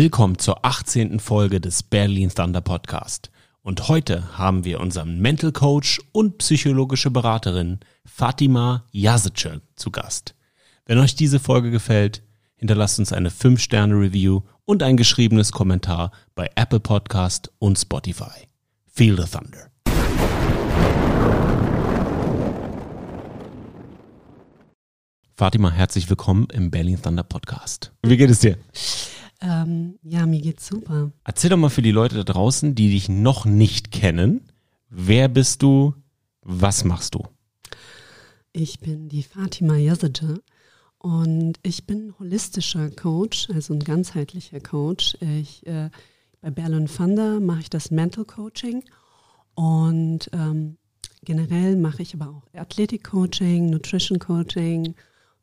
Willkommen 0.00 0.38
zur 0.38 0.64
18. 0.64 1.18
Folge 1.18 1.60
des 1.60 1.82
Berlin 1.82 2.30
Thunder 2.30 2.60
Podcast. 2.60 3.32
Und 3.62 3.88
heute 3.88 4.38
haben 4.38 4.64
wir 4.64 4.78
unseren 4.78 5.18
Mental 5.18 5.50
Coach 5.50 6.00
und 6.12 6.38
psychologische 6.38 7.10
Beraterin 7.10 7.80
Fatima 8.04 8.84
Yazice 8.92 9.60
zu 9.74 9.90
Gast. 9.90 10.36
Wenn 10.86 10.98
euch 10.98 11.16
diese 11.16 11.40
Folge 11.40 11.72
gefällt, 11.72 12.22
hinterlasst 12.54 13.00
uns 13.00 13.12
eine 13.12 13.30
5-Sterne-Review 13.30 14.42
und 14.64 14.84
ein 14.84 14.96
geschriebenes 14.96 15.50
Kommentar 15.50 16.12
bei 16.36 16.48
Apple 16.54 16.78
Podcast 16.78 17.50
und 17.58 17.76
Spotify. 17.76 18.46
Feel 18.86 19.20
the 19.20 19.28
Thunder. 19.28 19.68
Fatima, 25.34 25.72
herzlich 25.72 26.08
willkommen 26.08 26.46
im 26.52 26.70
Berlin 26.70 27.02
Thunder 27.02 27.24
Podcast. 27.24 27.90
Wie 28.04 28.16
geht 28.16 28.30
es 28.30 28.38
dir? 28.38 28.58
Ähm, 29.40 29.98
ja, 30.02 30.26
mir 30.26 30.40
geht's 30.40 30.66
super. 30.66 31.12
Erzähl 31.24 31.50
doch 31.50 31.56
mal 31.56 31.70
für 31.70 31.82
die 31.82 31.92
Leute 31.92 32.16
da 32.16 32.24
draußen, 32.24 32.74
die 32.74 32.90
dich 32.90 33.08
noch 33.08 33.44
nicht 33.44 33.92
kennen. 33.92 34.42
Wer 34.90 35.28
bist 35.28 35.62
du? 35.62 35.94
Was 36.42 36.84
machst 36.84 37.14
du? 37.14 37.24
Ich 38.52 38.80
bin 38.80 39.08
die 39.08 39.22
Fatima 39.22 39.76
Yazice 39.76 40.42
und 40.98 41.58
ich 41.62 41.86
bin 41.86 42.14
holistischer 42.18 42.90
Coach, 42.90 43.48
also 43.50 43.74
ein 43.74 43.80
ganzheitlicher 43.80 44.60
Coach. 44.60 45.16
Ich, 45.20 45.64
äh, 45.66 45.90
bei 46.40 46.50
Berlin 46.50 46.86
Thunder 46.86 47.38
mache 47.38 47.60
ich 47.60 47.70
das 47.70 47.90
Mental 47.90 48.24
Coaching 48.24 48.82
und 49.54 50.30
ähm, 50.32 50.78
generell 51.22 51.76
mache 51.76 52.02
ich 52.02 52.14
aber 52.14 52.30
auch 52.30 52.58
Athletik 52.58 53.04
Coaching, 53.04 53.70
Nutrition 53.70 54.18
Coaching, 54.18 54.94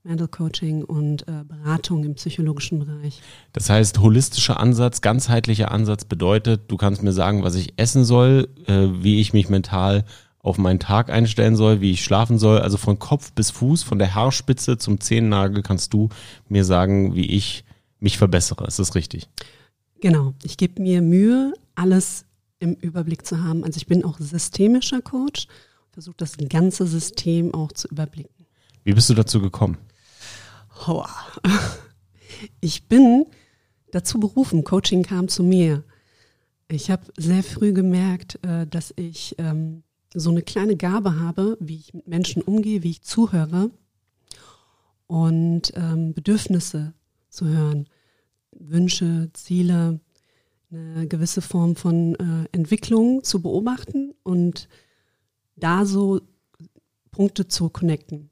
Mental 0.05 0.27
Coaching 0.27 0.83
und 0.83 1.27
äh, 1.27 1.43
Beratung 1.47 2.03
im 2.03 2.15
psychologischen 2.15 2.79
Bereich. 2.79 3.21
Das 3.53 3.69
heißt, 3.69 3.99
holistischer 3.99 4.59
Ansatz, 4.59 5.01
ganzheitlicher 5.01 5.71
Ansatz 5.71 6.05
bedeutet, 6.05 6.63
du 6.67 6.77
kannst 6.77 7.03
mir 7.03 7.11
sagen, 7.11 7.43
was 7.43 7.55
ich 7.55 7.73
essen 7.77 8.05
soll, 8.05 8.47
äh, 8.67 8.87
wie 9.01 9.19
ich 9.19 9.33
mich 9.33 9.49
mental 9.49 10.05
auf 10.39 10.59
meinen 10.59 10.79
Tag 10.79 11.09
einstellen 11.09 11.55
soll, 11.55 11.81
wie 11.81 11.91
ich 11.91 12.03
schlafen 12.03 12.37
soll. 12.37 12.59
Also 12.59 12.77
von 12.77 12.99
Kopf 12.99 13.33
bis 13.33 13.49
Fuß, 13.49 13.81
von 13.81 13.97
der 13.97 14.13
Haarspitze 14.13 14.77
zum 14.77 15.01
Zehennagel 15.01 15.63
kannst 15.63 15.91
du 15.93 16.09
mir 16.47 16.63
sagen, 16.63 17.15
wie 17.15 17.25
ich 17.25 17.65
mich 17.99 18.19
verbessere. 18.19 18.67
Ist 18.67 18.77
das 18.77 18.93
richtig? 18.93 19.27
Genau. 20.01 20.35
Ich 20.43 20.57
gebe 20.57 20.81
mir 20.83 21.01
Mühe, 21.01 21.53
alles 21.73 22.25
im 22.59 22.75
Überblick 22.75 23.25
zu 23.25 23.43
haben. 23.43 23.63
Also 23.63 23.77
ich 23.77 23.87
bin 23.87 24.05
auch 24.05 24.19
systemischer 24.19 25.01
Coach, 25.01 25.47
versuche 25.91 26.15
das 26.17 26.37
ganze 26.49 26.85
System 26.85 27.51
auch 27.53 27.71
zu 27.71 27.87
überblicken. 27.87 28.45
Wie 28.83 28.93
bist 28.93 29.09
du 29.09 29.15
dazu 29.15 29.41
gekommen? 29.41 29.77
Hoa. 30.75 31.09
Ich 32.59 32.89
bin 32.89 33.25
dazu 33.91 34.19
berufen, 34.19 34.65
Coaching 34.65 35.03
kam 35.03 35.29
zu 35.29 35.41
mir. 35.41 35.85
Ich 36.67 36.91
habe 36.91 37.03
sehr 37.17 37.43
früh 37.43 37.71
gemerkt, 37.71 38.43
äh, 38.45 38.67
dass 38.67 38.93
ich 38.97 39.35
ähm, 39.37 39.83
so 40.13 40.31
eine 40.31 40.41
kleine 40.41 40.75
Gabe 40.75 41.17
habe, 41.19 41.57
wie 41.61 41.77
ich 41.77 41.93
mit 41.93 42.07
Menschen 42.07 42.41
umgehe, 42.41 42.83
wie 42.83 42.89
ich 42.89 43.03
zuhöre 43.03 43.71
und 45.07 45.71
ähm, 45.75 46.13
Bedürfnisse 46.13 46.93
zu 47.29 47.47
hören, 47.47 47.87
Wünsche, 48.51 49.29
Ziele, 49.33 49.99
eine 50.71 51.07
gewisse 51.07 51.41
Form 51.41 51.75
von 51.75 52.15
äh, 52.15 52.47
Entwicklung 52.51 53.23
zu 53.23 53.41
beobachten 53.41 54.13
und 54.23 54.67
da 55.55 55.85
so 55.85 56.21
Punkte 57.11 57.47
zu 57.47 57.69
connecten. 57.69 58.29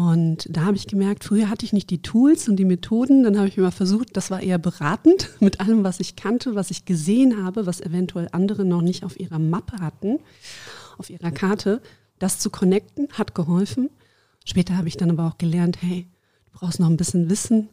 Und 0.00 0.46
da 0.48 0.64
habe 0.64 0.78
ich 0.78 0.86
gemerkt, 0.86 1.24
früher 1.24 1.50
hatte 1.50 1.66
ich 1.66 1.74
nicht 1.74 1.90
die 1.90 2.00
Tools 2.00 2.48
und 2.48 2.56
die 2.56 2.64
Methoden. 2.64 3.22
Dann 3.22 3.36
habe 3.36 3.48
ich 3.48 3.58
immer 3.58 3.70
versucht, 3.70 4.16
das 4.16 4.30
war 4.30 4.40
eher 4.40 4.56
beratend 4.56 5.28
mit 5.40 5.60
allem, 5.60 5.84
was 5.84 6.00
ich 6.00 6.16
kannte, 6.16 6.54
was 6.54 6.70
ich 6.70 6.86
gesehen 6.86 7.44
habe, 7.44 7.66
was 7.66 7.82
eventuell 7.82 8.26
andere 8.32 8.64
noch 8.64 8.80
nicht 8.80 9.04
auf 9.04 9.20
ihrer 9.20 9.38
Mappe 9.38 9.78
hatten, 9.78 10.18
auf 10.96 11.10
ihrer 11.10 11.30
Karte. 11.30 11.82
Das 12.18 12.38
zu 12.38 12.48
connecten 12.48 13.08
hat 13.12 13.34
geholfen. 13.34 13.90
Später 14.46 14.78
habe 14.78 14.88
ich 14.88 14.96
dann 14.96 15.10
aber 15.10 15.26
auch 15.26 15.36
gelernt, 15.36 15.82
hey, 15.82 16.06
du 16.46 16.58
brauchst 16.58 16.80
noch 16.80 16.88
ein 16.88 16.96
bisschen 16.96 17.28
Wissen 17.28 17.68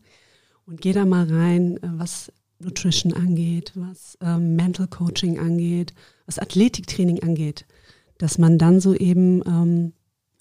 und 0.66 0.82
geh 0.82 0.92
da 0.92 1.06
mal 1.06 1.32
rein, 1.32 1.78
äh, 1.78 1.92
was 1.94 2.30
Nutrition 2.60 3.14
angeht, 3.14 3.72
was 3.76 4.18
ähm, 4.20 4.58
Mental 4.58 4.88
Coaching 4.88 5.40
angeht, 5.40 5.94
was 6.26 6.40
Athletiktraining 6.40 7.24
angeht, 7.24 7.66
dass 8.18 8.38
man 8.38 8.58
dann 8.58 8.82
so 8.82 8.94
eben 8.94 9.42
ähm, 9.46 9.94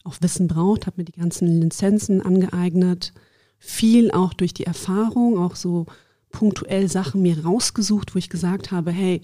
auch 0.06 0.16
Wissen 0.20 0.48
braucht, 0.48 0.86
habe 0.86 0.98
mir 0.98 1.04
die 1.04 1.12
ganzen 1.12 1.60
Lizenzen 1.60 2.22
angeeignet, 2.22 3.12
viel 3.58 4.10
auch 4.10 4.32
durch 4.32 4.54
die 4.54 4.64
Erfahrung, 4.64 5.38
auch 5.38 5.56
so 5.56 5.86
punktuell 6.30 6.88
Sachen 6.88 7.22
mir 7.22 7.44
rausgesucht, 7.44 8.14
wo 8.14 8.18
ich 8.18 8.28
gesagt 8.28 8.70
habe, 8.70 8.90
hey, 8.90 9.22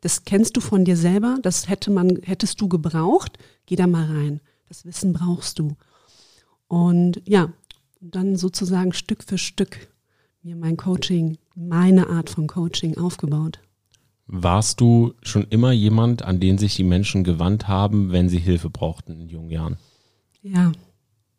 das 0.00 0.24
kennst 0.24 0.56
du 0.56 0.60
von 0.60 0.84
dir 0.84 0.96
selber, 0.96 1.38
das 1.42 1.68
hätte 1.68 1.90
man, 1.90 2.18
hättest 2.22 2.60
du 2.60 2.68
gebraucht, 2.68 3.38
geh 3.66 3.76
da 3.76 3.86
mal 3.86 4.06
rein. 4.06 4.40
Das 4.68 4.84
Wissen 4.84 5.12
brauchst 5.12 5.58
du. 5.58 5.76
Und 6.66 7.22
ja, 7.26 7.52
dann 8.00 8.36
sozusagen 8.36 8.92
Stück 8.92 9.22
für 9.22 9.38
Stück 9.38 9.88
mir 10.42 10.56
mein 10.56 10.76
Coaching, 10.76 11.38
meine 11.54 12.08
Art 12.08 12.30
von 12.30 12.46
Coaching 12.46 12.98
aufgebaut. 12.98 13.60
Warst 14.26 14.80
du 14.80 15.14
schon 15.22 15.44
immer 15.50 15.72
jemand, 15.72 16.22
an 16.22 16.40
den 16.40 16.58
sich 16.58 16.74
die 16.74 16.84
Menschen 16.84 17.22
gewandt 17.22 17.68
haben, 17.68 18.10
wenn 18.10 18.28
sie 18.28 18.38
Hilfe 18.38 18.70
brauchten 18.70 19.20
in 19.20 19.28
jungen 19.28 19.50
Jahren? 19.50 19.76
Ja, 20.42 20.72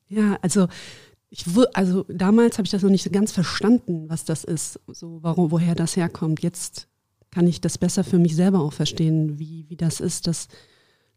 ja, 0.08 0.38
also 0.42 0.68
ich 1.30 1.46
also 1.74 2.06
damals 2.10 2.58
habe 2.58 2.66
ich 2.66 2.72
das 2.72 2.84
noch 2.84 2.90
nicht 2.90 3.04
so 3.04 3.10
ganz 3.10 3.32
verstanden, 3.32 4.08
was 4.08 4.24
das 4.24 4.44
ist, 4.44 4.80
so 4.88 5.20
warum, 5.24 5.52
woher 5.52 5.76
das 5.76 5.96
herkommt. 5.96 6.44
Jetzt 6.44 6.88
kann 7.32 7.48
ich 7.48 7.60
das 7.60 7.78
besser 7.80 8.04
für 8.04 8.20
mich 8.20 8.36
selber 8.36 8.60
auch 8.60 8.74
verstehen, 8.74 9.40
wie, 9.40 9.66
wie 9.68 9.76
das 9.76 10.00
ist, 10.00 10.28
dass 10.28 10.48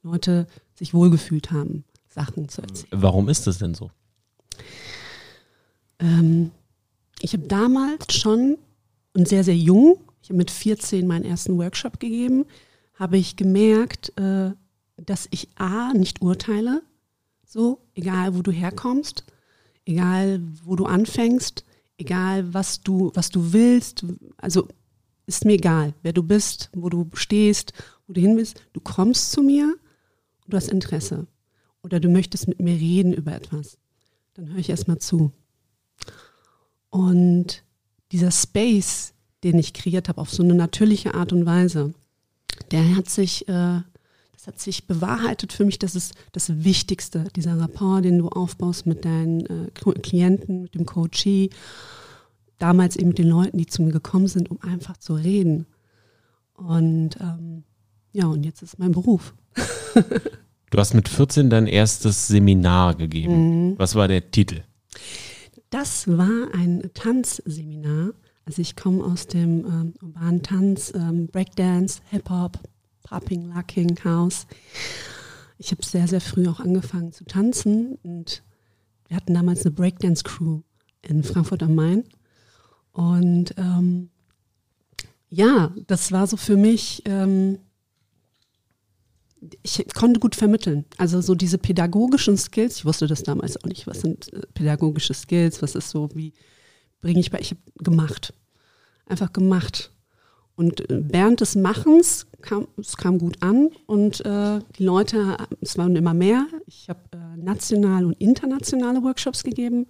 Leute 0.03 0.47
sich 0.75 0.95
wohlgefühlt 0.95 1.51
haben, 1.51 1.85
Sachen 2.09 2.49
zu 2.49 2.63
erzählen. 2.63 2.89
Warum 2.93 3.29
ist 3.29 3.47
das 3.47 3.59
denn 3.59 3.75
so? 3.75 3.91
Ähm, 5.99 6.51
ich 7.21 7.35
habe 7.35 7.47
damals 7.47 8.15
schon 8.15 8.57
und 9.13 9.29
sehr, 9.29 9.45
sehr 9.45 9.57
jung, 9.57 9.99
ich 10.23 10.31
habe 10.31 10.39
mit 10.39 10.51
14 10.51 11.07
meinen 11.07 11.25
ersten 11.25 11.59
Workshop 11.59 12.01
gegeben, 12.01 12.47
habe 12.95 13.19
ich 13.19 13.37
gemerkt, 13.37 14.13
äh, 14.19 14.53
dass 14.97 15.29
ich 15.31 15.49
A, 15.57 15.93
nicht 15.93 16.23
urteile, 16.23 16.83
so, 17.47 17.81
egal 17.95 18.35
wo 18.35 18.43
du 18.43 18.51
herkommst, 18.51 19.25
egal 19.87 20.43
wo 20.65 20.77
du 20.77 20.85
anfängst, 20.85 21.65
egal 21.97 22.53
was 22.53 22.81
du, 22.81 23.13
was 23.15 23.31
du 23.31 23.53
willst. 23.53 24.05
Also 24.37 24.69
ist 25.27 25.45
mir 25.45 25.55
egal, 25.55 25.95
wer 26.03 26.13
du 26.13 26.23
bist, 26.23 26.71
wo 26.75 26.89
du 26.89 27.09
stehst, 27.15 27.73
wo 28.07 28.13
du 28.13 28.21
hin 28.21 28.37
willst. 28.37 28.61
Du 28.73 28.81
kommst 28.81 29.33
zu 29.33 29.43
mir 29.43 29.77
und 30.45 30.53
du 30.53 30.57
hast 30.57 30.69
Interesse. 30.69 31.27
Oder 31.83 32.01
du 32.01 32.09
möchtest 32.09 32.49
mit 32.49 32.61
mir 32.61 32.75
reden 32.75 33.13
über 33.13 33.33
etwas. 33.33 33.79
Dann 34.35 34.49
höre 34.49 34.59
ich 34.59 34.71
erstmal 34.71 34.99
zu. 34.99 35.33
Und 36.91 37.65
dieser 38.13 38.33
Space, 38.33 39.15
den 39.45 39.59
ich 39.59 39.73
kreiert 39.73 40.09
habe, 40.09 40.21
auf 40.21 40.31
so 40.31 40.43
eine 40.43 40.55
natürliche 40.55 41.15
Art 41.15 41.33
und 41.33 41.47
Weise, 41.47 41.95
der 42.71 42.97
hat 42.97 43.09
sich 43.09 43.49
äh, 43.49 43.83
es 44.47 44.53
hat 44.53 44.61
sich 44.61 44.87
bewahrheitet 44.87 45.53
für 45.53 45.65
mich, 45.65 45.81
das 45.81 45.97
ist 45.97 46.15
das 46.31 46.63
Wichtigste, 46.63 47.25
dieser 47.35 47.59
Rapport, 47.59 48.05
den 48.05 48.19
du 48.19 48.29
aufbaust 48.29 48.87
mit 48.87 49.05
deinen 49.05 49.41
äh, 49.47 49.71
Klienten, 49.73 50.63
mit 50.63 50.75
dem 50.77 50.87
Coachee, 50.87 51.51
damals 52.59 52.95
eben 52.95 53.09
mit 53.09 53.19
den 53.19 53.29
Leuten, 53.29 53.59
die 53.59 53.67
zu 53.67 53.83
mir 53.83 53.91
gekommen 53.91 54.29
sind, 54.29 54.49
um 54.49 54.61
einfach 54.63 54.99
zu 54.99 55.15
reden. 55.15 55.67
Und 56.55 57.17
ähm, 57.21 57.65
ja, 58.13 58.27
und 58.27 58.45
jetzt 58.45 58.63
ist 58.63 58.79
mein 58.79 58.93
Beruf. 58.93 59.35
du 60.71 60.79
hast 60.79 60.95
mit 60.95 61.09
14 61.09 61.51
dein 61.51 61.67
erstes 61.67 62.29
Seminar 62.29 62.95
gegeben. 62.95 63.71
Mhm. 63.71 63.79
Was 63.79 63.97
war 63.97 64.07
der 64.07 64.31
Titel? 64.31 64.63
Das 65.71 66.07
war 66.07 66.55
ein 66.55 66.89
Tanzseminar. 66.95 68.11
Also 68.45 68.63
ich 68.63 68.77
komme 68.77 69.03
aus 69.03 69.27
dem 69.27 69.67
ähm, 69.67 69.95
urbanen 70.01 70.43
Tanz, 70.45 70.93
ähm, 70.95 71.27
Breakdance, 71.27 72.01
Hip-Hop, 72.11 72.61
Popping, 73.07 73.53
Locking, 73.55 73.97
House. 74.05 74.47
Ich 75.59 75.71
habe 75.71 75.85
sehr, 75.85 76.09
sehr 76.09 76.21
früh 76.21 76.49
auch 76.49 76.61
angefangen 76.61 77.13
zu 77.13 77.25
tanzen 77.25 77.97
und 78.03 78.43
wir 79.09 79.17
hatten 79.17 79.35
damals 79.35 79.65
eine 79.65 79.75
Breakdance-Crew 79.75 80.63
in 81.03 81.23
Frankfurt 81.23 81.63
am 81.63 81.77
Main. 81.77 82.05
Und 82.93 83.55
ähm, 83.57 84.11
ja, 85.29 85.73
das 85.87 86.11
war 86.11 86.27
so 86.27 86.37
für 86.37 86.57
mich, 86.57 87.03
ähm, 87.05 87.59
ich 89.63 89.85
konnte 89.95 90.19
gut 90.19 90.35
vermitteln. 90.35 90.85
Also 90.99 91.21
so 91.21 91.37
diese 91.37 91.59
pädagogischen 91.59 92.37
Skills, 92.37 92.79
ich 92.79 92.85
wusste 92.85 93.07
das 93.07 93.23
damals 93.23 93.57
auch 93.57 93.67
nicht, 93.67 93.87
was 93.87 94.01
sind 94.01 94.33
äh, 94.33 94.41
pädagogische 94.53 95.15
Skills, 95.15 95.63
was 95.63 95.77
ist 95.77 95.91
so, 95.91 96.09
wie 96.15 96.33
bringe 97.01 97.21
ich 97.21 97.31
bei, 97.31 97.39
ich 97.39 97.53
habe 97.53 97.61
gemacht. 97.79 98.35
Einfach 99.07 99.33
gemacht. 99.33 99.93
Und 100.57 100.89
äh, 100.91 101.03
während 101.09 101.41
des 101.41 101.55
Machens 101.55 102.27
kam 102.41 102.67
es 102.79 102.97
kam 102.97 103.19
gut 103.19 103.43
an 103.43 103.71
und 103.87 104.25
äh, 104.25 104.61
die 104.79 104.85
Leute, 104.85 105.37
es 105.61 105.77
waren 105.79 105.95
immer 105.97 106.15
mehr. 106.15 106.47
Ich 106.67 106.89
habe 106.89 107.01
äh, 107.13 107.37
nationale 107.37 108.07
und 108.07 108.15
internationale 108.21 109.03
Workshops 109.03 109.45
gegeben, 109.45 109.87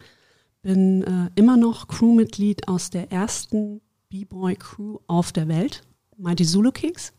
bin 0.63 1.03
äh, 1.05 1.31
immer 1.37 1.57
noch 1.57 1.87
Crewmitglied 1.87 2.67
aus 2.67 2.91
der 2.91 3.13
ersten 3.13 3.81
B-Boy-Crew 4.09 4.99
auf 5.07 5.33
der 5.33 5.49
Welt, 5.49 5.83
Mighty 6.17 6.45
Zulu 6.45 6.73
Kings. 6.73 7.13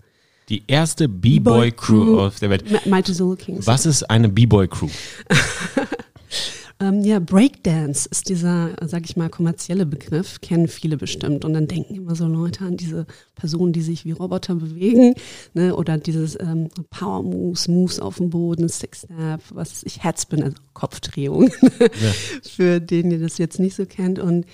Die 0.49 0.63
erste 0.67 1.09
B-Boy-Crew 1.09 2.19
auf 2.19 2.39
der 2.39 2.49
Welt. 2.49 2.85
Mighty 2.85 3.13
Zulu 3.13 3.35
Kings. 3.35 3.67
Was 3.67 3.85
ist 3.85 4.03
eine 4.09 4.29
B-Boy-Crew? 4.29 4.89
Ähm, 6.79 7.03
ja, 7.03 7.19
Breakdance 7.19 8.07
ist 8.09 8.29
dieser, 8.29 8.75
sag 8.81 9.05
ich 9.05 9.17
mal, 9.17 9.29
kommerzielle 9.29 9.85
Begriff, 9.85 10.41
kennen 10.41 10.67
viele 10.67 10.97
bestimmt. 10.97 11.43
Und 11.43 11.53
dann 11.53 11.67
denken 11.67 11.95
immer 11.95 12.15
so 12.15 12.27
Leute 12.27 12.65
an 12.65 12.77
diese 12.77 13.07
Personen, 13.35 13.73
die 13.73 13.81
sich 13.81 14.05
wie 14.05 14.11
Roboter 14.11 14.55
bewegen, 14.55 15.15
ne? 15.53 15.75
oder 15.75 15.97
dieses 15.97 16.39
ähm, 16.39 16.69
Power 16.91 17.23
Moves, 17.23 17.67
Moves 17.67 17.99
auf 17.99 18.17
dem 18.17 18.29
Boden, 18.29 18.69
Six-Step, 18.69 19.41
was 19.49 19.81
ich 19.83 20.03
Headspin, 20.03 20.43
also 20.43 20.57
Kopfdrehung, 20.73 21.49
ja. 21.79 22.11
für 22.43 22.79
den 22.79 23.09
ihr 23.09 23.19
das 23.19 23.39
jetzt 23.39 23.59
nicht 23.59 23.75
so 23.75 23.85
kennt. 23.87 24.19
Und 24.19 24.45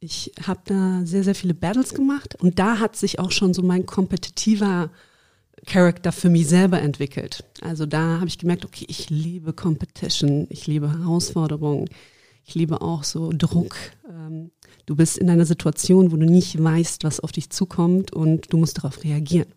ich 0.00 0.32
habe 0.46 0.60
da 0.66 1.00
sehr, 1.04 1.24
sehr 1.24 1.34
viele 1.34 1.54
Battles 1.54 1.94
gemacht 1.94 2.36
und 2.40 2.58
da 2.58 2.78
hat 2.78 2.94
sich 2.94 3.18
auch 3.18 3.32
schon 3.32 3.54
so 3.54 3.62
mein 3.62 3.86
kompetitiver 3.86 4.90
Charakter 5.68 6.12
für 6.12 6.30
mich 6.30 6.48
selber 6.48 6.80
entwickelt. 6.80 7.44
Also 7.60 7.86
da 7.86 8.16
habe 8.16 8.26
ich 8.26 8.38
gemerkt, 8.38 8.64
okay, 8.64 8.86
ich 8.88 9.10
liebe 9.10 9.52
Competition, 9.52 10.46
ich 10.50 10.66
liebe 10.66 10.90
Herausforderungen, 10.90 11.88
ich 12.44 12.54
liebe 12.54 12.80
auch 12.80 13.04
so 13.04 13.30
Druck. 13.32 13.76
Ähm, 14.08 14.50
du 14.86 14.96
bist 14.96 15.18
in 15.18 15.28
einer 15.28 15.44
Situation, 15.44 16.10
wo 16.10 16.16
du 16.16 16.24
nicht 16.24 16.62
weißt, 16.62 17.04
was 17.04 17.20
auf 17.20 17.32
dich 17.32 17.50
zukommt 17.50 18.12
und 18.12 18.52
du 18.52 18.56
musst 18.56 18.78
darauf 18.78 19.04
reagieren. 19.04 19.52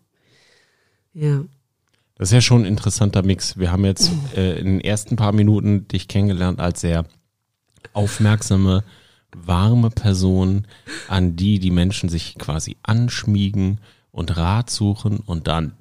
Ja. 1.14 1.44
Das 2.16 2.28
ist 2.28 2.34
ja 2.34 2.40
schon 2.42 2.62
ein 2.62 2.66
interessanter 2.66 3.22
Mix. 3.22 3.58
Wir 3.58 3.72
haben 3.72 3.84
jetzt 3.84 4.12
äh, 4.36 4.58
in 4.58 4.66
den 4.66 4.80
ersten 4.80 5.16
paar 5.16 5.32
Minuten 5.32 5.88
dich 5.88 6.06
kennengelernt 6.06 6.60
als 6.60 6.82
sehr 6.82 7.06
aufmerksame, 7.94 8.84
warme 9.34 9.88
Person, 9.88 10.66
an 11.08 11.36
die 11.36 11.58
die 11.58 11.70
Menschen 11.70 12.10
sich 12.10 12.36
quasi 12.38 12.76
anschmiegen 12.82 13.80
und 14.10 14.36
Rat 14.36 14.68
suchen 14.68 15.18
und 15.18 15.48
dann 15.48 15.72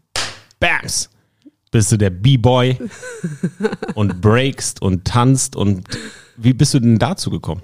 Bams, 0.61 1.09
bist 1.71 1.91
du 1.91 1.97
der 1.97 2.11
B-Boy 2.11 2.77
und 3.95 4.21
breakst 4.21 4.81
und 4.81 5.03
tanzt 5.05 5.55
und 5.57 5.85
wie 6.37 6.53
bist 6.53 6.73
du 6.73 6.79
denn 6.79 6.99
dazu 6.99 7.29
gekommen? 7.29 7.63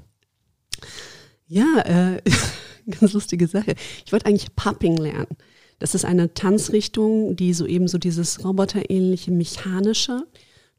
Ja, 1.47 1.81
äh, 1.85 2.21
ganz 2.89 3.13
lustige 3.13 3.47
Sache. 3.47 3.75
Ich 4.05 4.11
wollte 4.11 4.25
eigentlich 4.25 4.55
Popping 4.55 4.97
lernen. 4.97 5.37
Das 5.79 5.93
ist 5.93 6.05
eine 6.05 6.33
Tanzrichtung, 6.33 7.35
die 7.35 7.53
so 7.53 7.67
eben 7.67 7.87
so 7.87 7.99
dieses 7.99 8.43
roboterähnliche 8.43 9.31
mechanische. 9.31 10.23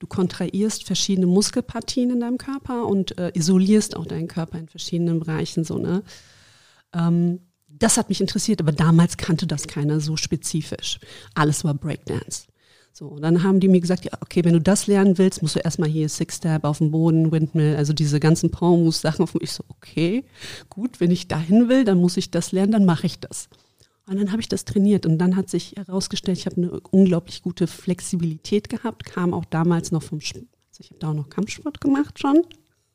Du 0.00 0.09
kontrahierst 0.09 0.85
verschiedene 0.85 1.26
Muskelpartien 1.29 2.11
in 2.11 2.21
deinem 2.21 2.38
Körper 2.38 2.87
und 2.87 3.17
äh, 3.19 3.31
isolierst 3.35 3.97
auch 3.97 4.06
deinen 4.06 4.29
Körper 4.29 4.59
in 4.59 4.69
verschiedenen 4.69 5.21
Bereichen 5.21 5.64
so 5.64 5.79
ne. 5.79 6.03
Ähm, 6.93 7.41
das 7.69 7.97
hat 7.97 8.09
mich 8.09 8.20
interessiert, 8.20 8.61
aber 8.61 8.73
damals 8.73 9.17
kannte 9.17 9.47
das 9.47 9.67
keiner 9.67 10.00
so 10.00 10.17
spezifisch. 10.17 10.99
Alles 11.35 11.65
war 11.65 11.75
Breakdance. 11.75 12.47
So, 12.93 13.17
dann 13.20 13.44
haben 13.44 13.61
die 13.61 13.69
mir 13.69 13.81
gesagt, 13.81 14.05
ja, 14.05 14.12
okay, 14.20 14.44
wenn 14.44 14.55
du 14.55 14.61
das 14.61 14.88
lernen 14.88 15.19
willst, 15.19 15.41
musst 15.41 15.55
du 15.55 15.61
erstmal 15.61 15.88
hier 15.88 16.09
Six-Step 16.09 16.65
auf 16.65 16.79
dem 16.79 16.91
Boden, 16.91 17.31
Windmill, 17.31 17.76
also 17.76 17.93
diese 17.93 18.19
ganzen 18.19 18.50
Power-Moves-Sachen. 18.50 19.26
Ich 19.41 19.53
so, 19.53 19.62
okay, 19.69 20.25
gut, 20.69 20.99
wenn 20.99 21.12
ich 21.12 21.29
dahin 21.29 21.69
will, 21.69 21.85
dann 21.85 21.99
muss 21.99 22.17
ich 22.17 22.32
das 22.32 22.50
lernen, 22.50 22.73
dann 22.73 22.85
mache 22.85 23.06
ich 23.06 23.20
das. 23.20 23.49
Und 24.09 24.17
dann 24.17 24.32
habe 24.32 24.41
ich 24.41 24.49
das 24.49 24.64
trainiert 24.64 25.06
und 25.06 25.19
dann 25.19 25.37
hat 25.37 25.49
sich 25.49 25.76
herausgestellt, 25.76 26.38
ich 26.38 26.47
habe 26.47 26.56
eine 26.56 26.81
unglaublich 26.91 27.43
gute 27.43 27.67
Flexibilität 27.67 28.69
gehabt, 28.69 29.05
kam 29.05 29.32
auch 29.32 29.44
damals 29.44 29.93
noch 29.93 30.03
vom, 30.03 30.19
also 30.19 30.47
ich 30.81 30.91
habe 30.91 30.99
da 30.99 31.11
auch 31.11 31.14
noch 31.14 31.29
Kampfsport 31.29 31.81
gemacht 31.81 32.19
schon. 32.19 32.43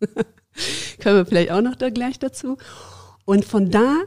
Können 0.99 1.15
wir 1.17 1.25
vielleicht 1.25 1.51
auch 1.51 1.61
noch 1.61 1.75
da 1.75 1.89
gleich 1.89 2.19
dazu. 2.19 2.57
Und 3.25 3.45
von 3.45 3.71
da 3.71 4.01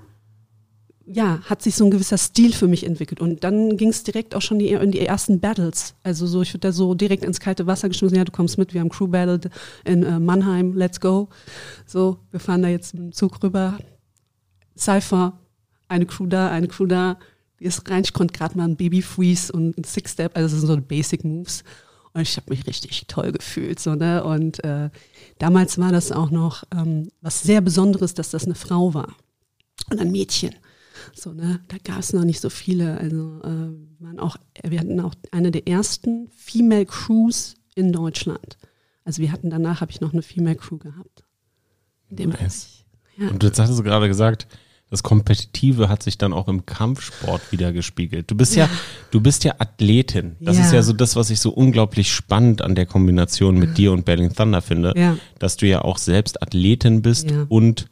ja, 1.07 1.41
hat 1.45 1.63
sich 1.63 1.77
so 1.77 1.85
ein 1.85 1.91
gewisser 1.91 2.19
Stil 2.19 2.53
für 2.53 2.67
mich 2.67 2.85
entwickelt. 2.85 3.21
Und 3.21 3.45
dann 3.45 3.77
ging 3.77 3.91
es 3.91 4.03
direkt 4.03 4.35
auch 4.35 4.43
schon 4.43 4.59
in 4.59 4.91
die 4.91 5.07
ersten 5.07 5.39
Battles. 5.39 5.95
Also 6.03 6.27
so, 6.27 6.43
ich 6.43 6.53
würde 6.53 6.69
da 6.69 6.73
so 6.73 6.95
direkt 6.95 7.25
ins 7.25 7.39
kalte 7.39 7.67
Wasser 7.67 7.89
geschmissen, 7.89 8.17
ja, 8.17 8.25
du 8.25 8.33
kommst 8.33 8.59
mit, 8.59 8.75
wir 8.75 8.81
haben 8.81 8.89
Crew 8.89 9.07
Battle 9.07 9.41
in 9.85 10.03
äh, 10.03 10.19
Mannheim, 10.19 10.75
let's 10.75 11.01
go. 11.01 11.29
So, 11.87 12.19
wir 12.33 12.41
fahren 12.41 12.63
da 12.63 12.69
jetzt 12.69 12.95
mit 12.95 13.03
dem 13.05 13.13
Zug 13.13 13.43
rüber. 13.43 13.79
Cypher, 14.77 15.39
eine 15.89 16.07
Crew 16.07 16.27
da, 16.27 16.51
eine 16.51 16.67
Crew 16.67 16.87
da. 16.87 17.19
Die 17.61 17.65
ist 17.65 17.89
rein, 17.89 18.03
ich 18.05 18.13
konnte 18.13 18.37
gerade 18.37 18.59
mal 18.59 18.65
ein 18.65 18.77
Baby 18.77 19.01
Freeze 19.01 19.53
und 19.53 19.79
ein 19.79 19.85
Six-Step, 19.85 20.37
also 20.37 20.55
das 20.55 20.61
sind 20.61 20.67
so 20.67 20.77
Basic 20.77 21.25
Moves. 21.25 21.63
Und 22.13 22.23
ich 22.23 22.37
habe 22.37 22.51
mich 22.51 22.67
richtig 22.67 23.07
toll 23.07 23.31
gefühlt. 23.31 23.79
So, 23.79 23.95
ne? 23.95 24.25
Und 24.25 24.65
äh, 24.65 24.91
damals 25.39 25.79
war 25.79 25.93
das 25.93 26.13
auch 26.13 26.31
noch 26.31 26.65
ähm, 26.75 27.11
was 27.21 27.43
sehr 27.43 27.61
Besonderes, 27.61 28.15
dass 28.15 28.31
das 28.31 28.45
eine 28.45 28.55
Frau 28.55 28.95
war 28.95 29.15
und 29.91 30.01
ein 30.01 30.11
Mädchen. 30.11 30.55
So, 31.15 31.33
ne, 31.33 31.61
da 31.69 31.77
gab 31.83 32.01
es 32.01 32.13
noch 32.13 32.25
nicht 32.25 32.41
so 32.41 32.51
viele. 32.51 32.99
Also 32.99 33.41
äh, 33.43 34.03
waren 34.03 34.19
auch, 34.19 34.37
wir 34.63 34.81
hatten 34.81 35.01
auch 35.01 35.15
eine 35.33 35.51
der 35.51 35.67
ersten 35.67 36.29
Female 36.35 36.87
Crews 36.87 37.55
in 37.75 37.93
Deutschland. 37.93 38.59
Also 39.05 39.23
wir 39.23 39.31
hatten 39.31 39.51
danach 39.51 39.81
habe 39.81 39.93
ich 39.93 40.01
noch 40.01 40.13
eine 40.13 40.23
Female 40.23 40.57
Crew 40.57 40.79
gehabt. 40.79 41.25
In 42.11 42.17
dem 42.17 42.31
nice. 42.31 42.85
Ja. 43.17 43.29
Und 43.29 43.43
jetzt 43.43 43.59
hattest 43.59 43.79
du 43.79 43.83
gerade 43.83 44.09
gesagt, 44.09 44.47
das 44.91 45.03
Kompetitive 45.03 45.89
hat 45.89 46.03
sich 46.03 46.17
dann 46.17 46.33
auch 46.33 46.47
im 46.47 46.65
Kampfsport 46.65 47.51
wieder 47.51 47.73
gespiegelt. 47.73 48.31
Du 48.31 48.37
bist 48.37 48.55
ja, 48.55 48.67
ja 48.67 48.71
du 49.11 49.21
bist 49.21 49.43
ja 49.43 49.55
Athletin. 49.59 50.37
Das 50.41 50.59
ja. 50.59 50.65
ist 50.65 50.73
ja 50.73 50.83
so 50.83 50.93
das, 50.93 51.17
was 51.17 51.31
ich 51.31 51.41
so 51.41 51.51
unglaublich 51.51 52.13
spannend 52.13 52.63
an 52.63 52.75
der 52.75 52.87
Kombination 52.87 53.59
mit 53.59 53.79
dir 53.79 53.93
und 53.93 54.05
Berlin 54.05 54.33
Thunder 54.33 54.63
finde, 54.63 54.93
ja. 54.97 55.17
dass 55.39 55.57
du 55.57 55.67
ja 55.67 55.83
auch 55.83 55.99
selbst 55.99 56.41
Athletin 56.41 57.03
bist 57.03 57.33
und 57.49 57.89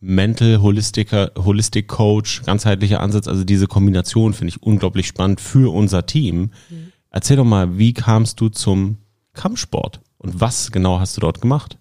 Mental 0.00 0.62
Holistiker, 0.62 1.32
Holistic 1.36 1.88
Coach, 1.88 2.42
ganzheitlicher 2.44 3.00
Ansatz, 3.00 3.26
also 3.26 3.44
diese 3.44 3.66
Kombination 3.66 4.32
finde 4.32 4.50
ich 4.50 4.62
unglaublich 4.62 5.06
spannend 5.06 5.40
für 5.40 5.72
unser 5.72 6.06
Team. 6.06 6.50
Mhm. 6.70 6.92
Erzähl 7.10 7.36
doch 7.36 7.44
mal, 7.44 7.78
wie 7.78 7.94
kamst 7.94 8.40
du 8.40 8.48
zum 8.48 8.98
Kampfsport 9.32 10.00
und 10.18 10.40
was 10.40 10.70
genau 10.70 11.00
hast 11.00 11.16
du 11.16 11.20
dort 11.20 11.40
gemacht? 11.40 11.78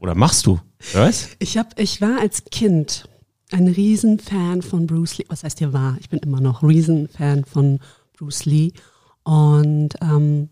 Oder 0.00 0.14
machst 0.14 0.46
du? 0.46 0.60
Was? 0.92 1.30
Ich 1.38 1.56
hab, 1.56 1.78
ich 1.78 2.00
war 2.00 2.20
als 2.20 2.44
Kind 2.44 3.08
ein 3.50 3.68
Riesenfan 3.68 4.62
von 4.62 4.86
Bruce 4.86 5.18
Lee. 5.18 5.24
Was 5.28 5.44
heißt 5.44 5.58
hier 5.58 5.72
war? 5.72 5.96
Ich 6.00 6.08
bin 6.08 6.18
immer 6.20 6.40
noch 6.40 6.62
Riesenfan 6.62 7.44
von 7.44 7.80
Bruce 8.16 8.44
Lee 8.44 8.72
und 9.22 9.90
ähm, 10.02 10.50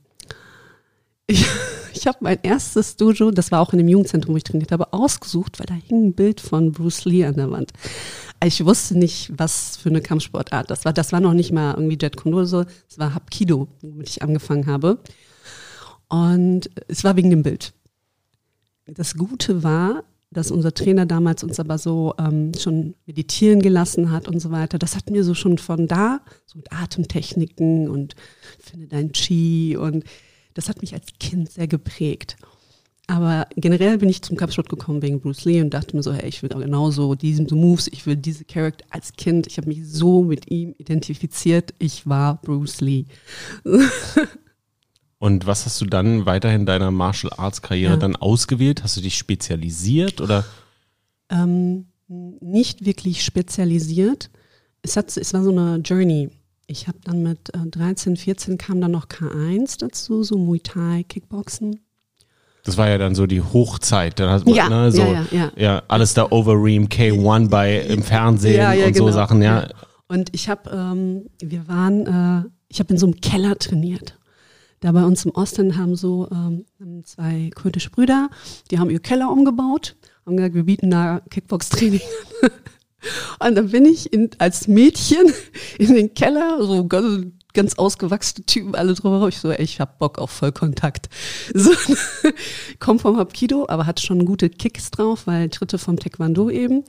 ich 1.33 1.47
ich 2.03 2.07
habe 2.07 2.19
mein 2.21 2.39
erstes 2.43 2.97
Dojo, 2.97 3.31
das 3.31 3.53
war 3.53 3.61
auch 3.61 3.73
in 3.73 3.79
dem 3.79 3.89
Jugendzentrum, 3.89 4.35
wo 4.35 4.37
ich 4.37 4.45
trainiert 4.45 4.73
habe, 4.73 4.93
ausgesucht, 4.93 5.59
weil 5.59 5.67
da 5.67 5.75
hing 5.75 6.09
ein 6.09 6.15
Bild 6.15 6.41
von 6.41 6.73
Bruce 6.73 7.05
Lee 7.05 7.25
an 7.25 7.37
der 7.37 7.51
Wand. 7.51 7.73
Ich 8.45 8.65
wusste 8.65 8.99
nicht, 8.99 9.33
was 9.37 9.77
für 9.77 9.89
eine 9.89 10.01
Kampfsportart 10.01 10.71
das 10.71 10.85
war. 10.85 10.93
Das 10.93 11.13
war 11.13 11.21
noch 11.21 11.33
nicht 11.33 11.53
mal 11.53 11.75
irgendwie 11.75 11.99
Jet 12.01 12.17
Kune 12.17 12.37
oder 12.37 12.47
so. 12.47 12.65
Es 12.89 12.99
war 12.99 13.15
Hapkido, 13.15 13.69
womit 13.83 14.09
ich 14.09 14.23
angefangen 14.23 14.67
habe. 14.67 14.99
Und 16.09 16.71
es 16.89 17.05
war 17.05 17.17
wegen 17.17 17.31
dem 17.31 17.43
Bild. 17.43 17.73
Das 18.87 19.15
Gute 19.15 19.63
war, 19.63 20.03
dass 20.31 20.51
unser 20.51 20.75
Trainer 20.75 21.07
damals 21.07 21.45
uns 21.45 21.61
aber 21.61 21.79
so 21.79 22.15
ähm, 22.19 22.53
schon 22.59 22.95
meditieren 23.07 23.61
gelassen 23.63 24.11
hat 24.11 24.27
und 24.27 24.41
so 24.41 24.51
weiter. 24.51 24.79
Das 24.79 24.97
hat 24.97 25.11
mir 25.11 25.23
so 25.23 25.35
schon 25.35 25.59
von 25.59 25.87
da, 25.87 26.21
so 26.47 26.59
mit 26.59 26.73
Atemtechniken 26.73 27.89
und 27.89 28.17
finde 28.59 28.89
dein 28.89 29.13
Chi 29.13 29.77
und 29.77 30.05
das 30.55 30.69
hat 30.69 30.81
mich 30.83 30.95
als 30.95 31.07
Kind 31.19 31.51
sehr 31.51 31.67
geprägt. 31.67 32.37
Aber 33.09 33.49
generell 33.57 33.99
bin 33.99 34.09
ich 34.09 34.23
zum 34.23 34.37
Kampfsport 34.37 34.69
gekommen 34.69 35.03
wegen 35.03 35.21
Bruce 35.21 35.45
Lee 35.45 35.61
und 35.61 35.71
dachte 35.71 35.97
mir 35.97 36.03
so, 36.03 36.13
hey, 36.13 36.29
ich 36.29 36.43
will 36.43 36.53
auch 36.53 36.61
genauso 36.61 37.15
diese 37.15 37.43
Moves, 37.55 37.89
ich 37.89 38.07
will 38.07 38.17
diese 38.17 38.45
Charakter 38.45 38.85
als 38.91 39.13
Kind, 39.15 39.47
ich 39.49 39.57
habe 39.59 39.69
mich 39.69 39.87
so 39.87 40.23
mit 40.23 40.51
ihm 40.51 40.75
identifiziert, 40.79 41.75
ich 41.79 42.07
war 42.07 42.41
Bruce 42.41 42.81
Lee. 42.81 43.07
und 45.19 45.47
was 45.47 45.67
hast 45.67 45.81
du 45.81 45.87
dann 45.87 46.27
weiterhin 46.27 46.65
deiner 46.65 46.91
Martial 46.91 47.33
Arts 47.37 47.61
Karriere 47.61 47.95
ja. 47.95 47.99
dann 47.99 48.15
ausgewählt? 48.17 48.85
Hast 48.85 48.97
du 48.97 49.01
dich 49.01 49.17
spezialisiert 49.17 50.21
oder? 50.21 50.45
Ähm, 51.29 51.87
nicht 52.09 52.85
wirklich 52.85 53.25
spezialisiert. 53.25 54.31
Es, 54.83 54.97
hat, 54.97 55.17
es 55.17 55.35
war 55.35 55.43
so 55.43 55.51
eine 55.51 55.79
Journey. 55.79 56.31
Ich 56.67 56.89
habe 56.89 56.99
dann 57.05 57.23
mit 57.23 57.55
äh, 57.55 57.67
13, 57.67 58.17
14 58.17 58.59
kam 58.59 58.81
dann 58.81 58.93
noch 58.93 59.07
K1 59.07 59.79
dazu, 59.79 60.23
so 60.23 60.39
Muay 60.39 60.61
Thai, 60.61 61.05
Kickboxen. 61.09 61.81
Das 62.65 62.77
war 62.77 62.89
ja 62.89 62.97
dann 62.97 63.15
so 63.15 63.27
die 63.27 63.43
Hochzeit. 63.43 64.21
Dann 64.21 64.31
hat 64.31 64.47
man, 64.47 64.55
ja, 64.55 64.69
ne, 64.69 64.93
so, 64.93 65.03
ja, 65.03 65.27
ja, 65.33 65.53
ja, 65.57 65.83
alles 65.89 66.15
da 66.15 66.31
Overeem, 66.31 66.87
K1 66.87 67.49
bei 67.49 67.81
im 67.81 68.03
Fernsehen 68.03 68.65
und 68.65 68.93
genau. 68.93 69.07
so 69.07 69.13
Sachen, 69.13 69.43
ja. 69.43 69.69
Und 70.07 70.29
ich 70.33 70.49
habe, 70.49 70.71
ähm, 70.71 71.27
wir 71.41 71.67
waren, 71.69 72.07
äh, 72.07 72.49
ich 72.69 72.79
habe 72.79 72.93
in 72.93 72.99
so 72.99 73.07
einem 73.07 73.21
Keller 73.21 73.59
trainiert. 73.59 74.19
Da 74.81 74.93
bei 74.93 75.05
uns 75.05 75.25
im 75.25 75.31
Osten 75.33 75.77
haben 75.77 75.95
so 75.95 76.29
ähm, 76.31 76.65
zwei 77.05 77.51
kurdische 77.55 77.91
Brüder, 77.91 78.31
die 78.71 78.79
haben 78.79 78.91
ihr 78.91 78.99
Keller 79.01 79.31
umgebaut, 79.31 79.97
haben 80.27 80.37
gesagt, 80.37 80.55
wir 80.55 80.65
bieten 80.65 80.91
da 80.91 81.21
Kickbox-Training 81.31 82.01
Und 83.39 83.55
dann 83.57 83.71
bin 83.71 83.85
ich 83.85 84.13
in, 84.13 84.31
als 84.39 84.69
Mädchen 84.69 85.33
in 85.79 85.95
den 85.95 86.15
Keller, 86.15 86.59
so 86.65 86.87
ganz, 86.87 87.27
ganz 87.55 87.75
ausgewachsene 87.75 88.47
Typen 88.47 88.75
alle 88.75 88.95
drüber. 88.95 89.27
Ich 89.29 89.39
so, 89.39 89.51
ey, 89.51 89.63
ich 89.63 89.81
hab 89.81 89.99
Bock 89.99 90.19
auf 90.19 90.31
Vollkontakt. 90.31 91.09
So, 91.55 91.73
komm 92.79 92.99
vom 92.99 93.17
Hapkido, 93.19 93.67
aber 93.69 93.87
hat 93.87 94.01
schon 94.01 94.25
gute 94.25 94.49
Kicks 94.49 94.91
drauf, 94.91 95.27
weil 95.27 95.49
Tritte 95.51 95.79
vom 95.79 95.99
Taekwondo 95.99 96.51
eben. 96.51 96.85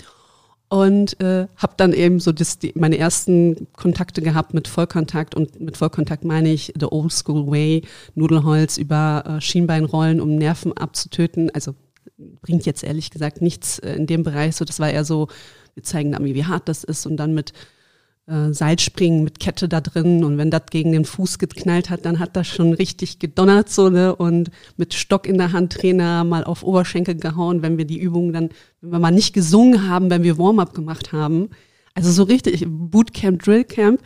und 0.70 1.20
äh, 1.22 1.48
habe 1.58 1.74
dann 1.78 1.94
eben 1.94 2.20
so 2.20 2.32
das, 2.32 2.60
die, 2.60 2.74
meine 2.76 2.98
ersten 2.98 3.68
Kontakte 3.74 4.22
gehabt 4.22 4.54
mit 4.54 4.68
Vollkontakt 4.68 5.36
und 5.36 5.60
mit 5.60 5.78
Vollkontakt 5.78 6.24
meine 6.24 6.52
ich 6.52 6.74
the 6.80 6.88
old 6.88 7.12
school 7.12 7.48
way, 7.48 7.84
Nudelholz 8.16 8.78
über 8.78 9.24
äh, 9.28 9.42
Schienbeinrollen, 9.42 10.22
um 10.22 10.36
Nerven 10.36 10.74
abzutöten. 10.74 11.52
Also 11.54 11.76
bringt 12.42 12.66
jetzt 12.66 12.84
ehrlich 12.84 13.12
gesagt 13.12 13.42
nichts 13.42 13.80
äh, 13.80 13.94
in 13.94 14.08
dem 14.08 14.24
Bereich. 14.24 14.56
So, 14.56 14.66
das 14.66 14.80
war 14.80 14.90
eher 14.90 15.06
so, 15.06 15.28
wir 15.74 15.84
zeigen 15.84 16.12
dann, 16.12 16.26
wie 16.26 16.46
hart 16.46 16.70
das 16.70 16.84
ist 16.84 17.06
und 17.06 17.18
dann 17.18 17.34
mit 17.34 17.54
äh, 18.26 18.54
Seilspringen 18.54 19.24
mit 19.24 19.40
Kette 19.40 19.68
da 19.68 19.82
drin 19.82 20.24
und 20.24 20.38
wenn 20.38 20.50
das 20.50 20.68
gegen 20.72 20.94
den 20.94 21.06
Fuß 21.06 21.40
geknallt 21.40 21.90
hat, 21.90 22.06
dann 22.06 22.20
hat 22.20 22.36
das 22.36 22.48
schon 22.48 22.74
richtig 22.74 23.20
gedonnert 23.20 23.70
so 23.70 23.90
ne 23.90 24.16
und 24.16 24.50
mit 24.78 24.94
Stock 24.94 25.28
in 25.28 25.38
der 25.38 25.52
Hand 25.52 25.74
Trainer 25.74 26.24
mal 26.24 26.44
auf 26.46 26.64
Oberschenkel 26.64 27.16
gehauen, 27.16 27.62
wenn 27.62 27.78
wir 27.78 27.86
die 27.86 28.00
Übungen 28.00 28.32
dann, 28.32 28.50
wenn 28.82 28.92
wir 28.92 29.00
mal 29.00 29.12
nicht 29.12 29.34
gesungen 29.34 29.90
haben, 29.90 30.10
wenn 30.10 30.24
wir 30.24 30.38
Warm-up 30.38 30.74
gemacht 30.74 31.12
haben. 31.12 31.50
Also 31.96 32.12
so 32.12 32.24
richtig 32.24 32.66
Bootcamp, 32.66 33.44
Drillcamp, 33.44 34.02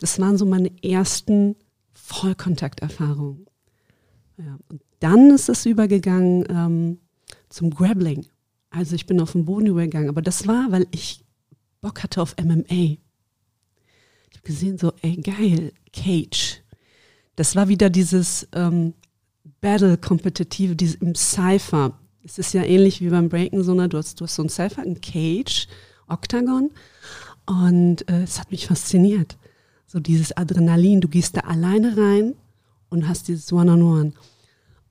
das 0.00 0.18
waren 0.18 0.36
so 0.36 0.44
meine 0.44 0.70
ersten 0.82 1.56
Vollkontakterfahrungen. 1.92 3.46
Ja, 4.38 4.58
und 4.68 4.80
dann 4.98 5.30
ist 5.30 5.48
es 5.48 5.66
übergegangen 5.66 6.44
ähm, 6.50 6.98
zum 7.48 7.70
Grappling. 7.70 8.26
Also 8.70 8.94
ich 8.94 9.06
bin 9.06 9.20
auf 9.20 9.32
den 9.32 9.44
Boden 9.44 9.66
übergegangen, 9.66 10.08
aber 10.08 10.22
das 10.22 10.46
war, 10.46 10.70
weil 10.70 10.86
ich 10.90 11.24
Bock 11.80 12.02
hatte 12.02 12.22
auf 12.22 12.36
MMA 12.40 12.98
habe 14.40 14.46
gesehen, 14.46 14.78
so, 14.78 14.92
ey, 15.02 15.16
geil, 15.16 15.72
Cage. 15.92 16.62
Das 17.36 17.56
war 17.56 17.68
wieder 17.68 17.90
dieses 17.90 18.48
ähm, 18.52 18.94
Battle-Kompetitive, 19.60 20.76
dieses 20.76 20.96
im 20.96 21.14
Cypher. 21.14 21.98
Es 22.24 22.38
ist 22.38 22.52
ja 22.54 22.62
ähnlich 22.62 23.00
wie 23.00 23.08
beim 23.08 23.28
Breaken, 23.28 23.62
so, 23.62 23.74
ne? 23.74 23.88
du, 23.88 23.98
hast, 23.98 24.20
du 24.20 24.24
hast 24.24 24.34
so 24.34 24.42
ein 24.42 24.48
Cypher, 24.48 24.82
ein 24.82 25.00
Cage, 25.00 25.68
Octagon. 26.08 26.70
Und 27.46 28.08
äh, 28.08 28.22
es 28.22 28.38
hat 28.38 28.50
mich 28.50 28.66
fasziniert. 28.66 29.36
So 29.86 30.00
dieses 30.00 30.36
Adrenalin, 30.36 31.00
du 31.00 31.08
gehst 31.08 31.36
da 31.36 31.40
alleine 31.40 31.96
rein 31.96 32.34
und 32.90 33.08
hast 33.08 33.28
dieses 33.28 33.52
One-on-One. 33.52 34.10
-on 34.10 34.12
-One. 34.12 34.29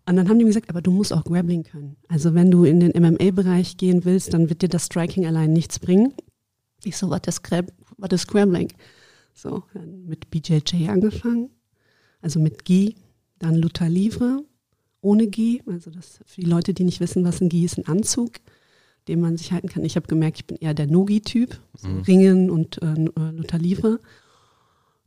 Und 0.10 0.16
dann 0.16 0.28
haben 0.28 0.40
die 0.40 0.46
mir 0.46 0.50
gesagt, 0.50 0.70
aber 0.70 0.82
du 0.82 0.90
musst 0.90 1.14
auch 1.14 1.24
Grappling 1.24 1.64
können. 1.64 1.96
Also 2.08 2.34
wenn 2.34 2.50
du 2.50 2.64
in 2.64 2.80
den 2.80 3.00
MMA-Bereich 3.00 3.78
gehen 3.78 4.06
willst, 4.06 4.34
dann 4.34 4.50
wird 4.50 4.64
dir 4.64 4.70
das 4.70 4.88
Striking 4.88 5.28
allein 5.28 5.54
nichts 5.54 5.78
bringen. 5.78 6.16
Ich 6.84 6.98
so, 6.98 7.12
was 7.12 7.22
ist, 7.28 7.44
was 7.98 8.10
ist 8.12 8.28
Grappling? 8.28 8.74
So, 9.36 9.64
mit 10.08 10.32
BJJ 10.32 10.90
angefangen, 10.90 11.52
also 12.22 12.40
mit 12.40 12.66
Gi, 12.66 12.96
dann 13.38 13.56
Luther 13.56 13.88
Livre 13.88 14.44
ohne 15.02 15.28
Gi, 15.28 15.62
also 15.68 15.92
das 15.92 16.20
für 16.26 16.42
die 16.42 16.48
Leute, 16.48 16.74
die 16.74 16.86
nicht 16.86 17.00
wissen, 17.00 17.24
was 17.24 17.40
ein 17.40 17.50
Gi 17.50 17.64
ist, 17.64 17.78
ein 17.78 17.88
Anzug, 17.88 18.32
den 19.08 19.22
man 19.22 19.38
sich 19.38 19.52
halten 19.52 19.70
kann. 19.70 19.86
Ich 19.86 19.96
habe 19.96 20.08
gemerkt, 20.08 20.40
ich 20.40 20.46
bin 20.48 20.58
eher 20.58 20.74
der 20.74 20.88
Nogi-Typ, 20.88 21.60
so 21.76 21.88
mhm. 21.88 22.02
Ringen 22.02 22.50
und 22.50 22.82
äh, 22.82 22.94
äh 22.94 23.32
Luther 23.32 23.60
Livre. 23.60 24.00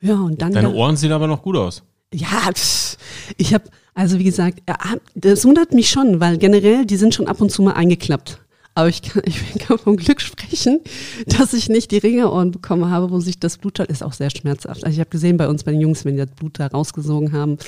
Ja, 0.01 0.21
und 0.21 0.41
dann. 0.41 0.53
Deine 0.53 0.73
Ohren 0.73 0.97
sehen 0.97 1.13
aber 1.13 1.27
noch 1.27 1.43
gut 1.43 1.57
aus. 1.57 1.83
Ja, 2.15 2.51
ich 3.37 3.53
habe, 3.53 3.65
also 3.95 4.19
wie 4.19 4.25
gesagt, 4.25 4.63
das 5.15 5.45
wundert 5.45 5.73
mich 5.73 5.91
schon, 5.91 6.21
weil 6.21 6.39
generell, 6.39 6.87
die 6.87 6.97
sind 6.97 7.15
schon 7.15 7.27
ab 7.27 7.41
und 7.41 7.51
zu 7.51 7.63
mal 7.63 7.73
eingeklappt. 7.73 8.41
Aber 8.75 8.89
ich 8.89 9.03
kann, 9.03 9.23
ich 9.27 9.59
kann 9.59 9.79
vom 9.79 9.97
Glück 9.97 10.21
sprechen, 10.21 10.81
dass 11.27 11.53
ich 11.53 11.69
nicht 11.69 11.91
die 11.91 11.99
Ringerohren 11.99 12.51
bekommen 12.51 12.91
habe, 12.91 13.11
wo 13.11 13.21
sich 13.21 13.39
das 13.39 13.59
Blut, 13.59 13.79
ist 13.81 14.03
auch 14.03 14.13
sehr 14.13 14.31
schmerzhaft. 14.31 14.85
Also 14.85 14.95
ich 14.95 15.01
habe 15.01 15.11
gesehen 15.11 15.37
bei 15.37 15.49
uns, 15.49 15.65
bei 15.65 15.73
den 15.73 15.81
Jungs, 15.81 16.05
wenn 16.05 16.15
die 16.17 16.25
das 16.25 16.35
Blut 16.35 16.59
da 16.59 16.67
rausgesogen 16.69 17.33
haben 17.33 17.59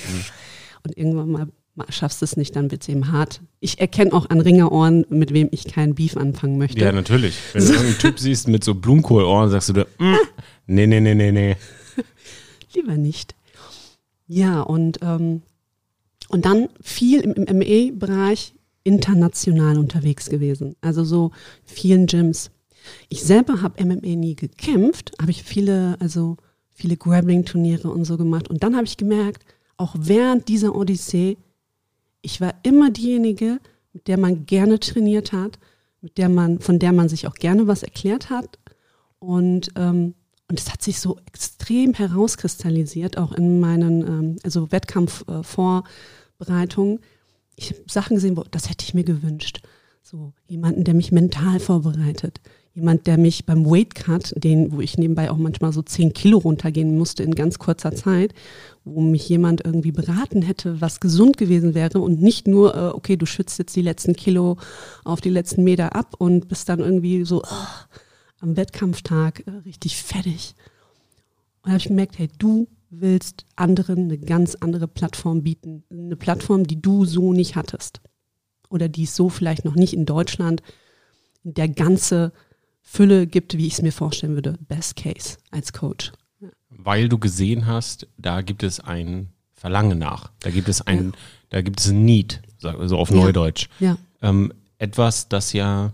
und 0.83 0.97
irgendwann 0.97 1.29
mal, 1.29 1.47
schaffst 1.89 2.21
du 2.21 2.25
es 2.25 2.37
nicht, 2.37 2.55
dann 2.55 2.71
wird 2.71 2.81
es 2.81 2.89
eben 2.89 3.11
hart. 3.11 3.41
Ich 3.59 3.79
erkenne 3.79 4.13
auch 4.13 4.29
an 4.29 4.41
Ringerohren, 4.41 5.05
mit 5.09 5.33
wem 5.33 5.49
ich 5.51 5.65
keinen 5.65 5.93
Beef 5.93 6.17
anfangen 6.17 6.57
möchte. 6.57 6.79
Ja, 6.79 6.91
natürlich. 6.91 7.37
Wenn 7.53 7.61
so. 7.61 7.73
du 7.73 7.79
einen 7.79 7.97
Typ 7.97 8.19
siehst 8.19 8.47
mit 8.47 8.63
so 8.63 8.73
Blumenkohlohren, 8.73 9.49
sagst 9.49 9.69
du 9.69 9.73
dir, 9.73 9.87
mm, 9.99 10.15
nee, 10.67 10.87
nee, 10.87 11.01
nee, 11.01 11.13
nee, 11.13 11.31
nee. 11.31 11.55
Lieber 12.73 12.95
nicht. 12.95 13.35
Ja, 14.27 14.61
und, 14.61 14.99
ähm, 15.03 15.43
und 16.29 16.45
dann 16.45 16.69
viel 16.81 17.21
im, 17.21 17.57
ME-Bereich 17.57 18.53
international 18.83 19.77
unterwegs 19.77 20.29
gewesen. 20.29 20.75
Also 20.81 21.03
so 21.03 21.31
vielen 21.63 22.05
Gyms. 22.05 22.51
Ich 23.09 23.23
selber 23.23 23.61
habe 23.61 23.83
MMA 23.83 24.15
nie 24.15 24.35
gekämpft, 24.35 25.11
habe 25.19 25.31
ich 25.31 25.43
viele, 25.43 25.97
also 25.99 26.37
viele 26.71 26.97
Grappling-Turniere 26.97 27.89
und 27.89 28.05
so 28.05 28.17
gemacht. 28.17 28.49
Und 28.49 28.63
dann 28.63 28.75
habe 28.75 28.85
ich 28.85 28.97
gemerkt, 28.97 29.43
auch 29.77 29.95
während 29.97 30.47
dieser 30.47 30.75
Odyssee, 30.75 31.37
ich 32.21 32.41
war 32.41 32.53
immer 32.63 32.91
diejenige, 32.91 33.59
mit 33.93 34.07
der 34.07 34.17
man 34.17 34.45
gerne 34.45 34.79
trainiert 34.79 35.31
hat, 35.31 35.57
mit 36.01 36.17
der 36.17 36.29
man, 36.29 36.59
von 36.59 36.79
der 36.79 36.93
man 36.93 37.09
sich 37.09 37.27
auch 37.27 37.35
gerne 37.35 37.67
was 37.67 37.81
erklärt 37.81 38.29
hat. 38.29 38.59
Und 39.19 39.69
ähm, 39.75 40.13
und 40.49 40.59
es 40.59 40.71
hat 40.71 40.83
sich 40.83 40.99
so 40.99 41.17
extrem 41.25 41.93
herauskristallisiert, 41.93 43.17
auch 43.17 43.31
in 43.31 43.59
meinen 43.59 44.01
ähm, 44.01 44.35
also 44.43 44.71
Wettkampfvorbereitungen, 44.71 46.97
äh, 46.97 47.01
ich 47.55 47.71
habe 47.71 47.81
Sachen 47.87 48.15
gesehen, 48.15 48.37
wo, 48.37 48.43
das 48.43 48.69
hätte 48.69 48.85
ich 48.85 48.93
mir 48.93 49.03
gewünscht. 49.03 49.61
So 50.03 50.33
jemanden, 50.47 50.83
der 50.83 50.93
mich 50.93 51.11
mental 51.11 51.59
vorbereitet. 51.59 52.41
Jemand, 52.73 53.07
der 53.07 53.17
mich 53.17 53.45
beim 53.45 53.65
Weight 53.65 53.95
Cut, 53.95 54.33
den, 54.35 54.73
wo 54.73 54.81
ich 54.81 54.97
nebenbei 54.97 55.31
auch 55.31 55.37
manchmal 55.37 55.71
so 55.71 55.81
zehn 55.81 56.11
Kilo 56.11 56.39
runtergehen 56.39 56.97
musste 56.97 57.23
in 57.23 57.33
ganz 57.33 57.57
kurzer 57.57 57.93
Zeit, 57.93 58.33
wo 58.83 58.99
mich 58.99 59.29
jemand 59.29 59.63
irgendwie 59.63 59.93
beraten 59.93 60.41
hätte, 60.41 60.81
was 60.81 60.99
gesund 60.99 61.37
gewesen 61.37 61.73
wäre 61.73 62.01
und 62.01 62.21
nicht 62.21 62.47
nur, 62.47 62.75
äh, 62.75 62.89
okay, 62.89 63.15
du 63.15 63.25
schützt 63.25 63.57
jetzt 63.57 63.77
die 63.77 63.81
letzten 63.81 64.13
Kilo 64.13 64.57
auf 65.05 65.21
die 65.21 65.29
letzten 65.29 65.63
Meter 65.63 65.95
ab 65.95 66.15
und 66.17 66.49
bist 66.49 66.67
dann 66.67 66.81
irgendwie 66.81 67.23
so 67.23 67.43
oh, 67.43 67.95
am 68.45 68.55
Wettkampftag 68.55 69.43
äh, 69.47 69.51
richtig 69.65 69.97
fertig. 69.97 70.55
Und 71.61 71.65
da 71.65 71.69
habe 71.71 71.79
ich 71.79 71.87
gemerkt, 71.87 72.17
hey, 72.19 72.29
du 72.37 72.67
willst 72.89 73.45
anderen 73.55 74.05
eine 74.05 74.17
ganz 74.17 74.55
andere 74.55 74.87
Plattform 74.87 75.43
bieten. 75.43 75.83
Eine 75.89 76.15
Plattform, 76.15 76.65
die 76.65 76.81
du 76.81 77.05
so 77.05 77.33
nicht 77.33 77.55
hattest. 77.55 78.01
Oder 78.69 78.87
die 78.87 79.03
es 79.03 79.15
so 79.15 79.29
vielleicht 79.29 79.65
noch 79.65 79.75
nicht 79.75 79.93
in 79.93 80.05
Deutschland 80.05 80.61
in 81.43 81.55
der 81.55 81.67
ganze 81.67 82.31
Fülle 82.81 83.27
gibt, 83.27 83.57
wie 83.57 83.67
ich 83.67 83.73
es 83.73 83.81
mir 83.81 83.91
vorstellen 83.91 84.35
würde. 84.35 84.57
Best 84.67 84.95
Case 84.95 85.37
als 85.49 85.73
Coach. 85.73 86.11
Ja. 86.39 86.49
Weil 86.69 87.09
du 87.09 87.17
gesehen 87.17 87.65
hast, 87.65 88.07
da 88.17 88.41
gibt 88.41 88.63
es 88.63 88.79
ein 88.79 89.29
Verlangen 89.53 89.97
nach. 89.97 90.31
Da 90.41 90.51
gibt 90.51 90.69
es 90.69 90.81
ein, 90.81 91.05
ja. 91.05 91.11
da 91.49 91.61
gibt 91.61 91.79
es 91.79 91.87
ein 91.87 92.05
Need, 92.05 92.41
so 92.59 92.97
auf 92.97 93.09
Neudeutsch. 93.09 93.67
Ja. 93.79 93.97
Ähm, 94.21 94.53
etwas, 94.77 95.29
das 95.29 95.53
ja 95.53 95.93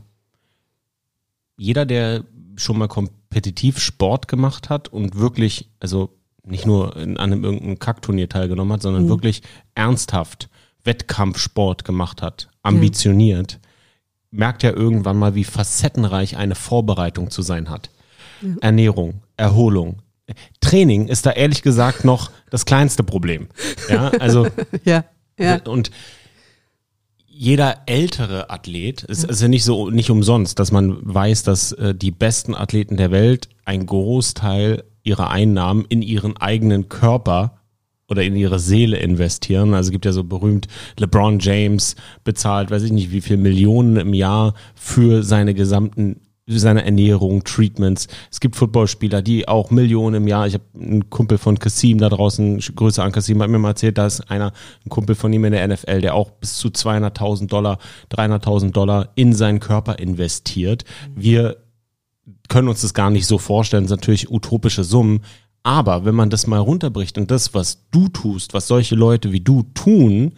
jeder, 1.61 1.85
der 1.85 2.23
schon 2.55 2.77
mal 2.77 2.87
kompetitiv 2.87 3.79
Sport 3.79 4.27
gemacht 4.27 4.69
hat 4.69 4.89
und 4.89 5.15
wirklich, 5.15 5.69
also 5.79 6.17
nicht 6.43 6.65
nur 6.65 6.95
in 6.97 7.17
einem 7.17 7.43
irgendeinem 7.43 7.79
Kackturnier 7.79 8.29
teilgenommen 8.29 8.73
hat, 8.73 8.81
sondern 8.81 9.05
mhm. 9.05 9.09
wirklich 9.09 9.43
ernsthaft 9.75 10.49
Wettkampfsport 10.83 11.85
gemacht 11.85 12.21
hat, 12.21 12.49
ambitioniert, 12.63 13.53
ja. 13.53 13.59
merkt 14.31 14.63
er 14.63 14.75
irgendwann 14.75 15.17
mal, 15.17 15.35
wie 15.35 15.43
facettenreich 15.43 16.37
eine 16.37 16.55
Vorbereitung 16.55 17.29
zu 17.29 17.41
sein 17.41 17.69
hat. 17.69 17.91
Ja. 18.41 18.55
Ernährung, 18.61 19.21
Erholung. 19.37 20.01
Training 20.61 21.07
ist 21.07 21.25
da 21.25 21.31
ehrlich 21.31 21.61
gesagt 21.61 22.05
noch 22.05 22.31
das 22.49 22.65
kleinste 22.65 23.03
Problem. 23.03 23.47
Ja, 23.89 24.09
also. 24.19 24.47
ja, 24.85 25.03
ja. 25.37 25.61
Und 25.65 25.91
jeder 27.33 27.83
ältere 27.85 28.49
Athlet, 28.49 29.05
es 29.07 29.23
ist 29.23 29.41
ja 29.41 29.47
nicht 29.47 29.63
so, 29.63 29.89
nicht 29.89 30.11
umsonst, 30.11 30.59
dass 30.59 30.71
man 30.71 30.97
weiß, 31.01 31.43
dass 31.43 31.71
äh, 31.71 31.95
die 31.95 32.11
besten 32.11 32.53
Athleten 32.53 32.97
der 32.97 33.11
Welt 33.11 33.47
ein 33.65 33.85
Großteil 33.85 34.83
ihre 35.03 35.29
Einnahmen 35.29 35.85
in 35.87 36.01
ihren 36.01 36.37
eigenen 36.37 36.89
Körper 36.89 37.57
oder 38.09 38.23
in 38.23 38.35
ihre 38.35 38.59
Seele 38.59 38.97
investieren. 38.97 39.73
Also 39.73 39.87
es 39.87 39.91
gibt 39.91 40.05
ja 40.05 40.11
so 40.11 40.25
berühmt 40.25 40.67
LeBron 40.99 41.39
James 41.39 41.95
bezahlt, 42.23 42.69
weiß 42.69 42.83
ich 42.83 42.91
nicht, 42.91 43.11
wie 43.11 43.21
viel 43.21 43.37
Millionen 43.37 43.95
im 43.95 44.13
Jahr 44.13 44.53
für 44.75 45.23
seine 45.23 45.53
gesamten 45.53 46.19
seine 46.47 46.83
Ernährung, 46.83 47.43
Treatments. 47.43 48.07
Es 48.31 48.39
gibt 48.39 48.55
Footballspieler, 48.55 49.21
die 49.21 49.47
auch 49.47 49.71
Millionen 49.71 50.15
im 50.23 50.27
Jahr. 50.27 50.47
Ich 50.47 50.55
habe 50.55 50.63
einen 50.75 51.09
Kumpel 51.09 51.37
von 51.37 51.59
Kassim 51.59 51.99
da 51.99 52.09
draußen, 52.09 52.59
größer 52.59 53.03
an 53.03 53.11
Kassim, 53.11 53.41
hat 53.41 53.49
mir 53.49 53.59
mal 53.59 53.69
erzählt, 53.69 53.97
da 53.97 54.07
ist 54.07 54.21
einer, 54.31 54.51
ein 54.85 54.89
Kumpel 54.89 55.15
von 55.15 55.31
ihm 55.31 55.45
in 55.45 55.53
der 55.53 55.67
NFL, 55.67 56.01
der 56.01 56.15
auch 56.15 56.31
bis 56.31 56.57
zu 56.57 56.69
200.000 56.69 57.47
Dollar, 57.47 57.77
300.000 58.11 58.71
Dollar 58.71 59.09
in 59.15 59.33
seinen 59.33 59.59
Körper 59.59 59.99
investiert. 59.99 60.83
Wir 61.15 61.57
können 62.49 62.67
uns 62.67 62.81
das 62.81 62.93
gar 62.93 63.09
nicht 63.09 63.27
so 63.27 63.37
vorstellen, 63.37 63.83
das 63.83 63.89
sind 63.89 64.01
natürlich 64.01 64.31
utopische 64.31 64.83
Summen. 64.83 65.21
Aber 65.63 66.05
wenn 66.05 66.15
man 66.15 66.31
das 66.31 66.47
mal 66.47 66.57
runterbricht 66.57 67.17
und 67.19 67.29
das, 67.29 67.53
was 67.53 67.85
du 67.91 68.07
tust, 68.07 68.53
was 68.53 68.67
solche 68.67 68.95
Leute 68.95 69.31
wie 69.31 69.41
du 69.41 69.63
tun, 69.75 70.33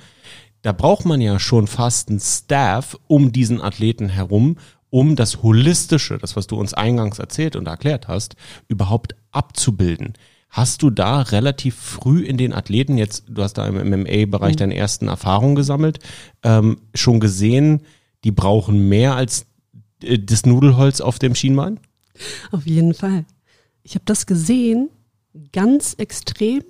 da 0.64 0.74
braucht 0.74 1.06
man 1.06 1.22
ja 1.22 1.40
schon 1.40 1.68
fast 1.68 2.10
einen 2.10 2.20
Staff 2.20 2.98
um 3.08 3.32
diesen 3.32 3.62
Athleten 3.62 4.10
herum, 4.10 4.58
um 4.94 5.16
das 5.16 5.42
Holistische, 5.42 6.20
das, 6.20 6.36
was 6.36 6.46
du 6.46 6.56
uns 6.56 6.76
eingangs 6.76 7.18
erzählt 7.18 7.56
und 7.56 7.68
erklärt 7.68 8.08
hast, 8.08 8.36
überhaupt 8.68 9.16
abzubilden. 9.32 10.14
Hast 10.52 10.84
du 10.84 10.92
da 10.92 11.22
relativ 11.22 11.74
früh 11.74 12.22
in 12.22 12.38
den 12.38 12.54
Athleten, 12.54 13.00
jetzt, 13.00 13.24
du 13.28 13.42
hast 13.42 13.56
da 13.56 13.66
im 13.68 13.90
MMA-Bereich 13.90 14.54
mhm. 14.54 14.58
deine 14.58 14.76
ersten 14.76 15.08
Erfahrungen 15.08 15.56
gesammelt, 15.56 15.98
ähm, 16.44 16.78
schon 16.94 17.20
gesehen, 17.20 17.82
die 18.24 18.30
brauchen 18.30 18.88
mehr 18.88 19.16
als 19.16 19.48
äh, 20.04 20.20
das 20.20 20.46
Nudelholz 20.46 21.02
auf 21.02 21.18
dem 21.18 21.34
Schienbein? 21.34 21.80
Auf 22.52 22.68
jeden 22.68 22.94
Fall. 22.94 23.26
Ich 23.82 23.96
habe 23.96 24.06
das 24.06 24.28
gesehen, 24.28 24.92
ganz 25.54 25.96
extrem. 25.98 26.64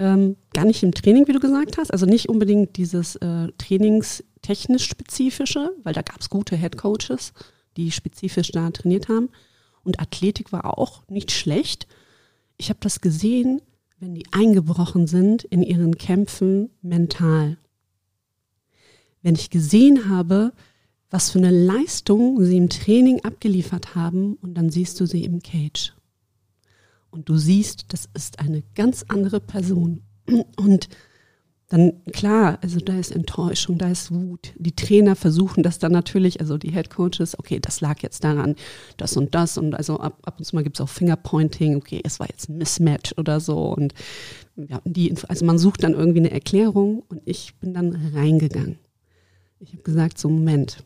Ähm, 0.00 0.34
gar 0.52 0.64
nicht 0.64 0.82
im 0.82 0.90
Training, 0.90 1.28
wie 1.28 1.32
du 1.32 1.38
gesagt 1.38 1.78
hast, 1.78 1.92
also 1.92 2.06
nicht 2.06 2.28
unbedingt 2.28 2.76
dieses 2.76 3.14
äh, 3.16 3.52
trainingstechnisch 4.42 4.88
spezifische, 4.88 5.72
weil 5.82 5.94
da 5.94 6.02
gab 6.02 6.20
es 6.20 6.30
gute 6.30 6.56
Head 6.56 6.76
Coaches, 6.76 7.32
die 7.76 7.90
spezifisch 7.90 8.50
da 8.52 8.70
trainiert 8.70 9.08
haben. 9.08 9.30
Und 9.84 10.00
Athletik 10.00 10.52
war 10.52 10.78
auch 10.78 11.06
nicht 11.08 11.30
schlecht. 11.30 11.86
Ich 12.56 12.68
habe 12.68 12.80
das 12.82 13.00
gesehen, 13.00 13.62
wenn 13.98 14.14
die 14.14 14.26
eingebrochen 14.32 15.06
sind 15.06 15.44
in 15.44 15.62
ihren 15.62 15.96
Kämpfen 15.96 16.70
mental. 16.82 17.58
Wenn 19.22 19.34
ich 19.34 19.50
gesehen 19.50 20.08
habe, 20.08 20.52
was 21.10 21.30
für 21.30 21.38
eine 21.38 21.50
Leistung 21.50 22.42
sie 22.44 22.56
im 22.56 22.68
Training 22.68 23.24
abgeliefert 23.24 23.94
haben 23.94 24.34
und 24.34 24.54
dann 24.54 24.70
siehst 24.70 25.00
du 25.00 25.06
sie 25.06 25.24
im 25.24 25.42
Cage. 25.42 25.92
Und 27.10 27.28
du 27.28 27.36
siehst, 27.36 27.92
das 27.92 28.08
ist 28.14 28.38
eine 28.38 28.62
ganz 28.74 29.04
andere 29.08 29.40
Person. 29.40 30.02
Und 30.56 30.88
dann 31.70 32.04
klar, 32.12 32.58
also 32.62 32.80
da 32.80 32.98
ist 32.98 33.12
Enttäuschung, 33.12 33.78
da 33.78 33.88
ist 33.90 34.12
Wut. 34.12 34.52
Die 34.56 34.74
Trainer 34.74 35.14
versuchen 35.14 35.62
das 35.62 35.78
dann 35.78 35.92
natürlich, 35.92 36.40
also 36.40 36.58
die 36.58 36.72
Head 36.72 36.90
Coaches, 36.90 37.38
okay, 37.38 37.60
das 37.60 37.80
lag 37.80 38.02
jetzt 38.02 38.24
daran, 38.24 38.56
das 38.96 39.16
und 39.16 39.36
das 39.36 39.56
und 39.56 39.76
also 39.76 40.00
ab, 40.00 40.18
ab 40.24 40.34
und 40.38 40.44
zu 40.44 40.56
mal 40.56 40.64
gibt 40.64 40.76
es 40.76 40.80
auch 40.80 40.88
Fingerpointing, 40.88 41.76
okay, 41.76 42.00
es 42.04 42.18
war 42.18 42.28
jetzt 42.28 42.48
ein 42.48 42.58
Mismatch 42.58 43.14
oder 43.16 43.38
so 43.38 43.72
und 43.72 43.94
ja, 44.56 44.82
die, 44.84 45.14
also 45.28 45.46
man 45.46 45.58
sucht 45.58 45.84
dann 45.84 45.94
irgendwie 45.94 46.18
eine 46.18 46.32
Erklärung 46.32 47.04
und 47.08 47.22
ich 47.24 47.54
bin 47.60 47.72
dann 47.72 47.94
reingegangen. 48.14 48.78
Ich 49.60 49.72
habe 49.72 49.82
gesagt, 49.82 50.18
so 50.18 50.28
Moment, 50.28 50.82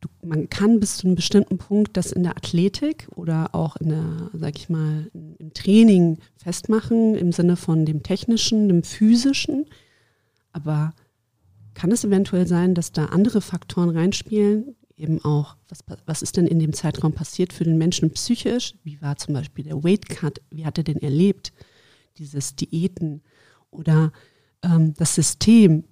du, 0.00 0.08
man 0.22 0.48
kann 0.48 0.80
bis 0.80 0.96
zu 0.96 1.06
einem 1.06 1.16
bestimmten 1.16 1.58
Punkt 1.58 1.98
das 1.98 2.12
in 2.12 2.22
der 2.22 2.38
Athletik 2.38 3.08
oder 3.14 3.54
auch 3.54 3.76
in 3.76 3.90
der, 3.90 4.30
sag 4.32 4.56
ich 4.56 4.70
mal, 4.70 5.10
im 5.12 5.52
Training 5.52 6.16
festmachen, 6.38 7.14
im 7.14 7.32
Sinne 7.32 7.56
von 7.56 7.84
dem 7.84 8.02
technischen, 8.02 8.68
dem 8.68 8.84
physischen. 8.84 9.66
Aber 10.52 10.94
kann 11.74 11.90
es 11.90 12.04
eventuell 12.04 12.46
sein, 12.46 12.74
dass 12.74 12.92
da 12.92 13.06
andere 13.06 13.40
Faktoren 13.40 13.90
reinspielen? 13.90 14.76
Eben 14.96 15.24
auch, 15.24 15.56
was, 15.68 15.80
was 16.06 16.22
ist 16.22 16.36
denn 16.36 16.46
in 16.46 16.58
dem 16.58 16.72
Zeitraum 16.72 17.12
passiert 17.12 17.52
für 17.52 17.64
den 17.64 17.78
Menschen 17.78 18.10
psychisch? 18.12 18.74
Wie 18.84 19.00
war 19.00 19.16
zum 19.16 19.34
Beispiel 19.34 19.64
der 19.64 19.82
Weight 19.82 20.08
Cut? 20.08 20.40
Wie 20.50 20.66
hat 20.66 20.78
er 20.78 20.84
den 20.84 21.00
erlebt? 21.00 21.52
Dieses 22.18 22.56
Diäten 22.56 23.22
oder 23.70 24.12
ähm, 24.62 24.94
das 24.94 25.14
System, 25.14 25.84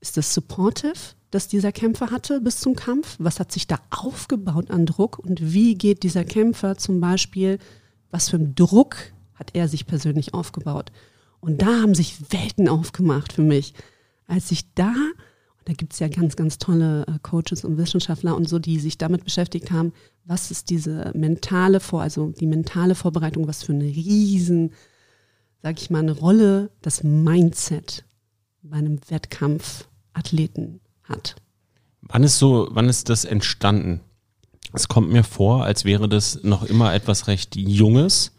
ist 0.00 0.16
das 0.16 0.32
supportive? 0.32 1.18
das 1.30 1.48
dieser 1.48 1.72
Kämpfer 1.72 2.10
hatte 2.10 2.40
bis 2.40 2.60
zum 2.60 2.74
Kampf? 2.74 3.16
Was 3.18 3.40
hat 3.40 3.52
sich 3.52 3.66
da 3.66 3.78
aufgebaut 3.90 4.70
an 4.70 4.86
Druck? 4.86 5.18
Und 5.18 5.52
wie 5.52 5.74
geht 5.74 6.02
dieser 6.02 6.24
Kämpfer 6.24 6.76
zum 6.78 7.00
Beispiel, 7.00 7.58
was 8.10 8.30
für 8.30 8.36
einen 8.36 8.54
Druck 8.54 8.96
hat 9.34 9.50
er 9.54 9.68
sich 9.68 9.86
persönlich 9.86 10.34
aufgebaut? 10.34 10.90
Und 11.40 11.62
da 11.62 11.82
haben 11.82 11.94
sich 11.94 12.32
Welten 12.32 12.68
aufgemacht 12.68 13.32
für 13.32 13.42
mich. 13.42 13.74
Als 14.28 14.52
ich 14.52 14.72
da, 14.74 14.94
da 15.64 15.72
gibt 15.72 15.94
es 15.94 15.98
ja 15.98 16.08
ganz, 16.08 16.36
ganz 16.36 16.58
tolle 16.58 17.06
äh, 17.08 17.18
Coaches 17.22 17.64
und 17.64 17.76
Wissenschaftler 17.76 18.36
und 18.36 18.48
so, 18.48 18.58
die 18.58 18.78
sich 18.78 18.98
damit 18.98 19.24
beschäftigt 19.24 19.72
haben, 19.72 19.92
was 20.24 20.50
ist 20.50 20.70
diese 20.70 21.10
mentale 21.14 21.80
Vor, 21.80 22.02
also 22.02 22.30
die 22.30 22.46
mentale 22.46 22.94
Vorbereitung, 22.94 23.48
was 23.48 23.64
für 23.64 23.72
eine 23.72 23.84
riesen, 23.84 24.72
sag 25.62 25.80
ich 25.80 25.90
mal, 25.90 26.00
eine 26.00 26.12
Rolle 26.12 26.70
das 26.82 27.02
Mindset 27.02 28.04
bei 28.62 28.76
einem 28.76 29.00
Wettkampfathleten 29.08 30.80
hat. 31.02 31.36
Wann 32.02 32.22
ist 32.22 32.38
so, 32.38 32.68
wann 32.70 32.88
ist 32.88 33.08
das 33.08 33.24
entstanden? 33.24 34.00
Es 34.74 34.88
kommt 34.88 35.10
mir 35.10 35.24
vor, 35.24 35.64
als 35.64 35.84
wäre 35.84 36.08
das 36.08 36.42
noch 36.42 36.62
immer 36.62 36.94
etwas 36.94 37.26
recht 37.26 37.56
Junges. 37.56 38.32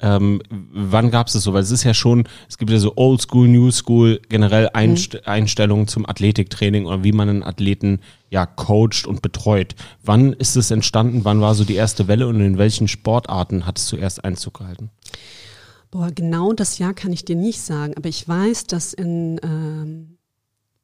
Ähm, 0.00 0.42
wann 0.48 1.10
gab 1.10 1.26
es 1.26 1.32
das 1.32 1.42
so? 1.42 1.52
Weil 1.52 1.62
es 1.62 1.70
ist 1.70 1.84
ja 1.84 1.94
schon, 1.94 2.24
es 2.48 2.58
gibt 2.58 2.70
ja 2.70 2.78
so 2.78 2.92
Old 2.96 3.20
School, 3.22 3.48
New 3.48 3.70
School, 3.70 4.20
generell 4.28 4.70
Einst 4.72 5.14
mhm. 5.14 5.20
Einstellungen 5.24 5.88
zum 5.88 6.08
Athletiktraining 6.08 6.86
oder 6.86 7.04
wie 7.04 7.12
man 7.12 7.28
einen 7.28 7.42
Athleten 7.42 8.00
ja 8.30 8.46
coacht 8.46 9.06
und 9.06 9.22
betreut. 9.22 9.74
Wann 10.02 10.32
ist 10.34 10.56
es 10.56 10.70
entstanden? 10.70 11.24
Wann 11.24 11.40
war 11.40 11.54
so 11.54 11.64
die 11.64 11.74
erste 11.74 12.08
Welle 12.08 12.28
und 12.28 12.40
in 12.40 12.58
welchen 12.58 12.88
Sportarten 12.88 13.66
hat 13.66 13.78
es 13.78 13.86
zuerst 13.86 14.24
Einzug 14.24 14.58
gehalten? 14.58 14.90
Boah, 15.90 16.10
genau 16.14 16.52
das 16.52 16.78
Jahr 16.78 16.92
kann 16.92 17.12
ich 17.12 17.24
dir 17.24 17.36
nicht 17.36 17.60
sagen, 17.60 17.94
aber 17.96 18.08
ich 18.08 18.28
weiß, 18.28 18.66
dass 18.66 18.92
in 18.92 19.40
ähm 19.42 20.18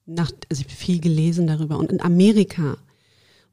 nach, 0.07 0.31
also 0.51 0.61
ich 0.61 0.67
habe 0.67 0.77
viel 0.77 1.01
gelesen 1.01 1.47
darüber. 1.47 1.79
Und 1.79 1.91
in 1.91 2.01
Amerika, 2.01 2.77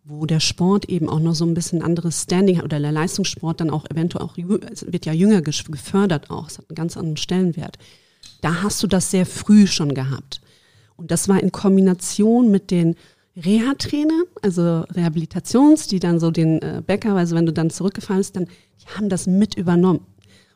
wo 0.04 0.26
der 0.26 0.40
Sport 0.40 0.90
eben 0.90 1.10
auch 1.10 1.20
noch 1.20 1.36
so 1.36 1.46
ein 1.46 1.54
bisschen 1.54 1.82
anderes 1.82 2.24
Standing 2.24 2.58
hat, 2.58 2.66
oder 2.66 2.80
der 2.80 2.92
Leistungssport 2.92 3.62
dann 3.62 3.70
auch 3.70 3.86
eventuell 3.90 4.26
auch, 4.26 4.36
es 4.72 4.92
wird 4.92 5.06
ja 5.06 5.14
jünger 5.14 5.42
gefördert 5.42 6.30
auch, 6.30 6.48
es 6.48 6.58
hat 6.58 6.70
einen 6.70 6.76
ganz 6.76 6.98
anderen 6.98 7.18
Stellenwert. 7.18 7.78
Da 8.42 8.64
hast 8.64 8.82
du 8.82 8.88
das 8.88 9.12
sehr 9.12 9.26
früh 9.26 9.68
schon 9.68 9.94
gehabt. 9.94 10.42
Und 10.96 11.12
das 11.12 11.28
war 11.28 11.42
in 11.42 11.52
Kombination 11.52 12.52
mit 12.52 12.72
den 12.72 12.96
Reha-Trainer, 13.36 14.24
also 14.42 14.82
Rehabilitations, 14.92 15.88
die 15.88 16.00
dann 16.00 16.20
so 16.20 16.32
den 16.32 16.62
äh, 16.62 16.82
Bäcker, 16.86 17.16
also 17.16 17.36
wenn 17.36 17.46
du 17.46 17.54
dann 17.54 17.70
zurückgefallen 17.70 18.20
bist, 18.20 18.36
dann, 18.36 18.46
die 18.46 18.88
haben 18.96 19.10
das 19.10 19.28
mit 19.28 19.56
übernommen. 19.56 20.06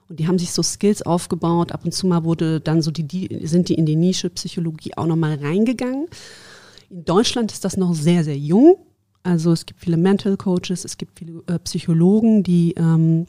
Und 0.08 0.20
die 0.20 0.28
haben 0.28 0.38
sich 0.38 0.52
so 0.52 0.62
Skills 0.62 1.02
aufgebaut. 1.02 1.72
Ab 1.72 1.84
und 1.84 1.94
zu 1.94 2.06
mal 2.06 2.24
wurde 2.24 2.60
dann 2.60 2.82
so 2.82 2.92
die, 2.92 3.04
die 3.04 3.48
sind 3.48 3.70
die 3.70 3.76
in 3.76 3.86
die 3.86 3.96
Nische 3.96 4.30
Psychologie 4.30 4.96
auch 4.98 5.08
nochmal 5.08 5.36
reingegangen. 5.36 6.08
In 6.90 7.06
Deutschland 7.06 7.52
ist 7.52 7.66
das 7.66 7.78
noch 7.78 7.96
sehr, 7.96 8.24
sehr 8.24 8.38
jung. 8.38 8.78
Also 9.26 9.52
es 9.52 9.66
gibt 9.66 9.80
viele 9.80 9.98
Mental 9.98 10.38
Coaches, 10.38 10.86
es 10.86 10.98
gibt 10.98 11.18
viele 11.18 11.42
äh, 11.48 11.58
Psychologen, 11.60 12.44
die 12.44 12.74
ähm, 12.78 13.26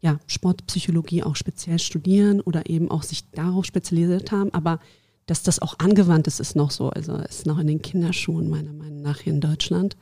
ja, 0.00 0.18
Sportpsychologie 0.26 1.22
auch 1.22 1.36
speziell 1.36 1.78
studieren 1.78 2.40
oder 2.40 2.68
eben 2.68 2.90
auch 2.90 3.02
sich 3.02 3.30
darauf 3.30 3.66
spezialisiert 3.66 4.32
haben. 4.32 4.52
Aber 4.54 4.80
dass 5.26 5.42
das 5.42 5.60
auch 5.60 5.78
angewandt 5.78 6.26
ist, 6.26 6.40
ist 6.40 6.56
noch 6.56 6.70
so. 6.70 6.88
Also 6.88 7.14
ist 7.16 7.46
noch 7.46 7.58
in 7.58 7.66
den 7.66 7.82
Kinderschuhen 7.82 8.48
meiner 8.48 8.72
Meinung 8.72 9.02
nach 9.02 9.20
hier 9.20 9.34
in 9.34 9.40
Deutschland. 9.40 9.96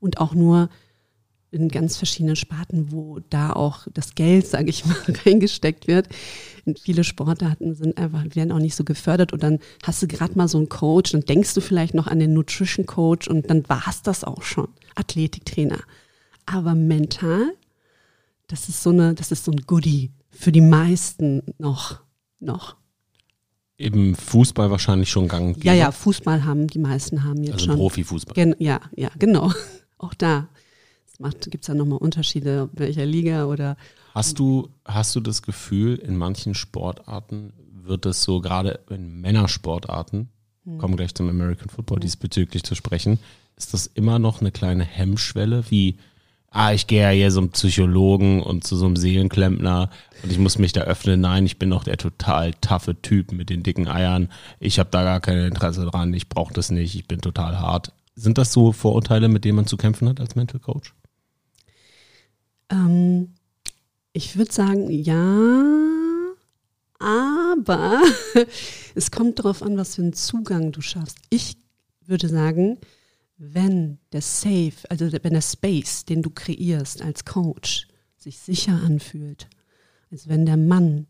Und 0.00 0.18
auch 0.18 0.34
nur 0.34 0.70
in 1.54 1.68
ganz 1.68 1.96
verschiedenen 1.96 2.36
Sparten, 2.36 2.90
wo 2.90 3.20
da 3.30 3.52
auch 3.52 3.86
das 3.94 4.14
Geld, 4.14 4.46
sage 4.46 4.70
ich 4.70 4.84
mal, 4.84 4.96
reingesteckt 5.24 5.86
wird. 5.86 6.08
Und 6.66 6.80
viele 6.80 7.04
Sportarten 7.04 7.74
sind 7.74 7.96
einfach, 7.96 8.24
werden 8.34 8.52
auch 8.52 8.58
nicht 8.58 8.74
so 8.74 8.84
gefördert. 8.84 9.32
Und 9.32 9.42
dann 9.42 9.60
hast 9.84 10.02
du 10.02 10.08
gerade 10.08 10.36
mal 10.36 10.48
so 10.48 10.58
einen 10.58 10.68
Coach, 10.68 11.12
dann 11.12 11.22
denkst 11.22 11.54
du 11.54 11.60
vielleicht 11.60 11.94
noch 11.94 12.06
an 12.06 12.18
den 12.18 12.32
Nutrition 12.32 12.86
Coach 12.86 13.28
und 13.28 13.48
dann 13.48 13.68
war 13.68 13.84
es 13.88 14.02
das 14.02 14.24
auch 14.24 14.42
schon. 14.42 14.68
Athletiktrainer. 14.96 15.78
Aber 16.46 16.74
mental, 16.74 17.54
das 18.48 18.68
ist 18.68 18.82
so 18.82 18.90
eine, 18.90 19.14
das 19.14 19.32
ist 19.32 19.44
so 19.44 19.52
ein 19.52 19.62
Goodie 19.66 20.10
für 20.30 20.52
die 20.52 20.60
meisten 20.60 21.42
noch, 21.58 22.00
noch. 22.40 22.76
Im 23.76 24.14
Fußball 24.14 24.70
wahrscheinlich 24.70 25.10
schon 25.10 25.28
gang. 25.28 25.62
Ja, 25.64 25.72
ja, 25.72 25.90
Fußball 25.90 26.44
haben 26.44 26.66
die 26.68 26.78
meisten 26.78 27.24
haben 27.24 27.42
jetzt 27.42 27.54
also 27.54 27.66
schon. 27.66 27.76
Profifußball. 27.76 28.34
Gen 28.34 28.54
ja, 28.58 28.80
ja, 28.94 29.10
genau. 29.18 29.52
Auch 29.98 30.14
da 30.14 30.48
Gibt 31.18 31.62
es 31.62 31.66
da 31.66 31.74
nochmal 31.74 31.98
Unterschiede, 31.98 32.68
welcher 32.72 33.06
Liga 33.06 33.46
oder? 33.46 33.76
Hast 34.14 34.38
du, 34.38 34.68
hast 34.84 35.14
du 35.14 35.20
das 35.20 35.42
Gefühl, 35.42 35.96
in 35.96 36.16
manchen 36.16 36.54
Sportarten 36.54 37.52
wird 37.82 38.06
es 38.06 38.22
so, 38.22 38.40
gerade 38.40 38.80
in 38.90 39.20
Männersportarten, 39.20 40.28
hm. 40.64 40.78
kommen 40.78 40.96
gleich 40.96 41.14
zum 41.14 41.28
American 41.28 41.68
Football 41.68 41.96
hm. 41.96 42.02
diesbezüglich 42.02 42.64
zu 42.64 42.74
sprechen, 42.74 43.18
ist 43.56 43.74
das 43.74 43.86
immer 43.86 44.18
noch 44.18 44.40
eine 44.40 44.50
kleine 44.50 44.84
Hemmschwelle, 44.84 45.64
wie, 45.70 45.98
ah, 46.50 46.72
ich 46.72 46.86
gehe 46.86 47.02
ja 47.02 47.10
hier 47.10 47.30
zum 47.30 47.50
Psychologen 47.50 48.42
und 48.42 48.64
zu 48.64 48.76
so 48.76 48.86
einem 48.86 48.96
Seelenklempner 48.96 49.90
und 50.22 50.32
ich 50.32 50.38
muss 50.38 50.58
mich 50.58 50.72
da 50.72 50.82
öffnen. 50.82 51.20
Nein, 51.20 51.46
ich 51.46 51.58
bin 51.58 51.70
doch 51.70 51.84
der 51.84 51.96
total 51.96 52.54
taffe 52.54 53.00
Typ 53.00 53.32
mit 53.32 53.50
den 53.50 53.62
dicken 53.62 53.88
Eiern. 53.88 54.30
Ich 54.58 54.78
habe 54.78 54.90
da 54.90 55.04
gar 55.04 55.20
kein 55.20 55.38
Interesse 55.38 55.86
dran, 55.86 56.12
ich 56.14 56.28
brauche 56.28 56.54
das 56.54 56.70
nicht, 56.70 56.94
ich 56.94 57.06
bin 57.06 57.20
total 57.20 57.58
hart. 57.58 57.92
Sind 58.16 58.38
das 58.38 58.52
so 58.52 58.72
Vorurteile, 58.72 59.28
mit 59.28 59.44
denen 59.44 59.56
man 59.56 59.66
zu 59.66 59.76
kämpfen 59.76 60.08
hat 60.08 60.20
als 60.20 60.36
Mental 60.36 60.60
Coach? 60.60 60.94
Ähm, 62.70 63.34
ich 64.12 64.36
würde 64.36 64.52
sagen, 64.52 64.90
ja, 64.90 66.34
aber 66.98 68.02
es 68.94 69.10
kommt 69.10 69.38
darauf 69.38 69.62
an, 69.62 69.76
was 69.76 69.96
für 69.96 70.02
einen 70.02 70.12
Zugang 70.12 70.72
du 70.72 70.80
schaffst. 70.80 71.18
Ich 71.30 71.56
würde 72.06 72.28
sagen, 72.28 72.78
wenn 73.36 73.98
der 74.12 74.22
Safe, 74.22 74.72
also 74.88 75.10
wenn 75.12 75.32
der 75.32 75.42
Space, 75.42 76.04
den 76.04 76.22
du 76.22 76.30
kreierst 76.30 77.02
als 77.02 77.24
Coach, 77.24 77.88
sich 78.16 78.38
sicher 78.38 78.80
anfühlt, 78.82 79.48
als 80.10 80.28
wenn 80.28 80.46
der 80.46 80.56
Mann, 80.56 81.06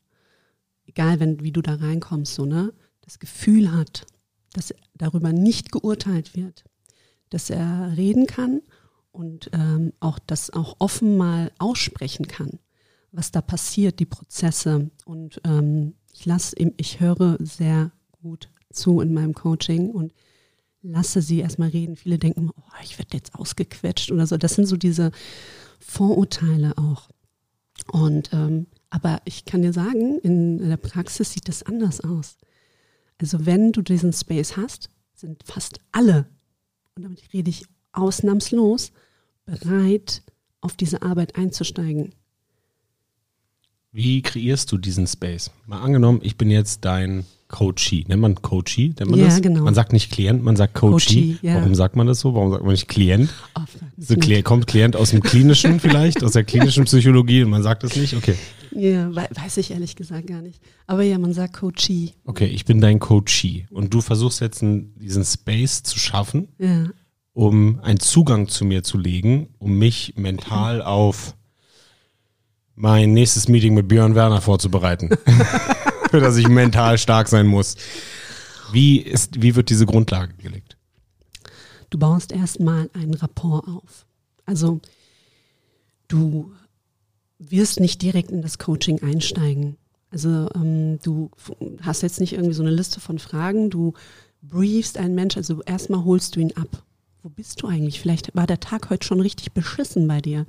egal 0.86 1.20
wenn, 1.20 1.42
wie 1.42 1.52
du 1.52 1.62
da 1.62 1.74
reinkommst, 1.74 2.34
so, 2.34 2.44
ne, 2.44 2.72
das 3.02 3.18
Gefühl 3.18 3.70
hat, 3.70 4.06
dass 4.52 4.74
darüber 4.94 5.32
nicht 5.32 5.72
geurteilt 5.72 6.34
wird, 6.34 6.64
dass 7.30 7.50
er 7.50 7.92
reden 7.96 8.26
kann 8.26 8.62
und 9.14 9.48
ähm, 9.52 9.92
auch 10.00 10.18
das 10.18 10.50
auch 10.50 10.74
offen 10.80 11.16
mal 11.16 11.52
aussprechen 11.58 12.26
kann, 12.26 12.58
was 13.12 13.30
da 13.30 13.40
passiert, 13.40 14.00
die 14.00 14.06
Prozesse. 14.06 14.90
Und 15.04 15.40
ähm, 15.44 15.94
ich 16.12 16.26
lasse, 16.26 16.56
ich 16.76 16.98
höre 16.98 17.36
sehr 17.38 17.92
gut 18.10 18.50
zu 18.72 19.00
in 19.00 19.14
meinem 19.14 19.32
Coaching 19.32 19.90
und 19.90 20.12
lasse 20.82 21.22
sie 21.22 21.38
erstmal 21.38 21.68
reden. 21.68 21.94
Viele 21.94 22.18
denken, 22.18 22.50
oh, 22.56 22.72
ich 22.82 22.98
werde 22.98 23.16
jetzt 23.16 23.36
ausgequetscht 23.36 24.10
oder 24.10 24.26
so. 24.26 24.36
Das 24.36 24.54
sind 24.54 24.66
so 24.66 24.76
diese 24.76 25.12
Vorurteile 25.78 26.76
auch. 26.76 27.08
Und 27.92 28.32
ähm, 28.32 28.66
aber 28.90 29.22
ich 29.26 29.44
kann 29.44 29.62
dir 29.62 29.72
sagen, 29.72 30.18
in 30.20 30.58
der 30.58 30.76
Praxis 30.76 31.32
sieht 31.32 31.48
das 31.48 31.62
anders 31.62 32.00
aus. 32.00 32.36
Also 33.18 33.46
wenn 33.46 33.70
du 33.70 33.80
diesen 33.80 34.12
Space 34.12 34.56
hast, 34.56 34.90
sind 35.14 35.44
fast 35.44 35.78
alle, 35.92 36.26
und 36.96 37.04
damit 37.04 37.32
rede 37.32 37.50
ich 37.50 37.64
ausnahmslos, 37.92 38.90
bereit, 39.46 40.22
auf 40.60 40.76
diese 40.76 41.02
Arbeit 41.02 41.36
einzusteigen. 41.36 42.14
Wie 43.92 44.22
kreierst 44.22 44.72
du 44.72 44.78
diesen 44.78 45.06
Space? 45.06 45.50
Mal 45.66 45.80
angenommen, 45.80 46.20
ich 46.22 46.36
bin 46.36 46.50
jetzt 46.50 46.84
dein 46.84 47.24
Coachee. 47.46 48.04
Nennt 48.08 48.20
man 48.22 48.34
Coachee? 48.42 48.92
Nennt 48.98 49.10
man 49.12 49.20
ja, 49.20 49.26
das? 49.26 49.40
genau. 49.40 49.62
Man 49.62 49.74
sagt 49.74 49.92
nicht 49.92 50.10
Klient, 50.10 50.42
man 50.42 50.56
sagt 50.56 50.74
Coachee. 50.74 51.34
Coachee, 51.34 51.46
ja. 51.46 51.54
Warum 51.56 51.76
sagt 51.76 51.94
man 51.94 52.08
das 52.08 52.18
so? 52.18 52.34
Warum 52.34 52.50
sagt 52.50 52.64
man 52.64 52.72
nicht 52.72 52.88
Klient? 52.88 53.30
Oh, 53.54 53.60
So. 53.96 54.14
Kli- 54.14 54.42
kommt 54.42 54.66
Klient 54.66 54.96
aus 54.96 55.10
dem 55.10 55.22
Klinischen 55.22 55.78
vielleicht, 55.78 56.24
aus 56.24 56.32
der 56.32 56.42
klinischen 56.42 56.84
Psychologie 56.86 57.44
und 57.44 57.50
man 57.50 57.62
sagt 57.62 57.84
das 57.84 57.94
nicht? 57.94 58.14
Okay. 58.16 58.34
Ja, 58.72 59.14
wei- 59.14 59.28
weiß 59.32 59.58
ich 59.58 59.70
ehrlich 59.70 59.94
gesagt 59.94 60.26
gar 60.26 60.42
nicht. 60.42 60.60
Aber 60.88 61.04
ja, 61.04 61.16
man 61.18 61.32
sagt 61.32 61.54
Coachee. 61.54 62.10
Okay, 62.24 62.46
ich 62.46 62.64
bin 62.64 62.80
dein 62.80 62.98
Coachee 62.98 63.66
und 63.70 63.94
du 63.94 64.00
versuchst 64.00 64.40
jetzt 64.40 64.62
diesen 64.62 65.24
Space 65.24 65.84
zu 65.84 66.00
schaffen, 66.00 66.48
Ja. 66.58 66.88
Um 67.34 67.80
einen 67.80 68.00
Zugang 68.00 68.48
zu 68.48 68.64
mir 68.64 68.82
zu 68.82 68.96
legen, 68.96 69.48
um 69.58 69.76
mich 69.76 70.14
mental 70.16 70.80
auf 70.80 71.34
mein 72.76 73.12
nächstes 73.12 73.48
Meeting 73.48 73.74
mit 73.74 73.88
Björn 73.88 74.14
Werner 74.14 74.40
vorzubereiten. 74.40 75.10
Für 76.10 76.20
das 76.20 76.36
ich 76.36 76.48
mental 76.48 76.96
stark 76.96 77.28
sein 77.28 77.46
muss. 77.46 77.76
Wie, 78.72 78.98
ist, 78.98 79.42
wie 79.42 79.56
wird 79.56 79.68
diese 79.68 79.84
Grundlage 79.84 80.34
gelegt? 80.34 80.76
Du 81.90 81.98
baust 81.98 82.32
erstmal 82.32 82.88
einen 82.94 83.14
Rapport 83.14 83.66
auf. 83.68 84.06
Also 84.46 84.80
du 86.08 86.52
wirst 87.38 87.80
nicht 87.80 88.00
direkt 88.00 88.30
in 88.30 88.42
das 88.42 88.58
Coaching 88.58 89.02
einsteigen. 89.02 89.76
Also 90.10 90.48
ähm, 90.54 91.00
du 91.02 91.30
hast 91.82 92.02
jetzt 92.02 92.20
nicht 92.20 92.32
irgendwie 92.32 92.54
so 92.54 92.62
eine 92.62 92.70
Liste 92.70 93.00
von 93.00 93.18
Fragen, 93.18 93.70
du 93.70 93.94
briefst 94.42 94.98
einen 94.98 95.16
Mensch, 95.16 95.36
also 95.36 95.62
erstmal 95.62 96.04
holst 96.04 96.36
du 96.36 96.40
ihn 96.40 96.52
ab. 96.52 96.84
Wo 97.24 97.30
bist 97.30 97.62
du 97.62 97.68
eigentlich? 97.68 98.00
Vielleicht 98.00 98.36
war 98.36 98.46
der 98.46 98.60
Tag 98.60 98.90
heute 98.90 99.06
schon 99.06 99.18
richtig 99.18 99.52
beschissen 99.52 100.06
bei 100.06 100.20
dir. 100.20 100.44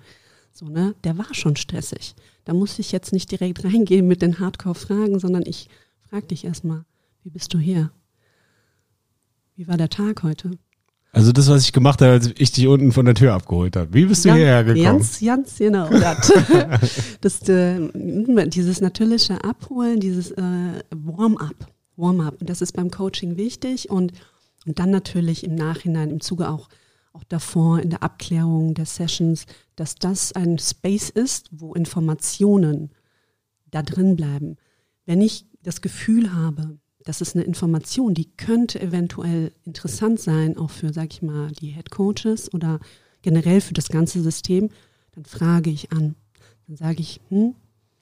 So, 0.52 0.66
ne? 0.66 0.94
Der 1.06 1.18
war 1.18 1.34
schon 1.34 1.56
stressig. 1.56 2.16
Da 2.44 2.54
muss 2.54 2.80
ich 2.80 2.92
jetzt 2.92 3.14
nicht 3.14 3.32
direkt 3.32 3.64
reingehen 3.64 4.06
mit 4.06 4.22
den 4.22 4.40
Hardcore-Fragen, 4.40 5.20
sondern 5.20 5.44
ich 5.46 5.70
frage 6.10 6.28
dich 6.28 6.44
erstmal, 6.44 6.84
wie 7.24 7.30
bist 7.30 7.54
du 7.54 7.60
hier? 7.60 7.92
Wie 9.56 9.70
war 9.70 9.78
der 9.78 9.88
Tag 9.88 10.24
heute? 10.24 10.52
Also 11.14 11.32
das, 11.32 11.48
was 11.48 11.64
ich 11.64 11.72
gemacht 11.72 12.02
habe, 12.02 12.12
als 12.12 12.32
ich 12.38 12.52
dich 12.52 12.68
unten 12.68 12.92
von 12.92 13.06
der 13.06 13.16
Tür 13.16 13.36
abgeholt 13.36 13.78
habe. 13.78 13.94
Wie 13.94 14.06
bist 14.06 14.26
du 14.26 14.30
Ja, 14.30 14.36
hierher 14.36 14.64
gekommen? 14.66 14.84
Ganz, 14.84 15.22
ganz 15.22 15.58
genau. 15.58 15.88
Das, 15.90 16.34
das, 17.22 17.48
äh, 17.48 17.90
dieses 18.50 18.82
natürliche 18.82 19.42
Abholen, 19.46 20.02
dieses 20.02 20.32
äh, 20.32 20.84
Warm-up. 20.94 21.72
Warm-up. 21.96 22.42
Und 22.42 22.50
das 22.50 22.62
ist 22.62 22.74
beim 22.74 22.92
Coaching 22.92 23.38
wichtig 23.38 23.90
und, 23.90 24.12
und 24.66 24.80
dann 24.80 24.90
natürlich 24.90 25.44
im 25.44 25.56
Nachhinein, 25.56 26.10
im 26.10 26.22
Zuge 26.22 26.50
auch, 26.50 26.70
auch 27.14 27.24
davor, 27.24 27.80
in 27.80 27.92
der 27.92 28.04
Abklärung 28.04 28.74
der 28.74 28.86
Sessions, 28.86 29.46
dass 29.76 29.96
das 29.96 30.34
ein 30.34 30.58
Space 30.58 31.10
ist, 31.10 31.50
wo 31.52 31.74
Informationen 31.74 32.92
da 33.72 33.84
drin 33.84 34.16
bleiben. 34.16 34.58
Wenn 35.06 35.22
ich 35.22 35.46
das 35.62 35.82
Gefühl 35.82 36.34
habe, 36.34 36.80
das 37.04 37.22
ist 37.22 37.36
eine 37.36 37.46
Information, 37.46 38.16
die 38.16 38.32
könnte 38.36 38.82
eventuell 38.82 39.52
interessant 39.64 40.20
sein, 40.20 40.58
auch 40.58 40.72
für, 40.72 40.92
sag 40.92 41.14
ich 41.14 41.22
mal, 41.22 41.52
die 41.52 41.70
Head 41.70 41.92
Coaches 41.92 42.52
oder 42.54 42.80
generell 43.22 43.62
für 43.62 43.74
das 43.74 43.90
ganze 43.90 44.22
System, 44.22 44.70
dann 45.12 45.26
frage 45.26 45.70
ich 45.70 45.92
an. 45.92 46.16
Dann 46.68 46.78
sage 46.78 47.02
ich, 47.02 47.22
hm, 47.30 47.56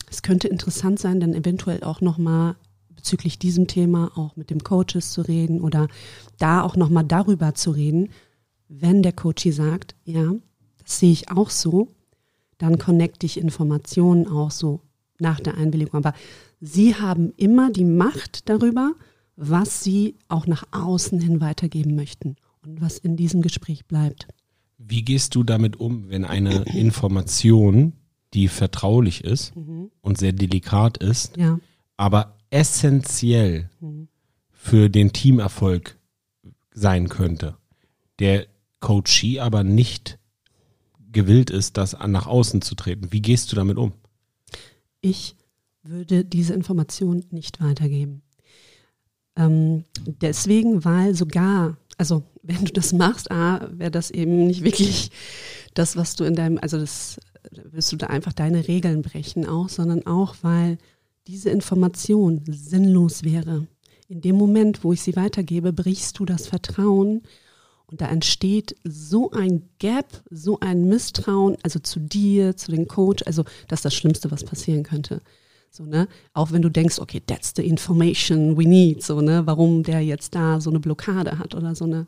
es 0.09 0.21
könnte 0.21 0.47
interessant 0.47 0.99
sein, 0.99 1.19
dann 1.19 1.33
eventuell 1.33 1.83
auch 1.83 2.01
nochmal 2.01 2.55
bezüglich 3.03 3.37
diesem 3.37 3.67
Thema 3.67 4.17
auch 4.17 4.37
mit 4.37 4.49
dem 4.49 4.63
Coaches 4.63 5.11
zu 5.11 5.21
reden 5.21 5.59
oder 5.59 5.89
da 6.37 6.61
auch 6.61 6.77
nochmal 6.77 7.03
darüber 7.03 7.53
zu 7.53 7.71
reden. 7.71 8.07
Wenn 8.69 9.03
der 9.03 9.11
Coachie 9.11 9.51
sagt, 9.51 9.93
ja, 10.05 10.31
das 10.81 10.99
sehe 10.99 11.11
ich 11.11 11.29
auch 11.29 11.49
so, 11.49 11.89
dann 12.57 12.79
connecte 12.79 13.25
ich 13.25 13.37
Informationen 13.37 14.25
auch 14.25 14.51
so 14.51 14.79
nach 15.19 15.41
der 15.41 15.57
Einwilligung. 15.57 15.95
Aber 15.95 16.13
Sie 16.61 16.95
haben 16.95 17.33
immer 17.35 17.71
die 17.71 17.83
Macht 17.83 18.47
darüber, 18.47 18.93
was 19.35 19.83
Sie 19.83 20.15
auch 20.29 20.47
nach 20.47 20.63
außen 20.71 21.19
hin 21.19 21.41
weitergeben 21.41 21.95
möchten 21.95 22.37
und 22.65 22.79
was 22.79 22.99
in 22.99 23.17
diesem 23.17 23.41
Gespräch 23.41 23.85
bleibt. 23.85 24.27
Wie 24.77 25.03
gehst 25.03 25.35
du 25.35 25.43
damit 25.43 25.75
um, 25.77 26.09
wenn 26.09 26.23
eine 26.23 26.63
Information, 26.73 27.91
die 28.33 28.47
vertraulich 28.47 29.25
ist 29.25 29.51
und 29.99 30.17
sehr 30.17 30.31
delikat 30.31 30.99
ist, 30.99 31.35
Ja, 31.35 31.59
aber 31.97 32.37
essentiell 32.53 33.69
für 34.51 34.89
den 34.89 35.11
Teamerfolg 35.11 35.97
sein 36.71 37.09
könnte, 37.09 37.57
der 38.19 38.47
Coachee 38.79 39.39
aber 39.39 39.63
nicht 39.63 40.19
gewillt 41.11 41.49
ist, 41.49 41.77
das 41.77 41.97
nach 42.07 42.27
außen 42.27 42.61
zu 42.61 42.75
treten? 42.75 43.11
Wie 43.11 43.21
gehst 43.21 43.51
du 43.51 43.55
damit 43.55 43.77
um? 43.77 43.93
ich 45.03 45.35
würde 45.83 46.25
diese 46.25 46.53
Information 46.53 47.23
nicht 47.29 47.61
weitergeben. 47.61 48.23
Ähm, 49.35 49.83
deswegen, 50.21 50.85
weil 50.85 51.13
sogar, 51.13 51.77
also 51.97 52.23
wenn 52.41 52.65
du 52.65 52.71
das 52.71 52.93
machst, 52.93 53.29
A, 53.29 53.69
wäre 53.71 53.91
das 53.91 54.09
eben 54.09 54.47
nicht 54.47 54.63
wirklich 54.63 55.11
das, 55.75 55.95
was 55.95 56.15
du 56.15 56.23
in 56.23 56.35
deinem, 56.35 56.57
also 56.57 56.79
das 56.79 57.19
wirst 57.51 57.91
du 57.91 57.97
da 57.97 58.07
einfach 58.07 58.33
deine 58.33 58.67
Regeln 58.67 59.01
brechen 59.01 59.45
auch, 59.45 59.69
sondern 59.69 60.07
auch, 60.07 60.35
weil 60.41 60.77
diese 61.27 61.49
Information 61.49 62.41
sinnlos 62.47 63.23
wäre. 63.23 63.67
In 64.07 64.21
dem 64.21 64.35
Moment, 64.35 64.83
wo 64.83 64.93
ich 64.93 65.01
sie 65.01 65.15
weitergebe, 65.15 65.73
brichst 65.73 66.19
du 66.19 66.25
das 66.25 66.47
Vertrauen 66.47 67.21
und 67.87 68.01
da 68.01 68.07
entsteht 68.07 68.75
so 68.83 69.31
ein 69.31 69.69
Gap, 69.79 70.23
so 70.29 70.59
ein 70.59 70.85
Misstrauen, 70.87 71.57
also 71.63 71.79
zu 71.79 71.99
dir, 71.99 72.55
zu 72.57 72.71
dem 72.71 72.87
Coach, 72.87 73.23
also 73.25 73.43
das 73.67 73.79
ist 73.79 73.85
das 73.85 73.95
Schlimmste, 73.95 74.31
was 74.31 74.43
passieren 74.43 74.83
könnte. 74.83 75.21
So, 75.69 75.85
ne? 75.85 76.07
Auch 76.33 76.51
wenn 76.51 76.61
du 76.61 76.69
denkst, 76.69 76.99
okay, 76.99 77.21
that's 77.25 77.53
the 77.55 77.65
information 77.65 78.57
we 78.57 78.67
need, 78.67 79.03
so, 79.03 79.21
ne, 79.21 79.45
warum 79.45 79.83
der 79.83 80.01
jetzt 80.01 80.35
da 80.35 80.61
so 80.61 80.69
eine 80.69 80.79
Blockade 80.79 81.39
hat 81.39 81.55
oder 81.55 81.73
so 81.73 81.85
eine, 81.85 82.05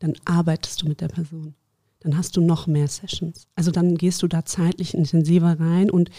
dann 0.00 0.14
arbeitest 0.24 0.82
du 0.82 0.88
mit 0.88 1.00
der 1.00 1.08
Person. 1.08 1.54
Dann 2.00 2.16
hast 2.16 2.36
du 2.36 2.40
noch 2.40 2.66
mehr 2.66 2.88
Sessions. 2.88 3.46
Also 3.54 3.70
dann 3.70 3.96
gehst 3.96 4.22
du 4.22 4.28
da 4.28 4.44
zeitlich 4.44 4.94
intensiver 4.94 5.58
rein 5.60 5.90
und 5.90 6.10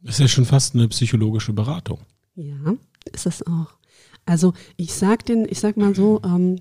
Das 0.00 0.14
ist 0.14 0.20
ja 0.20 0.28
schon 0.28 0.44
fast 0.44 0.74
eine 0.74 0.88
psychologische 0.88 1.52
Beratung. 1.52 2.00
ja, 2.34 2.76
ist 3.12 3.26
es 3.26 3.46
auch. 3.46 3.74
Also 4.24 4.52
ich 4.76 4.92
sag 4.92 5.24
den, 5.26 5.46
ich 5.48 5.60
sag 5.60 5.76
mal 5.76 5.94
so, 5.94 6.20
ähm, 6.24 6.60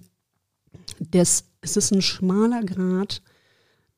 das, 0.99 1.45
es 1.61 1.77
ist 1.77 1.91
ein 1.91 2.01
schmaler 2.01 2.63
Grad 2.63 3.21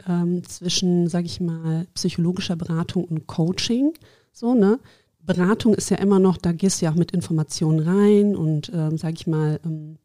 ähm, 0.08 0.44
zwischen, 0.44 1.08
sag 1.10 1.26
ich 1.26 1.40
mal, 1.42 1.88
psychologischer 1.94 2.56
Beratung 2.56 3.04
und 3.04 3.28
Coaching. 3.28 3.94
So, 4.32 4.54
ne? 4.54 4.80
Beratung 5.20 5.74
ist 5.74 5.90
ja 5.90 5.98
immer 5.98 6.20
noch, 6.20 6.38
da 6.38 6.54
gehst 6.54 6.82
du 6.82 6.86
ja 6.86 6.92
auch 6.92 6.96
mit 6.96 7.12
Informationen 7.12 7.80
rein 7.80 8.36
und, 8.36 8.72
ähm, 8.74 8.98
sag 8.98 9.16
ich 9.16 9.28
mal, 9.28 9.60
ähm, 9.66 9.98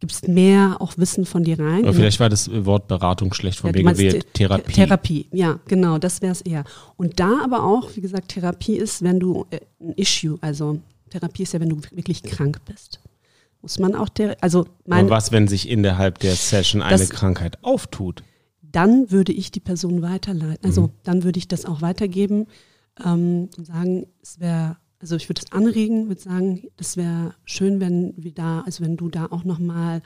gibst 0.00 0.28
mehr 0.28 0.76
auch 0.80 0.98
Wissen 0.98 1.24
von 1.24 1.42
dir 1.44 1.58
rein. 1.58 1.84
Aber 1.84 1.94
vielleicht 1.94 2.20
war 2.20 2.28
das 2.28 2.50
Wort 2.66 2.86
Beratung 2.88 3.32
schlecht 3.32 3.58
von 3.60 3.72
Ja, 3.74 3.82
mir 3.82 3.92
gewählt. 3.92 4.26
The- 4.26 4.32
Therapie. 4.44 4.72
Therapie, 4.72 5.26
ja, 5.32 5.58
genau, 5.66 5.98
das 5.98 6.20
wäre 6.22 6.32
es 6.32 6.42
eher. 6.42 6.64
Und 6.96 7.18
da 7.18 7.40
aber 7.42 7.64
auch, 7.64 7.96
wie 7.96 8.00
gesagt, 8.02 8.28
Therapie 8.28 8.76
ist, 8.76 9.02
wenn 9.02 9.18
du 9.20 9.46
äh, 9.50 9.60
ein 9.80 9.92
Issue, 9.94 10.36
also 10.42 10.80
Therapie 11.10 11.44
ist 11.44 11.52
ja, 11.54 11.60
wenn 11.60 11.70
du 11.70 11.80
wirklich 11.92 12.22
krank 12.22 12.60
bist. 12.66 13.00
Muss 13.62 13.78
man 13.78 13.94
auch, 13.94 14.08
der, 14.10 14.36
also 14.42 14.66
mein, 14.86 15.06
Aber 15.06 15.16
was, 15.16 15.32
wenn 15.32 15.48
sich 15.48 15.68
innerhalb 15.68 16.18
der 16.18 16.34
Session 16.34 16.82
eine 16.82 16.98
Das- 16.98 17.10
Krankheit 17.10 17.58
auftut? 17.62 18.22
dann 18.62 19.10
würde 19.10 19.32
ich 19.32 19.50
die 19.50 19.60
Person 19.60 20.02
weiterleiten. 20.02 20.66
Also 20.66 20.82
Mhm. 20.82 20.90
dann 21.04 21.24
würde 21.24 21.38
ich 21.38 21.48
das 21.48 21.64
auch 21.64 21.80
weitergeben 21.80 22.46
ähm, 23.02 23.48
und 23.56 23.66
sagen, 23.66 24.06
es 24.22 24.38
wäre, 24.40 24.76
also 25.00 25.16
ich 25.16 25.28
würde 25.28 25.42
es 25.44 25.52
anregen, 25.52 26.08
würde 26.08 26.20
sagen, 26.20 26.68
das 26.76 26.96
wäre 26.96 27.34
schön, 27.44 27.80
wenn 27.80 28.14
wir 28.16 28.32
da, 28.32 28.62
also 28.62 28.82
wenn 28.82 28.96
du 28.96 29.08
da 29.08 29.26
auch 29.26 29.44
nochmal 29.44 30.02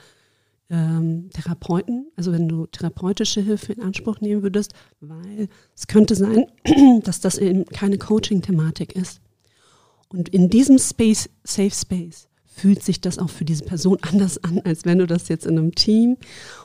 ähm, 0.69 1.31
Therapeuten, 1.33 2.11
also 2.17 2.33
wenn 2.33 2.49
du 2.49 2.67
therapeutische 2.67 3.41
Hilfe 3.41 3.73
in 3.73 3.83
Anspruch 3.83 4.21
nehmen 4.21 4.43
würdest, 4.43 4.73
weil 5.01 5.49
es 5.77 5.87
könnte 5.87 6.15
sein, 6.15 6.47
dass 7.03 7.21
das 7.21 7.39
eben 7.39 7.65
keine 7.67 7.99
Coaching-Thematik 7.99 8.95
ist. 8.95 9.21
Und 10.09 10.29
in 10.29 10.49
diesem 10.49 10.79
Space, 10.79 11.29
Safe 11.45 11.71
Space, 11.71 12.29
fühlt 12.45 12.83
sich 12.83 13.01
das 13.01 13.19
auch 13.19 13.31
für 13.31 13.45
diese 13.45 13.65
Person 13.65 13.99
anders 14.03 14.43
an, 14.45 14.61
als 14.65 14.85
wenn 14.85 14.99
du 14.99 15.07
das 15.07 15.29
jetzt 15.29 15.47
in 15.47 15.59
einem 15.59 15.75
Team 15.75 16.17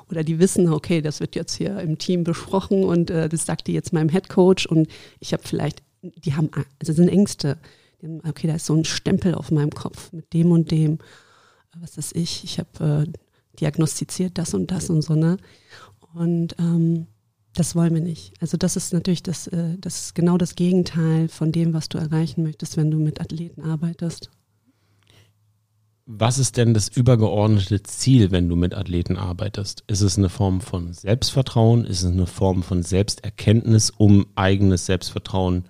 oder 0.10 0.24
die 0.24 0.40
wissen, 0.40 0.72
okay, 0.72 1.02
das 1.02 1.20
wird 1.20 1.36
jetzt 1.36 1.56
hier 1.56 1.80
im 1.80 1.98
Team 1.98 2.24
besprochen 2.24 2.84
und 2.84 3.10
äh, 3.10 3.30
das 3.30 3.46
sagt 3.46 3.68
die 3.68 3.74
jetzt 3.74 3.94
meinem 3.94 4.10
Head 4.10 4.30
Coach 4.30 4.66
und 4.66 4.88
ich 5.20 5.34
habe 5.34 5.44
vielleicht, 5.46 5.82
die 6.02 6.34
haben, 6.34 6.50
also 6.80 6.94
sind 6.94 7.10
Ängste. 7.10 7.58
Okay, 8.28 8.48
da 8.48 8.56
ist 8.56 8.66
so 8.66 8.76
ein 8.76 8.86
Stempel 8.86 9.36
auf 9.36 9.52
meinem 9.52 9.72
Kopf 9.72 10.12
mit 10.12 10.34
dem 10.34 10.52
und 10.52 10.72
dem. 10.72 11.00
Was 11.80 11.98
weiß 11.98 12.12
ich, 12.14 12.44
ich 12.44 12.60
habe 12.60 13.06
äh, 13.08 13.12
diagnostiziert 13.60 14.38
das 14.38 14.54
und 14.54 14.72
das 14.72 14.90
und 14.90 15.02
so, 15.02 15.16
ne? 15.16 15.38
Und 16.14 16.56
ähm, 16.60 17.08
das 17.54 17.76
wollen 17.76 17.94
wir 17.94 18.02
nicht. 18.02 18.34
Also 18.42 18.58
das 18.58 18.76
ist 18.76 18.94
natürlich 18.94 19.24
das, 19.24 19.48
äh, 19.48 19.78
das 19.80 20.06
ist 20.06 20.16
genau 20.16 20.38
das 20.38 20.56
Gegenteil 20.56 21.28
von 21.28 21.52
dem, 21.52 21.74
was 21.74 21.90
du 21.90 21.98
erreichen 21.98 22.44
möchtest, 22.44 22.78
wenn 22.78 22.92
du 22.92 23.00
mit 23.00 23.20
Athleten 23.22 23.62
arbeitest. 23.62 24.30
Was 26.08 26.38
ist 26.38 26.58
denn 26.58 26.76
das 26.76 26.88
übergeordnete 26.90 27.82
Ziel, 27.82 28.30
wenn 28.30 28.48
du 28.48 28.56
mit 28.56 28.76
Athleten 28.76 29.18
arbeitest? 29.18 29.84
Ist 29.88 30.02
es 30.02 30.18
eine 30.20 30.30
Form 30.30 30.62
von 30.62 30.94
Selbstvertrauen? 30.94 31.84
Ist 31.84 32.04
es 32.04 32.12
eine 32.12 32.28
Form 32.28 32.62
von 32.62 32.84
Selbsterkenntnis, 32.84 33.90
um 33.90 34.28
eigenes 34.36 34.86
Selbstvertrauen 34.86 35.66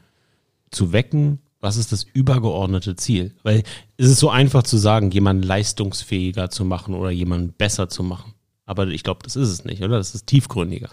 zu 0.72 0.92
wecken? 0.92 1.40
Was 1.66 1.78
ist 1.78 1.92
das 1.92 2.04
übergeordnete 2.14 2.96
Ziel? 2.96 3.34
Weil 3.42 3.64
es 3.98 4.08
ist 4.08 4.20
so 4.20 4.30
einfach 4.30 4.62
zu 4.62 4.78
sagen, 4.78 5.10
jemanden 5.10 5.42
leistungsfähiger 5.42 6.52
zu 6.52 6.64
machen 6.64 6.94
oder 6.94 7.10
jemanden 7.10 7.54
besser 7.54 7.90
zu 7.90 8.04
machen. 8.04 8.36
Aber 8.68 8.86
ich 8.86 9.02
glaube, 9.02 9.22
das 9.24 9.36
ist 9.36 9.50
es 9.50 9.66
nicht, 9.66 9.82
oder? 9.82 9.98
Das 9.98 10.14
ist 10.14 10.28
tiefgründiger. 10.28 10.90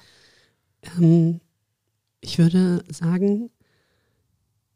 Ähm, 0.96 1.40
ich 2.22 2.38
würde 2.38 2.82
sagen, 2.88 3.50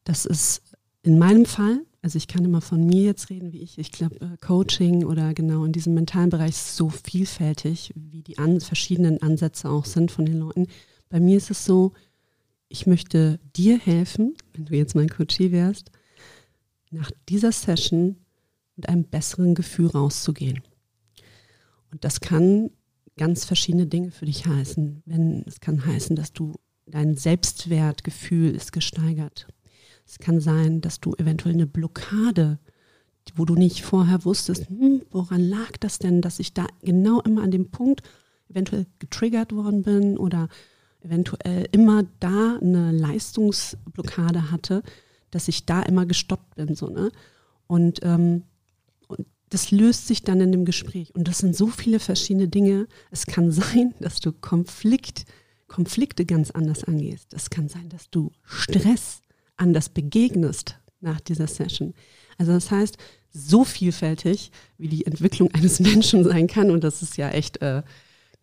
das 0.05 0.27
ist 0.27 0.61
in 1.03 1.19
meinem 1.19 1.47
Fall, 1.47 1.81
also 2.03 2.19
ich 2.19 2.29
kann 2.29 2.45
immer 2.45 2.61
von 2.61 2.87
mir 2.87 3.05
jetzt 3.05 3.31
reden, 3.31 3.55
wie 3.55 3.63
ich, 3.63 3.79
ich 3.79 3.91
glaube, 3.91 4.21
äh, 4.21 4.37
Coaching 4.45 5.03
oder 5.03 5.33
genau 5.33 5.65
in 5.65 5.73
diesem 5.73 5.95
mentalen 5.95 6.29
Bereich 6.29 6.59
so 6.59 6.91
vielfältig, 6.91 7.95
wie 7.95 8.21
die 8.21 8.37
an, 8.37 8.61
verschiedenen 8.61 9.23
Ansätze 9.23 9.71
auch 9.71 9.87
sind 9.87 10.11
von 10.11 10.27
den 10.27 10.41
Leuten. 10.41 10.67
Bei 11.09 11.21
mir 11.21 11.39
ist 11.39 11.51
es 11.51 11.65
so, 11.65 11.95
ich 12.69 12.87
möchte 12.87 13.39
dir 13.57 13.79
helfen, 13.79 14.35
wenn 14.53 14.67
du 14.67 14.77
jetzt 14.77 14.95
mein 14.95 15.09
Coachie 15.09 15.53
wärst, 15.53 15.91
nach 16.91 17.11
dieser 17.29 17.53
Session 17.53 18.17
mit 18.77 18.89
einem 18.89 19.05
besseren 19.05 19.55
Gefühl 19.55 19.89
rauszugehen. 19.89 20.63
Und 21.91 22.05
das 22.05 22.21
kann 22.21 22.71
ganz 23.17 23.45
verschiedene 23.45 23.87
Dinge 23.87 24.11
für 24.11 24.27
dich 24.27 24.47
heißen. 24.47 25.03
Wenn, 25.07 25.45
es 25.47 25.61
kann 25.61 25.85
heißen, 25.85 26.17
dass 26.17 26.33
du 26.33 26.55
dein 26.87 27.17
Selbstwertgefühl 27.17 28.55
ist 28.55 28.73
gesteigert. 28.73 29.47
Es 30.07 30.19
kann 30.19 30.41
sein, 30.41 30.81
dass 30.81 31.01
du 31.01 31.15
eventuell 31.15 31.55
eine 31.55 31.67
Blockade, 31.67 32.59
wo 33.35 33.45
du 33.45 33.55
nicht 33.55 33.83
vorher 33.83 34.25
wusstest, 34.25 34.69
hm, 34.69 35.03
woran 35.11 35.41
lag 35.41 35.73
das 35.81 35.99
denn, 35.99 36.21
dass 36.23 36.39
ich 36.39 36.55
da 36.55 36.67
genau 36.83 37.21
immer 37.23 37.43
an 37.43 37.51
dem 37.51 37.71
Punkt 37.71 38.03
eventuell 38.49 38.87
getriggert 39.01 39.53
worden 39.53 39.83
bin 39.83 40.17
oder 40.17 40.49
eventuell 41.07 41.69
immer 41.73 42.05
da 42.21 42.59
eine 42.61 42.93
Leistungsblockade 42.93 44.51
hatte, 44.51 44.83
dass 45.31 45.49
ich 45.49 45.67
da 45.67 45.83
immer 45.83 46.07
gestoppt 46.07 46.57
bin. 46.57 46.75
So, 46.75 46.89
ne? 46.89 47.11
Und 47.67 48.01
ähm, 48.03 48.43
das 49.49 49.71
löst 49.71 50.09
sich 50.09 50.23
dann 50.23 50.41
in 50.41 50.53
dem 50.53 50.65
Gespräch. 50.65 51.15
Und 51.15 51.29
das 51.29 51.39
sind 51.39 51.55
so 51.55 51.69
viele 51.69 52.01
verschiedene 52.01 52.49
Dinge. 52.49 52.89
Es 53.11 53.27
kann 53.27 53.51
sein, 53.53 53.95
dass 54.01 54.21
du 54.21 54.33
Konflikt, 54.33 55.25
Konflikte 55.69 56.25
ganz 56.25 56.51
anders 56.51 56.85
angehst. 56.85 57.33
Es 57.35 57.51
kann 57.51 57.69
sein, 57.69 57.89
dass 57.89 58.11
du 58.11 58.33
Stress 58.43 59.23
anders 59.57 59.89
begegnest 59.89 60.79
nach 61.01 61.21
dieser 61.21 61.47
Session. 61.47 61.95
Also 62.39 62.53
das 62.53 62.71
heißt, 62.71 62.99
so 63.31 63.65
vielfältig, 63.65 64.51
wie 64.79 64.89
die 64.89 65.07
Entwicklung 65.07 65.53
eines 65.53 65.81
Menschen 65.81 66.25
sein 66.25 66.47
kann, 66.47 66.71
und 66.71 66.83
das 66.83 67.03
ist 67.03 67.17
ja 67.17 67.31
echt 67.31 67.63
äh, 67.63 67.83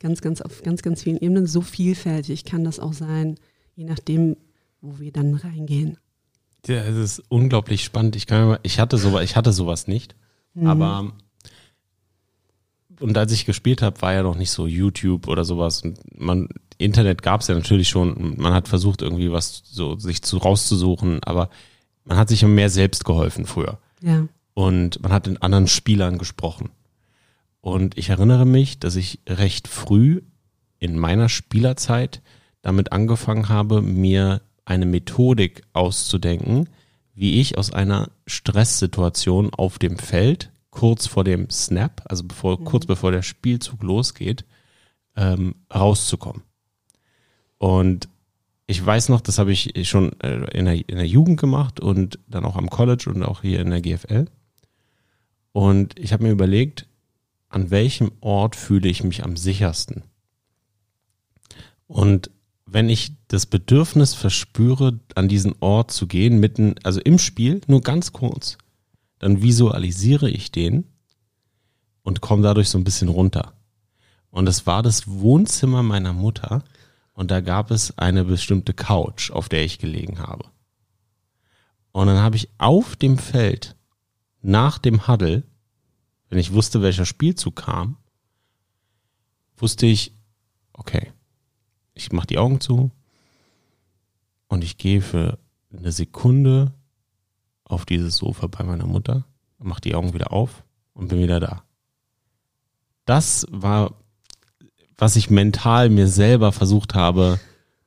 ganz, 0.03 0.21
ganz 0.21 0.41
auf 0.41 0.61
ganz, 0.61 0.83
ganz 0.83 1.01
vielen 1.01 1.17
Ebenen, 1.17 1.47
so 1.47 1.61
vielfältig 1.61 2.43
kann 2.45 2.63
das 2.63 2.79
auch 2.79 2.93
sein, 2.93 3.39
je 3.75 3.85
nachdem, 3.85 4.35
wo 4.81 4.99
wir 4.99 5.11
dann 5.11 5.33
reingehen. 5.33 5.97
Ja, 6.67 6.83
es 6.83 6.97
ist 6.97 7.23
unglaublich 7.29 7.83
spannend. 7.83 8.15
Ich, 8.15 8.27
kann, 8.27 8.57
ich, 8.63 8.79
hatte 8.79 8.97
sowas, 8.97 9.23
ich 9.23 9.35
hatte 9.35 9.53
sowas 9.53 9.87
nicht. 9.87 10.15
Mhm. 10.53 10.67
Aber 10.67 11.13
und 12.99 13.17
als 13.17 13.31
ich 13.31 13.45
gespielt 13.45 13.81
habe, 13.81 14.01
war 14.01 14.13
ja 14.13 14.23
noch 14.23 14.35
nicht 14.35 14.51
so 14.51 14.67
YouTube 14.67 15.27
oder 15.27 15.43
sowas. 15.43 15.81
Und 15.81 15.99
man, 16.17 16.47
Internet 16.77 17.21
gab 17.21 17.41
es 17.41 17.47
ja 17.47 17.55
natürlich 17.55 17.89
schon. 17.89 18.35
Man 18.37 18.53
hat 18.53 18.67
versucht, 18.67 19.01
irgendwie 19.01 19.31
was 19.31 19.63
so 19.65 19.97
sich 19.97 20.21
zu 20.21 20.37
rauszusuchen, 20.37 21.23
aber 21.23 21.49
man 22.05 22.17
hat 22.17 22.29
sich 22.29 22.43
mehr 22.43 22.69
selbst 22.69 23.03
geholfen 23.05 23.45
früher. 23.45 23.79
Ja. 24.01 24.27
Und 24.53 25.01
man 25.01 25.11
hat 25.11 25.27
in 25.27 25.41
anderen 25.41 25.67
Spielern 25.67 26.17
gesprochen. 26.17 26.69
Und 27.63 27.97
ich 27.97 28.09
erinnere 28.09 28.45
mich, 28.45 28.79
dass 28.79 28.97
ich 28.97 29.21
recht 29.25 29.69
früh 29.69 30.21
in 30.79 30.99
meiner 30.99 31.29
Spielerzeit 31.29 32.21
damit 32.61 32.91
angefangen 32.91 33.47
habe, 33.47 33.81
mir 33.81 34.41
eine 34.65 34.85
Methodik 34.85 35.61
auszudenken, 35.71 36.67
wie 37.15 37.39
ich 37.39 37.57
aus 37.57 37.71
einer 37.71 38.09
Stresssituation 38.27 39.53
auf 39.53 39.79
dem 39.79 39.97
Feld 39.97 40.51
kurz 40.71 41.07
vor 41.07 41.23
dem 41.23 41.49
Snap, 41.49 42.01
also 42.03 42.25
bevor, 42.25 42.59
mhm. 42.59 42.65
kurz 42.65 42.85
bevor 42.85 43.13
der 43.13 43.21
Spielzug 43.21 43.81
losgeht, 43.81 44.43
ähm, 45.15 45.55
rauszukommen. 45.73 46.41
Und 47.59 48.09
ich 48.67 48.85
weiß 48.85 49.07
noch, 49.07 49.21
das 49.21 49.39
habe 49.39 49.53
ich 49.53 49.87
schon 49.87 50.19
äh, 50.19 50.51
in 50.51 50.65
der, 50.65 50.89
in 50.89 50.97
der 50.97 51.07
Jugend 51.07 51.39
gemacht 51.39 51.79
und 51.79 52.19
dann 52.27 52.43
auch 52.43 52.57
am 52.57 52.69
College 52.69 53.09
und 53.09 53.23
auch 53.23 53.41
hier 53.41 53.61
in 53.61 53.69
der 53.69 53.79
GFL. 53.79 54.25
Und 55.53 55.97
ich 55.97 56.11
habe 56.11 56.23
mir 56.23 56.31
überlegt, 56.31 56.87
an 57.53 57.69
welchem 57.69 58.11
Ort 58.19 58.55
fühle 58.55 58.89
ich 58.89 59.03
mich 59.03 59.23
am 59.23 59.37
sichersten? 59.37 60.03
Und 61.85 62.31
wenn 62.65 62.89
ich 62.89 63.13
das 63.27 63.45
Bedürfnis 63.45 64.15
verspüre, 64.15 64.99
an 65.13 65.27
diesen 65.27 65.53
Ort 65.59 65.91
zu 65.91 66.07
gehen, 66.07 66.39
mitten, 66.39 66.75
also 66.83 66.99
im 67.01 67.19
Spiel, 67.19 67.61
nur 67.67 67.81
ganz 67.81 68.11
kurz, 68.11 68.57
dann 69.19 69.43
visualisiere 69.43 70.29
ich 70.29 70.51
den 70.51 70.85
und 72.01 72.21
komme 72.21 72.41
dadurch 72.41 72.69
so 72.69 72.79
ein 72.79 72.83
bisschen 72.83 73.09
runter. 73.09 73.53
Und 74.31 74.49
es 74.49 74.65
war 74.65 74.81
das 74.81 75.07
Wohnzimmer 75.07 75.83
meiner 75.83 76.13
Mutter 76.13 76.63
und 77.13 77.29
da 77.29 77.39
gab 77.39 77.69
es 77.69 77.95
eine 77.99 78.23
bestimmte 78.23 78.73
Couch, 78.73 79.29
auf 79.29 79.47
der 79.47 79.63
ich 79.63 79.77
gelegen 79.77 80.17
habe. 80.17 80.45
Und 81.91 82.07
dann 82.07 82.17
habe 82.17 82.35
ich 82.35 82.49
auf 82.57 82.95
dem 82.95 83.19
Feld 83.19 83.75
nach 84.41 84.79
dem 84.79 85.07
Huddle, 85.07 85.43
wenn 86.33 86.39
ich 86.39 86.51
wusste, 86.51 86.81
welcher 86.81 87.05
Spielzug 87.05 87.57
kam, 87.57 87.95
wusste 89.55 89.85
ich, 89.85 90.13
okay, 90.73 91.11
ich 91.93 92.11
mache 92.11 92.25
die 92.25 92.39
Augen 92.39 92.59
zu 92.59 92.89
und 94.47 94.63
ich 94.63 94.79
gehe 94.79 95.03
für 95.03 95.37
eine 95.71 95.91
Sekunde 95.91 96.73
auf 97.65 97.85
dieses 97.85 98.17
Sofa 98.17 98.47
bei 98.47 98.63
meiner 98.63 98.87
Mutter, 98.87 99.25
mache 99.59 99.81
die 99.81 99.93
Augen 99.93 100.15
wieder 100.15 100.33
auf 100.33 100.63
und 100.93 101.09
bin 101.09 101.19
wieder 101.19 101.39
da. 101.39 101.65
Das 103.05 103.45
war, 103.51 103.93
was 104.97 105.15
ich 105.15 105.29
mental 105.29 105.91
mir 105.91 106.07
selber 106.07 106.51
versucht 106.51 106.95
habe 106.95 107.39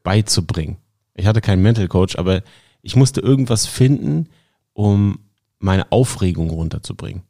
beizubringen. 0.05 0.77
Ich 1.15 1.27
hatte 1.27 1.41
keinen 1.41 1.63
Mental 1.63 1.89
Coach, 1.89 2.15
aber 2.15 2.45
ich 2.81 2.95
musste 2.95 3.21
irgendwas 3.21 3.67
finden, 3.67 4.29
um 4.73 5.19
meine 5.59 5.91
Aufregung 5.91 6.51
runterzubringen. 6.51 7.25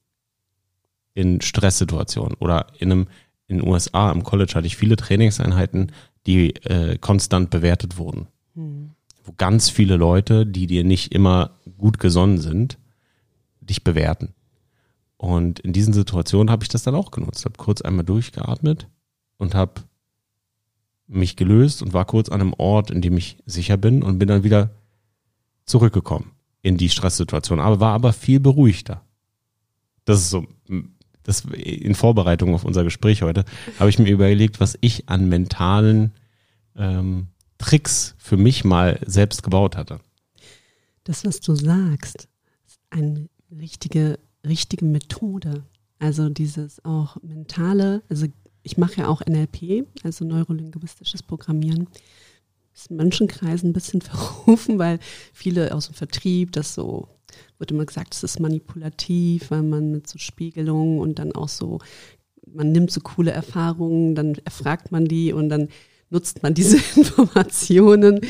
In 1.16 1.40
Stresssituationen 1.40 2.35
oder 2.38 2.66
in 2.79 2.92
einem 2.92 3.07
in 3.48 3.59
den 3.59 3.68
USA 3.68 4.11
im 4.11 4.22
College 4.22 4.52
hatte 4.55 4.66
ich 4.66 4.76
viele 4.76 4.96
Trainingseinheiten, 4.96 5.92
die 6.26 6.55
äh, 6.64 6.98
konstant 6.98 7.48
bewertet 7.50 7.96
wurden. 7.96 8.26
Mhm. 8.55 8.90
Wo 9.24 9.33
ganz 9.37 9.70
viele 9.70 9.96
Leute, 9.96 10.44
die 10.46 10.66
dir 10.66 10.85
nicht 10.85 11.14
immer 11.14 11.52
gut 11.79 11.98
gesonnen 11.98 12.38
sind, 12.38 12.79
dich 13.61 13.85
bewerten. 13.85 14.35
Und 15.16 15.61
in 15.61 15.72
diesen 15.72 15.94
Situationen 15.94 16.50
habe 16.50 16.64
ich 16.64 16.68
das 16.68 16.83
dann 16.83 16.94
auch 16.94 17.11
genutzt. 17.11 17.44
Habe 17.44 17.57
kurz 17.57 17.81
einmal 17.81 18.05
durchgeatmet 18.05 18.88
und 19.38 19.55
habe 19.55 19.83
mich 21.07 21.37
gelöst 21.37 21.83
und 21.83 21.94
war 21.94 22.05
kurz 22.05 22.29
an 22.29 22.40
einem 22.40 22.55
Ort, 22.59 22.90
in 22.90 23.00
dem 23.00 23.16
ich 23.16 23.38
sicher 23.46 23.76
bin 23.76 24.02
und 24.02 24.18
bin 24.18 24.29
dann 24.29 24.44
wieder 24.44 24.70
zurückgekommen 25.64 26.33
in 26.62 26.76
die 26.76 26.90
Stresssituation. 26.90 27.61
Aber 27.61 27.81
war 27.81 27.94
aber 27.94 28.12
viel 28.12 28.40
beruhigter. 28.40 29.02
Das 30.05 30.18
ist 30.18 30.31
so 30.31 30.46
das 31.26 31.44
in 31.44 31.94
Vorbereitung 31.94 32.54
auf 32.54 32.64
unser 32.64 32.84
Gespräch 32.84 33.22
heute, 33.22 33.44
habe 33.78 33.90
ich 33.90 33.98
mir 33.98 34.10
überlegt, 34.10 34.60
was 34.60 34.78
ich 34.80 35.08
an 35.08 35.28
mentalen 35.28 36.12
ähm, 36.76 37.28
Tricks 37.58 38.14
für 38.18 38.36
mich 38.36 38.64
mal 38.64 39.00
selbst 39.06 39.42
gebaut 39.42 39.76
hatte. 39.76 40.00
Das, 41.04 41.24
was 41.24 41.40
du 41.40 41.54
sagst, 41.54 42.28
ist 42.66 42.80
eine 42.90 43.28
richtige, 43.50 44.18
richtige 44.46 44.84
Methode. 44.84 45.64
Also 45.98 46.28
dieses 46.28 46.84
auch 46.84 47.16
mentale, 47.22 48.02
also 48.08 48.26
ich 48.62 48.76
mache 48.76 49.00
ja 49.00 49.08
auch 49.08 49.22
NLP, 49.24 49.86
also 50.02 50.24
neurolinguistisches 50.24 51.22
Programmieren. 51.22 51.88
Ist 52.74 52.90
in 52.90 52.96
Menschenkreisen 52.96 53.70
ein 53.70 53.72
bisschen 53.72 54.00
verrufen, 54.02 54.78
weil 54.78 54.98
viele 55.32 55.74
aus 55.74 55.86
dem 55.86 55.94
Vertrieb 55.94 56.52
das 56.52 56.74
so 56.74 57.08
wird 57.59 57.70
immer 57.70 57.87
gesagt, 57.87 58.14
es 58.14 58.22
ist 58.22 58.40
manipulativ, 58.40 59.51
weil 59.51 59.62
man 59.62 59.90
mit 59.90 60.09
so 60.09 60.18
Spiegelungen 60.18 60.99
und 61.01 61.18
dann 61.18 61.33
auch 61.33 61.49
so, 61.49 61.79
man 62.46 62.72
nimmt 62.72 62.90
so 62.90 63.01
coole 63.01 63.31
Erfahrungen, 63.31 64.14
dann 64.14 64.35
erfragt 64.44 64.92
man 64.92 65.07
die 65.07 65.33
und 65.33 65.49
dann 65.49 65.68
nutzt 66.11 66.42
man 66.42 66.55
diese 66.55 66.77
Informationen, 66.96 68.20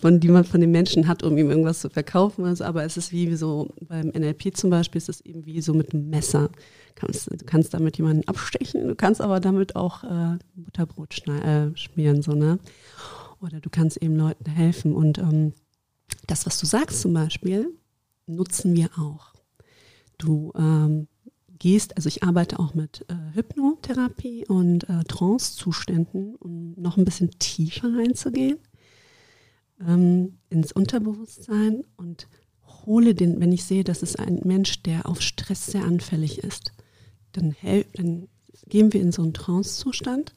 von 0.00 0.20
die 0.20 0.28
man 0.28 0.44
von 0.44 0.60
den 0.60 0.70
Menschen 0.70 1.08
hat, 1.08 1.22
um 1.22 1.36
ihm 1.38 1.50
irgendwas 1.50 1.80
zu 1.80 1.88
verkaufen. 1.88 2.44
Aber 2.60 2.84
es 2.84 2.96
ist 2.96 3.12
wie 3.12 3.34
so 3.36 3.72
beim 3.80 4.08
NLP 4.08 4.56
zum 4.56 4.70
Beispiel, 4.70 4.98
ist 4.98 5.08
es 5.08 5.20
eben 5.22 5.46
wie 5.46 5.60
so 5.60 5.74
mit 5.74 5.94
einem 5.94 6.10
Messer. 6.10 6.50
Kannst, 6.94 7.30
du 7.30 7.44
kannst 7.44 7.74
damit 7.74 7.96
jemanden 7.96 8.28
abstechen, 8.28 8.86
du 8.86 8.94
kannst 8.94 9.20
aber 9.20 9.40
damit 9.40 9.74
auch 9.74 10.04
äh, 10.04 10.38
Butterbrot 10.54 11.26
äh, 11.26 11.76
schmieren, 11.76 12.22
so, 12.22 12.32
ne? 12.32 12.58
Oder 13.40 13.60
du 13.60 13.68
kannst 13.68 13.96
eben 14.00 14.16
Leuten 14.16 14.48
helfen. 14.48 14.94
Und 14.94 15.18
ähm, 15.18 15.52
das, 16.26 16.46
was 16.46 16.58
du 16.58 16.66
sagst 16.66 17.00
zum 17.00 17.12
Beispiel, 17.12 17.68
nutzen 18.26 18.74
wir 18.74 18.90
auch. 18.98 19.34
Du 20.18 20.52
ähm, 20.56 21.08
gehst, 21.58 21.96
also 21.96 22.08
ich 22.08 22.22
arbeite 22.22 22.58
auch 22.58 22.74
mit 22.74 23.04
äh, 23.08 23.14
Hypnotherapie 23.34 24.46
und 24.46 24.88
äh, 24.88 25.04
Trance-Zuständen, 25.04 26.36
um 26.36 26.74
noch 26.76 26.96
ein 26.96 27.04
bisschen 27.04 27.30
tiefer 27.38 27.88
reinzugehen 27.96 28.58
ähm, 29.80 30.38
ins 30.50 30.72
Unterbewusstsein 30.72 31.84
und 31.96 32.28
hole 32.86 33.14
den, 33.14 33.40
wenn 33.40 33.52
ich 33.52 33.64
sehe, 33.64 33.84
dass 33.84 34.02
es 34.02 34.16
ein 34.16 34.40
Mensch, 34.44 34.82
der 34.82 35.08
auf 35.08 35.20
Stress 35.20 35.66
sehr 35.66 35.84
anfällig 35.84 36.38
ist, 36.38 36.72
dann, 37.32 37.56
dann 37.94 38.28
gehen 38.66 38.92
wir 38.92 39.00
in 39.00 39.12
so 39.12 39.22
einen 39.22 39.34
Trance-Zustand 39.34 40.34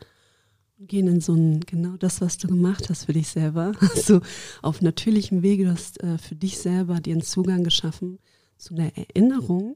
gehen 0.80 1.08
in 1.08 1.22
so 1.22 1.34
einen, 1.34 1.62
genau 1.62 1.98
das, 1.98 2.22
was 2.22 2.38
du 2.38 2.48
gemacht 2.48 2.90
hast 2.90 3.06
für 3.06 3.14
dich 3.14 3.28
selber. 3.30 3.74
Also 3.96 4.22
auf 4.62 4.82
natürlichem 4.82 5.42
Wege, 5.42 5.66
du 5.66 5.72
hast 5.72 6.02
äh, 6.04 6.18
für 6.18 6.36
dich 6.36 6.58
selber 6.60 7.00
dir 7.00 7.14
einen 7.14 7.24
Zugang 7.24 7.64
geschaffen 7.64 8.20
zu 8.58 8.76
einer 8.76 8.96
Erinnerung, 8.96 9.76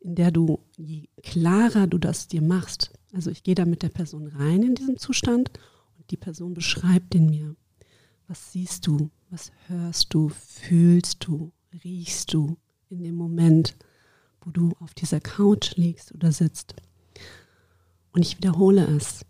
in 0.00 0.14
der 0.14 0.30
du, 0.30 0.60
je 0.76 1.08
klarer 1.22 1.86
du 1.86 1.98
das 1.98 2.28
dir 2.28 2.42
machst, 2.42 2.92
also 3.12 3.30
ich 3.30 3.42
gehe 3.42 3.54
da 3.54 3.64
mit 3.64 3.82
der 3.82 3.90
Person 3.90 4.26
rein 4.28 4.62
in 4.62 4.74
diesem 4.74 4.96
Zustand 4.96 5.50
und 5.98 6.10
die 6.10 6.16
Person 6.16 6.54
beschreibt 6.54 7.14
den 7.14 7.26
mir. 7.26 7.54
Was 8.26 8.52
siehst 8.52 8.86
du? 8.86 9.10
Was 9.30 9.52
hörst 9.66 10.14
du? 10.14 10.28
Fühlst 10.30 11.26
du? 11.26 11.52
Riechst 11.84 12.32
du 12.32 12.56
in 12.88 13.02
dem 13.02 13.14
Moment, 13.14 13.76
wo 14.40 14.50
du 14.50 14.72
auf 14.80 14.94
dieser 14.94 15.20
Couch 15.20 15.76
liegst 15.76 16.14
oder 16.14 16.32
sitzt? 16.32 16.74
Und 18.12 18.22
ich 18.22 18.38
wiederhole 18.38 18.86
es. 18.86 19.24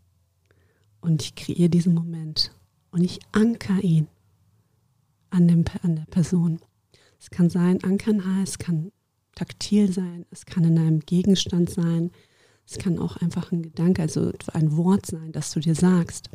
Und 1.03 1.21
ich 1.21 1.35
kreiere 1.35 1.69
diesen 1.69 1.93
Moment. 1.93 2.53
Und 2.93 3.03
ich 3.03 3.21
anker 3.33 3.83
ihn 3.83 4.07
an, 5.29 5.49
dem, 5.49 5.65
an 5.83 5.97
der 5.97 6.07
Person. 6.07 6.61
Es 7.19 7.29
kann 7.31 7.51
sein, 7.51 7.83
ankern 7.85 8.25
heißt, 8.25 8.59
kann 8.59 8.93
taktil 9.35 9.93
sein, 9.93 10.25
es 10.31 10.47
kann 10.47 10.65
in 10.65 10.79
einem 10.79 11.01
Gegenstand 11.01 11.71
sein, 11.71 12.11
es 12.67 12.79
kann 12.79 12.99
auch 12.99 13.17
einfach 13.17 13.51
ein 13.53 13.63
Gedanke, 13.63 14.03
also 14.03 14.33
ein 14.53 14.77
Wort 14.77 15.07
sein, 15.07 15.33
das 15.33 15.53
du 15.53 15.61
dir 15.61 15.75
sagst, 15.75 16.31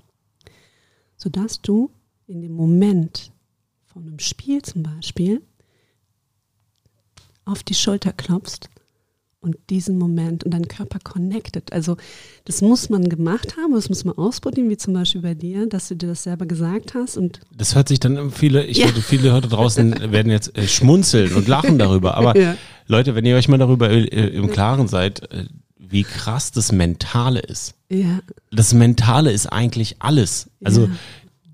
sodass 1.16 1.62
du 1.62 1.90
in 2.26 2.42
dem 2.42 2.54
Moment 2.54 3.32
von 3.86 4.04
einem 4.04 4.20
Spiel 4.20 4.62
zum 4.62 4.84
Beispiel 4.84 5.42
auf 7.46 7.64
die 7.64 7.74
Schulter 7.74 8.12
klopfst 8.12 8.70
und 9.40 9.56
diesen 9.70 9.98
Moment 9.98 10.44
und 10.44 10.54
dein 10.54 10.68
Körper 10.68 11.00
connected. 11.00 11.72
Also 11.72 11.98
das 12.46 12.62
muss 12.62 12.90
man 12.90 13.08
gemacht 13.08 13.56
haben, 13.58 13.74
das 13.74 13.90
muss 13.90 14.04
man 14.04 14.18
ausprobieren, 14.18 14.70
wie 14.70 14.78
zum 14.78 14.94
Beispiel 14.94 15.22
bei 15.22 15.36
dir, 15.36 15.68
dass 15.68 15.88
du 15.90 15.96
dir 15.96 16.08
das 16.08 16.24
selber 16.24 16.46
gesagt 16.46 16.94
hast. 16.96 17.18
Und 17.18 17.40
das 17.56 17.76
hört 17.76 17.88
sich 17.88 18.00
dann 18.00 18.32
viele, 18.32 18.66
ich 18.66 18.78
ja. 18.78 18.88
viele 18.88 19.34
heute 19.34 19.48
draußen 19.48 20.12
werden 20.12 20.32
jetzt 20.32 20.58
äh, 20.58 20.68
schmunzeln 20.68 21.34
und 21.34 21.48
lachen 21.48 21.78
darüber. 21.78 22.16
Aber 22.18 22.38
ja. 22.38 22.56
Leute, 22.88 23.16
wenn 23.16 23.26
ihr 23.26 23.36
euch 23.36 23.48
mal 23.48 23.58
darüber 23.58 23.90
äh, 23.90 24.04
im 24.04 24.50
Klaren 24.50 24.88
seid, 24.88 25.32
äh, 25.32 25.46
wie 25.78 26.04
krass 26.04 26.52
das 26.52 26.72
Mentale 26.72 27.40
ist. 27.40 27.76
Ja. 27.90 28.20
Das 28.52 28.74
Mentale 28.74 29.32
ist 29.32 29.48
eigentlich 29.48 29.98
alles. 30.00 30.50
Also 30.64 30.86
ja. 30.86 30.90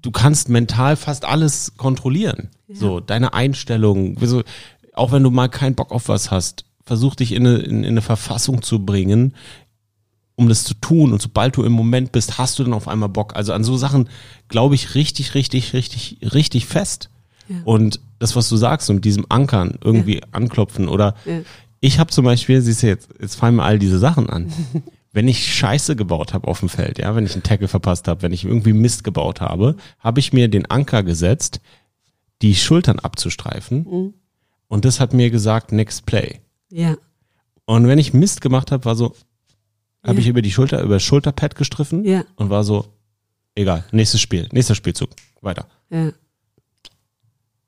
du 0.01 0.11
kannst 0.11 0.49
mental 0.49 0.95
fast 0.95 1.25
alles 1.25 1.73
kontrollieren. 1.77 2.49
Ja. 2.67 2.75
So, 2.75 2.99
deine 2.99 3.33
Einstellung, 3.33 4.17
auch 4.93 5.11
wenn 5.11 5.23
du 5.23 5.29
mal 5.29 5.49
keinen 5.49 5.75
Bock 5.75 5.91
auf 5.91 6.07
was 6.07 6.31
hast, 6.31 6.65
versuch 6.85 7.15
dich 7.15 7.31
in 7.31 7.47
eine, 7.47 7.57
in, 7.57 7.83
in 7.83 7.91
eine 7.91 8.01
Verfassung 8.01 8.61
zu 8.61 8.85
bringen, 8.85 9.35
um 10.35 10.49
das 10.49 10.63
zu 10.63 10.73
tun. 10.75 11.13
Und 11.13 11.21
sobald 11.21 11.55
du 11.57 11.63
im 11.63 11.71
Moment 11.71 12.11
bist, 12.11 12.37
hast 12.37 12.59
du 12.59 12.63
dann 12.63 12.73
auf 12.73 12.87
einmal 12.87 13.09
Bock. 13.09 13.35
Also 13.35 13.53
an 13.53 13.63
so 13.63 13.77
Sachen 13.77 14.09
glaube 14.47 14.75
ich 14.75 14.95
richtig, 14.95 15.35
richtig, 15.35 15.73
richtig, 15.73 16.17
richtig 16.33 16.65
fest. 16.65 17.09
Ja. 17.47 17.57
Und 17.65 17.99
das, 18.19 18.35
was 18.35 18.49
du 18.49 18.57
sagst, 18.57 18.89
mit 18.89 19.05
diesem 19.05 19.25
Ankern 19.29 19.77
irgendwie 19.83 20.17
ja. 20.17 20.27
anklopfen 20.31 20.87
oder 20.87 21.15
ja. 21.25 21.41
ich 21.81 21.99
habe 21.99 22.11
zum 22.11 22.25
Beispiel, 22.25 22.61
siehst 22.61 22.83
du 22.83 22.87
jetzt, 22.87 23.09
jetzt 23.19 23.35
fallen 23.35 23.55
mir 23.55 23.63
all 23.63 23.79
diese 23.79 23.99
Sachen 23.99 24.29
an. 24.29 24.51
wenn 25.13 25.27
ich 25.27 25.53
Scheiße 25.53 25.95
gebaut 25.95 26.33
habe 26.33 26.47
auf 26.47 26.59
dem 26.59 26.69
Feld, 26.69 26.97
ja, 26.97 27.15
wenn 27.15 27.25
ich 27.25 27.33
einen 27.33 27.43
Tackle 27.43 27.67
verpasst 27.67 28.07
habe, 28.07 28.23
wenn 28.23 28.33
ich 28.33 28.45
irgendwie 28.45 28.73
Mist 28.73 29.03
gebaut 29.03 29.41
habe, 29.41 29.75
habe 29.99 30.19
ich 30.19 30.33
mir 30.33 30.47
den 30.47 30.69
Anker 30.69 31.03
gesetzt, 31.03 31.61
die 32.41 32.55
Schultern 32.55 32.97
abzustreifen. 32.99 33.85
Mhm. 33.89 34.13
Und 34.67 34.85
das 34.85 34.99
hat 34.99 35.13
mir 35.13 35.29
gesagt, 35.29 35.71
next 35.71 36.07
play. 36.07 36.39
Ja. 36.73 36.97
Und 37.65 37.87
wenn 37.87 37.99
ich 37.99 38.13
Mist 38.13 38.41
gemacht 38.41 38.71
habe, 38.71 38.83
war 38.85 38.95
so, 38.95 39.15
habe 40.03 40.19
ich 40.19 40.27
über 40.27 40.41
die 40.41 40.51
Schulter, 40.51 40.81
über 40.81 40.95
das 40.95 41.03
Schulterpad 41.03 41.55
gestriffen 41.55 42.03
ja. 42.03 42.25
und 42.35 42.49
war 42.49 42.63
so, 42.63 42.87
egal, 43.55 43.85
nächstes 43.91 44.19
Spiel, 44.19 44.49
nächster 44.51 44.75
Spielzug, 44.75 45.11
weiter. 45.41 45.67
Ja. 45.89 46.11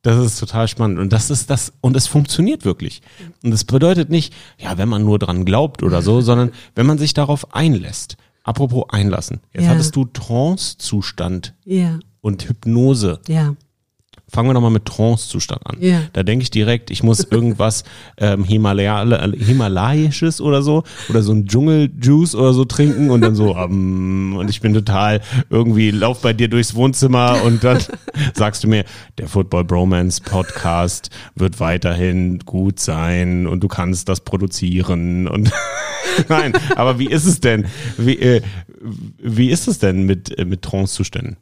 Das 0.02 0.24
ist 0.24 0.40
total 0.40 0.68
spannend. 0.68 1.00
Und 1.00 1.14
das 1.14 1.30
ist 1.30 1.50
das, 1.50 1.74
und 1.82 1.96
es 1.96 2.08
funktioniert 2.08 2.66
wirklich. 2.66 3.02
Und 3.42 3.52
das 3.52 3.64
bedeutet 3.64 4.10
nicht, 4.10 4.34
ja, 4.60 4.78
wenn 4.78 4.90
man 4.90 5.04
nur 5.04 5.18
dran 5.18 5.46
glaubt 5.46 5.82
oder 5.84 6.02
so, 6.02 6.22
sondern 6.22 6.52
wenn 6.74 6.86
man 6.86 6.98
sich 6.98 7.14
darauf 7.14 7.54
einlässt. 7.54 8.18
Apropos 8.44 8.86
einlassen. 8.90 9.42
Jetzt 9.54 9.64
ja. 9.64 9.70
hattest 9.70 9.96
du 9.96 10.06
Trance-Zustand 10.06 11.56
ja. 11.64 12.00
und 12.22 12.48
Hypnose. 12.48 13.20
Ja 13.28 13.56
fangen 14.36 14.50
wir 14.50 14.54
nochmal 14.54 14.72
mit 14.72 14.84
Trance-Zustand 14.84 15.66
an. 15.66 15.78
Ja. 15.80 16.02
Da 16.12 16.22
denke 16.22 16.44
ich 16.44 16.52
direkt, 16.52 16.92
ich 16.92 17.04
muss 17.04 17.24
irgendwas 17.24 17.86
ähm, 18.18 18.44
Himalaya 18.44 19.30
Himalayisches 19.32 20.42
oder 20.42 20.62
so 20.62 20.84
oder 21.08 21.24
so 21.24 21.32
ein 21.32 21.48
Dschungeljuice 21.48 22.36
oder 22.36 22.52
so 22.52 22.66
trinken 22.66 23.12
und 23.12 23.22
dann 23.22 23.34
so 23.34 23.56
um, 23.56 24.36
und 24.38 24.50
ich 24.50 24.60
bin 24.60 24.74
total 24.74 25.22
irgendwie 25.50 25.90
lauf 25.90 26.20
bei 26.20 26.34
dir 26.34 26.50
durchs 26.50 26.76
Wohnzimmer 26.76 27.44
und 27.46 27.64
dann 27.64 27.82
sagst 28.34 28.66
du 28.66 28.68
mir, 28.68 28.84
der 29.18 29.30
Football 29.30 29.64
Bromance 29.64 30.22
Podcast 30.22 31.12
wird 31.36 31.62
weiterhin 31.62 32.40
gut 32.40 32.82
sein 32.82 33.48
und 33.48 33.62
du 33.62 33.70
kannst 33.70 34.10
das 34.10 34.20
produzieren 34.20 35.30
und 35.30 35.50
nein, 36.28 36.52
aber 36.76 37.00
wie 37.00 37.08
ist 37.08 37.26
es 37.26 37.40
denn? 37.40 37.68
Wie, 37.98 38.20
äh, 38.20 38.42
wie 39.18 39.50
ist 39.50 39.70
es 39.70 39.80
denn 39.80 40.06
mit, 40.06 40.38
äh, 40.38 40.44
mit 40.44 40.62
Trance-Zuständen? 40.62 41.38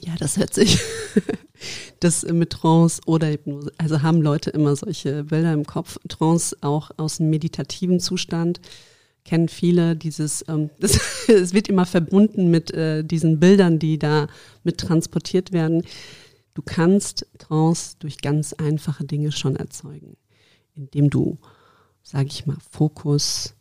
Ja, 0.00 0.14
das 0.18 0.38
hört 0.38 0.54
sich 0.54 0.80
das 2.00 2.24
mit 2.24 2.50
Trance 2.50 3.00
oder 3.06 3.28
Hypnose. 3.30 3.72
Also 3.78 4.02
haben 4.02 4.22
Leute 4.22 4.50
immer 4.50 4.76
solche 4.76 5.24
Bilder 5.24 5.52
im 5.52 5.64
Kopf. 5.64 5.98
Trance 6.08 6.56
auch 6.60 6.90
aus 6.96 7.20
einem 7.20 7.30
meditativen 7.30 8.00
Zustand 8.00 8.60
kennen 9.26 9.48
viele 9.48 9.96
dieses, 9.96 10.44
ähm, 10.48 10.70
das, 10.80 11.28
es 11.28 11.52
wird 11.52 11.68
immer 11.68 11.84
verbunden 11.84 12.50
mit 12.50 12.70
äh, 12.72 13.04
diesen 13.04 13.38
Bildern, 13.38 13.78
die 13.78 13.98
da 13.98 14.28
mit 14.64 14.78
transportiert 14.78 15.52
werden. 15.52 15.82
Du 16.54 16.62
kannst 16.62 17.26
Trance 17.38 17.96
durch 17.98 18.18
ganz 18.18 18.54
einfache 18.54 19.04
Dinge 19.04 19.32
schon 19.32 19.56
erzeugen, 19.56 20.16
indem 20.74 21.10
du, 21.10 21.36
sage 22.02 22.28
ich 22.28 22.46
mal, 22.46 22.56
Fokus 22.70 23.54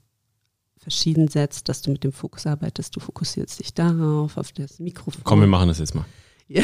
verschieden 0.78 1.28
setzt, 1.28 1.68
dass 1.68 1.82
du 1.82 1.92
mit 1.92 2.04
dem 2.04 2.12
Fokus 2.14 2.46
arbeitest. 2.46 2.96
Du 2.96 3.00
fokussierst 3.00 3.60
dich 3.60 3.74
darauf, 3.74 4.38
auf 4.38 4.52
das 4.52 4.80
Mikrofon. 4.80 5.24
Komm, 5.24 5.42
wir 5.42 5.48
machen 5.48 5.68
das 5.68 5.80
jetzt 5.80 5.96
mal. 5.96 6.06
Ja. 6.48 6.64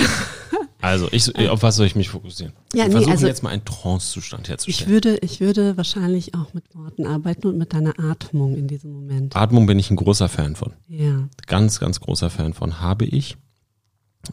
Also, 0.82 1.08
ich, 1.12 1.36
auf 1.50 1.62
was 1.62 1.76
soll 1.76 1.86
ich 1.86 1.96
mich 1.96 2.10
fokussieren? 2.10 2.54
Ja, 2.74 2.86
wir 2.86 2.92
versuchen 2.92 3.12
also, 3.12 3.28
jetzt 3.28 3.44
mal 3.44 3.50
einen 3.52 3.64
Trance-Zustand 3.64 4.50
herzustellen. 4.50 4.88
Ich 4.88 4.92
würde, 4.92 5.18
ich 5.18 5.40
würde 5.40 5.78
wahrscheinlich 5.78 6.34
auch 6.34 6.56
mit 6.56 6.76
Worten 6.76 7.06
arbeiten 7.06 7.48
und 7.48 7.58
mit 7.58 7.74
deiner 7.74 8.00
Atmung 8.00 8.56
in 8.56 8.68
diesem 8.68 8.92
Moment. 8.92 9.36
Atmung 9.36 9.68
bin 9.68 9.78
ich 9.78 9.92
ein 9.92 9.96
großer 9.96 10.28
Fan 10.28 10.56
von. 10.56 10.74
Ja. 10.88 11.30
Ganz, 11.46 11.80
ganz 11.80 12.00
großer 12.00 12.32
Fan 12.32 12.56
von. 12.56 12.80
Habe 12.80 13.06
ich, 13.06 13.38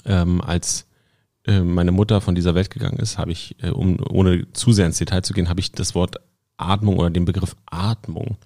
ähm, 0.07 0.41
als 0.41 0.87
äh, 1.45 1.61
meine 1.61 1.93
Mutter 1.93 2.23
von 2.23 2.35
dieser 2.35 2.55
Welt 2.55 2.71
gegangen 2.71 2.99
ist, 2.99 3.19
habe 3.19 3.33
ich, 3.33 3.57
äh, 3.63 3.69
um 3.69 3.99
ohne 4.09 4.51
zu 4.53 4.73
sehr 4.73 4.87
ins 4.87 4.99
Detail 4.99 5.23
zu 5.23 5.35
gehen, 5.35 5.51
habe 5.51 5.61
ich 5.61 5.73
das 5.73 5.95
Wort 5.95 6.17
Atmung 6.57 6.99
oder 6.99 7.11
den 7.11 7.27
Begriff 7.27 7.57
Atmung 7.67 8.37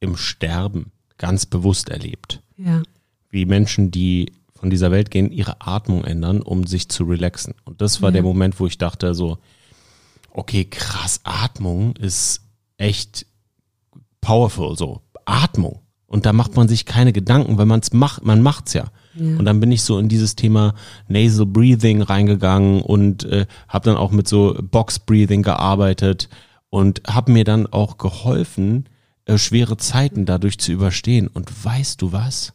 im 0.00 0.16
Sterben 0.16 0.92
ganz 1.16 1.46
bewusst 1.46 1.90
erlebt. 1.90 2.42
Ja. 2.56 2.82
Wie 3.30 3.46
Menschen, 3.46 3.90
die 3.90 4.32
von 4.60 4.68
dieser 4.68 4.90
Welt 4.90 5.10
gehen, 5.10 5.32
ihre 5.32 5.62
Atmung 5.62 6.04
ändern, 6.04 6.42
um 6.42 6.66
sich 6.66 6.90
zu 6.90 7.04
relaxen. 7.04 7.54
Und 7.64 7.80
das 7.80 8.02
war 8.02 8.10
ja. 8.10 8.14
der 8.14 8.22
Moment, 8.22 8.60
wo 8.60 8.66
ich 8.66 8.76
dachte 8.76 9.14
so, 9.14 9.38
okay, 10.32 10.66
krass, 10.66 11.20
Atmung 11.24 11.96
ist 11.96 12.42
echt 12.76 13.24
powerful, 14.20 14.76
so 14.76 15.00
Atmung. 15.24 15.80
Und 16.06 16.26
da 16.26 16.34
macht 16.34 16.56
man 16.56 16.68
sich 16.68 16.84
keine 16.84 17.14
Gedanken, 17.14 17.56
weil 17.56 17.64
man 17.64 17.80
es 17.80 17.94
macht, 17.94 18.22
man 18.22 18.42
macht's 18.42 18.74
ja. 18.74 18.90
ja. 19.14 19.38
Und 19.38 19.46
dann 19.46 19.60
bin 19.60 19.72
ich 19.72 19.82
so 19.82 19.98
in 19.98 20.10
dieses 20.10 20.36
Thema 20.36 20.74
Nasal 21.08 21.46
Breathing 21.46 22.02
reingegangen 22.02 22.82
und 22.82 23.24
äh, 23.24 23.46
habe 23.66 23.86
dann 23.86 23.96
auch 23.96 24.10
mit 24.10 24.28
so 24.28 24.58
Box 24.60 24.98
Breathing 24.98 25.42
gearbeitet 25.42 26.28
und 26.68 27.00
habe 27.06 27.32
mir 27.32 27.44
dann 27.44 27.66
auch 27.66 27.96
geholfen, 27.96 28.90
äh, 29.24 29.38
schwere 29.38 29.78
Zeiten 29.78 30.26
dadurch 30.26 30.58
zu 30.58 30.70
überstehen. 30.72 31.28
Und 31.28 31.64
weißt 31.64 32.02
du 32.02 32.12
was? 32.12 32.52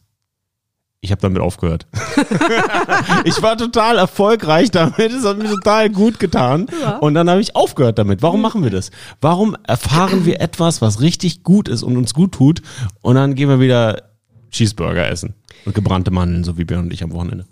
Ich 1.00 1.10
habe 1.12 1.20
damit 1.20 1.40
aufgehört. 1.40 1.86
ich 3.24 3.40
war 3.42 3.56
total 3.56 3.98
erfolgreich 3.98 4.70
damit. 4.70 5.12
Es 5.12 5.24
hat 5.24 5.38
mir 5.38 5.48
total 5.48 5.90
gut 5.90 6.18
getan. 6.18 6.66
Ja. 6.80 6.98
Und 6.98 7.14
dann 7.14 7.30
habe 7.30 7.40
ich 7.40 7.54
aufgehört 7.54 7.98
damit. 7.98 8.22
Warum 8.22 8.40
machen 8.40 8.64
wir 8.64 8.70
das? 8.70 8.90
Warum 9.20 9.56
erfahren 9.66 10.24
wir 10.24 10.40
etwas, 10.40 10.82
was 10.82 11.00
richtig 11.00 11.42
gut 11.42 11.68
ist 11.68 11.82
und 11.82 11.96
uns 11.96 12.14
gut 12.14 12.32
tut? 12.32 12.62
Und 13.02 13.14
dann 13.14 13.34
gehen 13.34 13.48
wir 13.48 13.60
wieder 13.60 14.10
Cheeseburger 14.50 15.08
essen. 15.08 15.34
Und 15.64 15.74
gebrannte 15.74 16.10
Mandeln, 16.10 16.44
so 16.44 16.58
wie 16.58 16.64
Björn 16.64 16.86
und 16.86 16.92
ich 16.92 17.02
am 17.02 17.12
Wochenende. 17.12 17.46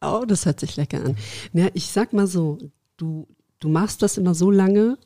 Oh, 0.00 0.24
das 0.26 0.46
hört 0.46 0.60
sich 0.60 0.76
lecker 0.76 1.04
an. 1.04 1.16
Ja, 1.52 1.68
ich 1.74 1.90
sag 1.90 2.12
mal 2.12 2.26
so, 2.26 2.58
du, 2.96 3.26
du 3.58 3.68
machst 3.68 4.02
das 4.02 4.16
immer 4.16 4.34
so 4.34 4.50
lange, 4.50 4.96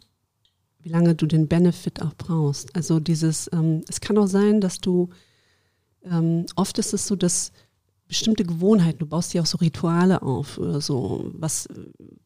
wie 0.81 0.91
lange 0.91 1.15
du 1.15 1.27
den 1.27 1.49
Benefit 1.49 2.03
auch 2.03 2.15
brauchst. 2.15 2.75
Also 2.77 3.01
dieses, 3.01 3.51
ähm, 3.53 3.83
es 3.89 4.01
kann 4.01 4.19
auch 4.19 4.27
sein, 4.27 4.61
dass 4.61 4.81
du, 4.81 5.11
ähm, 6.11 6.47
oft 6.57 6.79
ist 6.79 6.93
es 6.93 7.07
so, 7.07 7.17
dass 7.17 7.53
bestimmte 8.09 8.45
Gewohnheiten, 8.45 8.99
du 8.99 9.07
baust 9.07 9.33
dir 9.33 9.43
auch 9.43 9.47
so 9.47 9.59
Rituale 9.59 10.23
auf 10.23 10.59
oder 10.59 10.81
so, 10.81 11.31
was, 11.35 11.69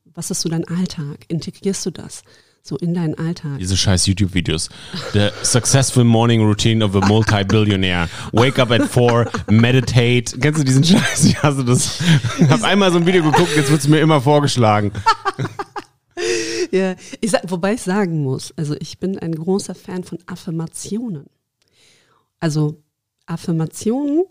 was 0.05 0.31
ist 0.31 0.41
so 0.41 0.49
dein 0.49 0.66
Alltag? 0.66 1.24
Integrierst 1.29 1.87
du 1.87 1.91
das 1.91 2.22
so 2.62 2.77
in 2.77 2.95
deinen 2.95 3.14
Alltag? 3.14 3.59
Diese 3.59 3.77
scheiß 3.77 4.07
YouTube-Videos. 4.07 4.68
The 5.12 5.31
successful 5.43 6.03
morning 6.03 6.43
routine 6.43 6.85
of 6.85 6.97
a 6.97 7.07
multi-billionaire. 7.07 8.09
Wake 8.33 8.59
up 8.59 8.72
at 8.72 8.83
four, 8.83 9.31
meditate. 9.49 10.37
Kennst 10.41 10.61
du 10.61 10.64
diesen 10.64 10.83
Scheiß? 10.83 11.24
Ich 11.24 11.43
hasse 11.43 11.64
das. 11.64 12.01
Ich 12.41 12.49
habe 12.49 12.64
einmal 12.64 12.91
so 12.91 12.99
ein 12.99 13.07
Video 13.07 13.22
geguckt, 13.22 13.55
jetzt 13.55 13.70
wird 13.70 13.81
es 13.81 13.89
mir 13.89 14.01
immer 14.01 14.20
vorgeschlagen. 14.20 14.93
Ja, 16.72 16.97
ich 17.20 17.31
sag, 17.31 17.43
wobei 17.49 17.74
ich 17.74 17.83
sagen 17.83 18.22
muss, 18.22 18.53
also 18.57 18.74
ich 18.81 18.99
bin 18.99 19.18
ein 19.18 19.35
großer 19.35 19.74
Fan 19.74 20.03
von 20.03 20.18
Affirmationen. 20.27 21.27
Also 22.41 22.83
Affirmationen, 23.27 24.24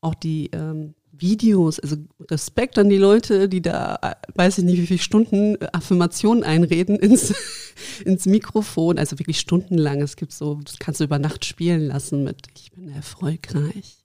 auch 0.00 0.14
die 0.14 0.50
ähm, 0.52 0.94
Videos, 1.12 1.78
also 1.78 1.96
Respekt 2.30 2.78
an 2.78 2.88
die 2.88 2.96
Leute, 2.96 3.48
die 3.48 3.62
da, 3.62 3.98
äh, 4.02 4.14
weiß 4.34 4.58
ich 4.58 4.64
nicht, 4.64 4.78
wie 4.78 4.86
viele 4.86 4.98
Stunden 4.98 5.54
äh, 5.56 5.68
Affirmationen 5.72 6.42
einreden 6.42 6.96
ins, 6.96 7.34
ins 8.04 8.26
Mikrofon, 8.26 8.98
also 8.98 9.18
wirklich 9.18 9.38
stundenlang. 9.38 10.00
Es 10.02 10.16
gibt 10.16 10.32
so, 10.32 10.60
das 10.64 10.78
kannst 10.78 11.00
du 11.00 11.04
über 11.04 11.18
Nacht 11.18 11.44
spielen 11.44 11.86
lassen 11.86 12.24
mit, 12.24 12.48
ich 12.56 12.72
bin 12.72 12.88
erfolgreich. 12.90 14.01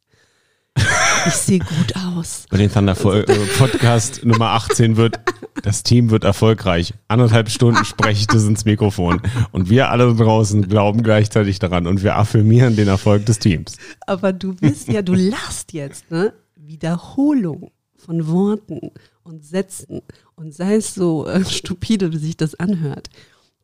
Ich 1.27 1.33
sehe 1.33 1.59
gut 1.59 1.93
aus. 1.95 2.45
Bei 2.49 2.57
den 2.57 2.71
Thunder 2.71 2.95
Podcast 2.95 4.23
Nummer 4.23 4.51
18 4.51 4.95
wird, 4.95 5.19
das 5.61 5.83
Team 5.83 6.09
wird 6.09 6.23
erfolgreich. 6.23 6.93
Anderthalb 7.07 7.49
Stunden 7.49 7.83
spreche 7.83 8.21
ich 8.21 8.27
das 8.27 8.45
ins 8.45 8.65
Mikrofon. 8.65 9.21
Und 9.51 9.69
wir 9.69 9.89
alle 9.89 10.13
draußen 10.15 10.67
glauben 10.67 11.03
gleichzeitig 11.03 11.59
daran 11.59 11.87
und 11.87 12.03
wir 12.03 12.15
affirmieren 12.15 12.75
den 12.75 12.87
Erfolg 12.87 13.25
des 13.25 13.39
Teams. 13.39 13.75
Aber 14.05 14.31
du 14.33 14.53
bist 14.53 14.87
ja, 14.87 15.01
du 15.01 15.13
lachst 15.13 15.73
jetzt, 15.73 16.09
ne? 16.11 16.33
Wiederholung 16.55 17.71
von 17.95 18.27
Worten 18.27 18.91
und 19.23 19.45
Sätzen 19.45 20.01
und 20.35 20.53
sei 20.53 20.75
es 20.75 20.93
so 20.93 21.27
äh, 21.27 21.43
stupide, 21.43 22.13
wie 22.13 22.17
sich 22.17 22.37
das 22.37 22.55
anhört, 22.55 23.09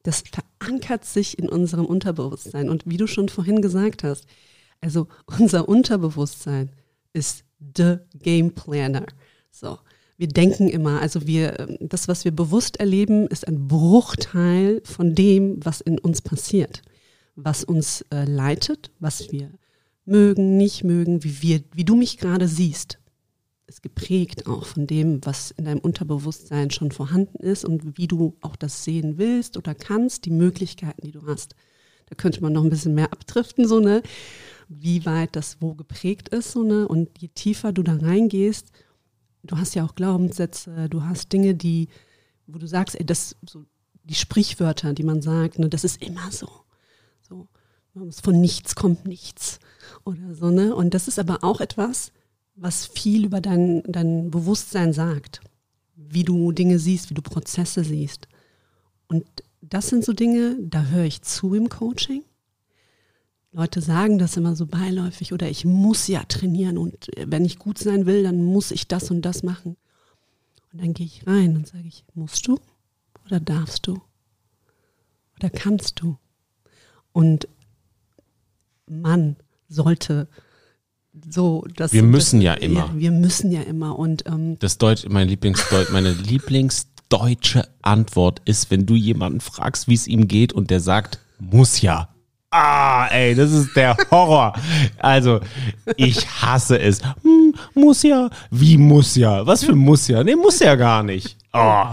das 0.03 0.23
verankert 0.59 1.05
sich 1.05 1.39
in 1.39 1.47
unserem 1.47 1.85
Unterbewusstsein. 1.85 2.69
Und 2.69 2.83
wie 2.85 2.97
du 2.97 3.07
schon 3.07 3.29
vorhin 3.29 3.61
gesagt 3.61 4.03
hast, 4.03 4.25
also 4.81 5.07
unser 5.39 5.69
Unterbewusstsein 5.69 6.69
ist 7.13 7.43
the 7.75 7.97
Game 8.19 8.51
Planner. 8.51 9.05
So. 9.51 9.79
Wir 10.17 10.27
denken 10.27 10.69
immer, 10.69 11.01
also 11.01 11.25
wir, 11.25 11.59
ähm, 11.59 11.77
das, 11.81 12.07
was 12.07 12.23
wir 12.23 12.31
bewusst 12.31 12.79
erleben, 12.79 13.27
ist 13.27 13.47
ein 13.47 13.67
Bruchteil 13.67 14.81
von 14.85 15.15
dem, 15.15 15.63
was 15.65 15.81
in 15.81 15.97
uns 15.97 16.21
passiert, 16.21 16.81
was 17.35 17.63
uns 17.63 18.05
äh, 18.13 18.25
leitet, 18.25 18.91
was 18.99 19.31
wir 19.31 19.51
mögen, 20.05 20.57
nicht 20.57 20.83
mögen, 20.83 21.23
wie 21.23 21.41
wir, 21.41 21.63
wie 21.73 21.85
du 21.85 21.95
mich 21.95 22.17
gerade 22.17 22.47
siehst, 22.47 22.99
ist 23.67 23.81
geprägt 23.81 24.45
auch 24.45 24.65
von 24.65 24.85
dem, 24.85 25.25
was 25.25 25.51
in 25.51 25.65
deinem 25.65 25.79
Unterbewusstsein 25.79 26.69
schon 26.69 26.91
vorhanden 26.91 27.37
ist 27.41 27.65
und 27.65 27.97
wie 27.97 28.07
du 28.07 28.35
auch 28.41 28.55
das 28.55 28.83
sehen 28.83 29.17
willst 29.17 29.57
oder 29.57 29.73
kannst, 29.73 30.25
die 30.25 30.31
Möglichkeiten, 30.31 31.01
die 31.01 31.11
du 31.11 31.25
hast. 31.25 31.55
Da 32.07 32.15
könnte 32.15 32.41
man 32.41 32.53
noch 32.53 32.63
ein 32.63 32.69
bisschen 32.69 32.93
mehr 32.93 33.11
abdriften, 33.11 33.67
so 33.67 33.79
ne, 33.79 34.03
wie 34.69 35.05
weit 35.05 35.35
das 35.35 35.57
wo 35.61 35.73
geprägt 35.73 36.29
ist, 36.29 36.51
so 36.51 36.63
ne, 36.63 36.87
und 36.87 37.09
je 37.19 37.29
tiefer 37.29 37.71
du 37.71 37.83
da 37.83 37.95
reingehst, 37.95 38.71
du 39.43 39.57
hast 39.57 39.75
ja 39.75 39.85
auch 39.85 39.95
Glaubenssätze, 39.95 40.89
du 40.89 41.03
hast 41.03 41.31
Dinge, 41.31 41.55
die, 41.55 41.89
wo 42.47 42.57
du 42.57 42.67
sagst, 42.67 42.99
ey, 42.99 43.05
das 43.05 43.35
so 43.47 43.65
die 44.03 44.15
Sprichwörter, 44.15 44.93
die 44.93 45.03
man 45.03 45.21
sagt, 45.21 45.59
ne, 45.59 45.69
das 45.69 45.83
ist 45.83 46.01
immer 46.01 46.31
so, 46.31 46.49
so 47.21 47.47
von 47.95 48.41
nichts 48.41 48.75
kommt 48.75 49.05
nichts 49.05 49.59
oder 50.03 50.33
so, 50.33 50.49
ne? 50.49 50.75
Und 50.75 50.93
das 50.93 51.07
ist 51.07 51.19
aber 51.19 51.43
auch 51.43 51.61
etwas, 51.61 52.11
was 52.55 52.85
viel 52.85 53.25
über 53.25 53.41
dein, 53.41 53.83
dein 53.83 54.31
Bewusstsein 54.31 54.93
sagt, 54.93 55.41
wie 55.95 56.23
du 56.23 56.51
Dinge 56.51 56.79
siehst, 56.79 57.09
wie 57.09 57.13
du 57.13 57.21
Prozesse 57.21 57.83
siehst. 57.83 58.27
Und 59.07 59.25
das 59.61 59.87
sind 59.87 60.03
so 60.03 60.13
Dinge, 60.13 60.57
da 60.59 60.85
höre 60.85 61.05
ich 61.05 61.21
zu 61.21 61.53
im 61.53 61.69
Coaching. 61.69 62.23
Leute 63.53 63.81
sagen 63.81 64.17
das 64.17 64.35
immer 64.35 64.55
so 64.55 64.65
beiläufig 64.65 65.31
oder 65.31 65.47
ich 65.47 65.63
muss 65.63 66.07
ja 66.07 66.23
trainieren 66.23 66.77
und 66.77 67.07
wenn 67.17 67.45
ich 67.45 67.59
gut 67.59 67.77
sein 67.77 68.05
will, 68.07 68.23
dann 68.23 68.43
muss 68.43 68.71
ich 68.71 68.87
das 68.87 69.11
und 69.11 69.21
das 69.21 69.43
machen. 69.43 69.77
Und 70.71 70.81
dann 70.81 70.93
gehe 70.93 71.05
ich 71.05 71.27
rein 71.27 71.55
und 71.55 71.67
sage 71.67 71.87
ich, 71.87 72.03
musst 72.15 72.47
du 72.47 72.59
oder 73.25 73.39
darfst 73.39 73.85
du 73.85 74.01
oder 75.39 75.51
kannst 75.51 76.01
du? 76.01 76.17
Und 77.11 77.47
Mann 78.87 79.35
sollte 79.69 80.27
so 81.29 81.65
das. 81.75 81.93
Wir 81.93 82.03
müssen 82.03 82.39
das, 82.39 82.45
ja 82.45 82.53
immer. 82.55 82.87
Ja, 82.87 82.91
wir 82.95 83.11
müssen 83.11 83.51
ja 83.51 83.61
immer 83.61 83.97
und 83.97 84.25
ähm, 84.25 84.57
Das 84.59 84.77
Deutsch, 84.77 85.05
mein 85.09 85.27
Lieblingsdeutsch, 85.27 85.91
meine 85.91 86.11
Lieblingsdeutsche 86.11 87.67
Antwort 87.81 88.41
ist, 88.45 88.71
wenn 88.71 88.85
du 88.85 88.95
jemanden 88.95 89.41
fragst, 89.41 89.87
wie 89.87 89.93
es 89.93 90.07
ihm 90.07 90.27
geht 90.27 90.53
und 90.53 90.71
der 90.71 90.79
sagt, 90.79 91.19
muss 91.39 91.81
ja. 91.81 92.12
Ah, 92.55 93.07
ey, 93.07 93.33
das 93.33 93.51
ist 93.51 93.75
der 93.75 93.97
Horror. 94.11 94.53
Also, 94.99 95.39
ich 95.97 96.27
hasse 96.41 96.79
es. 96.79 97.01
Hm, 97.23 97.55
muss 97.73 98.03
ja. 98.03 98.29
Wie 98.51 98.77
muss 98.77 99.15
ja? 99.15 99.45
Was 99.47 99.63
für 99.63 99.73
muss 99.75 100.07
ja? 100.07 100.23
Nee, 100.23 100.35
muss 100.35 100.59
ja 100.59 100.75
gar 100.75 101.01
nicht. 101.01 101.35
Oh, 101.51 101.85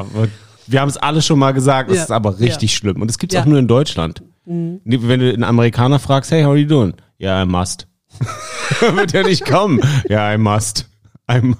wir 0.66 0.80
haben 0.80 0.88
es 0.90 0.98
alle 0.98 1.22
schon 1.22 1.38
mal 1.38 1.52
gesagt, 1.52 1.88
das 1.90 1.96
Ja. 1.96 2.02
ist 2.04 2.10
aber 2.10 2.38
richtig 2.40 2.74
schlimm. 2.76 3.00
Und 3.00 3.10
es 3.10 3.18
gibt 3.18 3.32
es 3.32 3.36
Ja. 3.36 3.42
auch 3.42 3.46
nur 3.46 3.58
in 3.58 3.68
Deutschland. 3.68 4.22
Wenn 4.44 4.80
du 5.20 5.32
einen 5.32 5.44
Amerikaner 5.44 5.98
fragst, 5.98 6.30
hey, 6.30 6.42
how 6.42 6.50
are 6.50 6.58
you 6.58 6.66
doing? 6.68 6.92
Ja, 7.18 7.42
I 7.42 7.46
must. 7.46 7.86
Wird 8.80 9.12
ja 9.12 9.22
nicht 9.22 9.46
kommen. 9.46 9.80
Ja, 10.08 10.32
I 10.34 10.36
must. 10.38 10.88
I, 11.30 11.40
mu- 11.40 11.54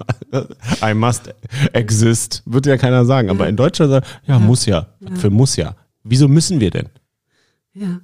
I 0.85 0.93
must 0.93 1.33
exist. 1.73 2.43
Wird 2.45 2.65
ja 2.65 2.77
keiner 2.77 3.05
sagen. 3.05 3.29
Aber 3.29 3.47
in 3.47 3.55
Deutschland 3.55 3.91
sagt, 3.91 4.07
ja, 4.27 4.37
muss 4.37 4.65
ja. 4.65 4.87
Für 5.15 5.29
muss 5.29 5.55
ja. 5.55 5.75
Wieso 6.03 6.27
müssen 6.27 6.59
wir 6.59 6.69
denn? 6.71 6.89
Ja. 7.73 7.99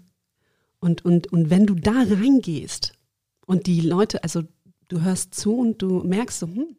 Und, 0.80 1.04
und, 1.06 1.32
und 1.32 1.50
wenn 1.50 1.66
du 1.66 1.76
da 1.76 2.04
reingehst 2.10 2.94
und 3.46 3.68
die 3.68 3.82
Leute, 3.82 4.24
also 4.24 4.44
du 4.88 5.02
hörst 5.02 5.36
zu 5.36 5.56
und 5.56 5.82
du 5.82 6.04
merkst 6.04 6.40
so, 6.40 6.48
hm, 6.48 6.76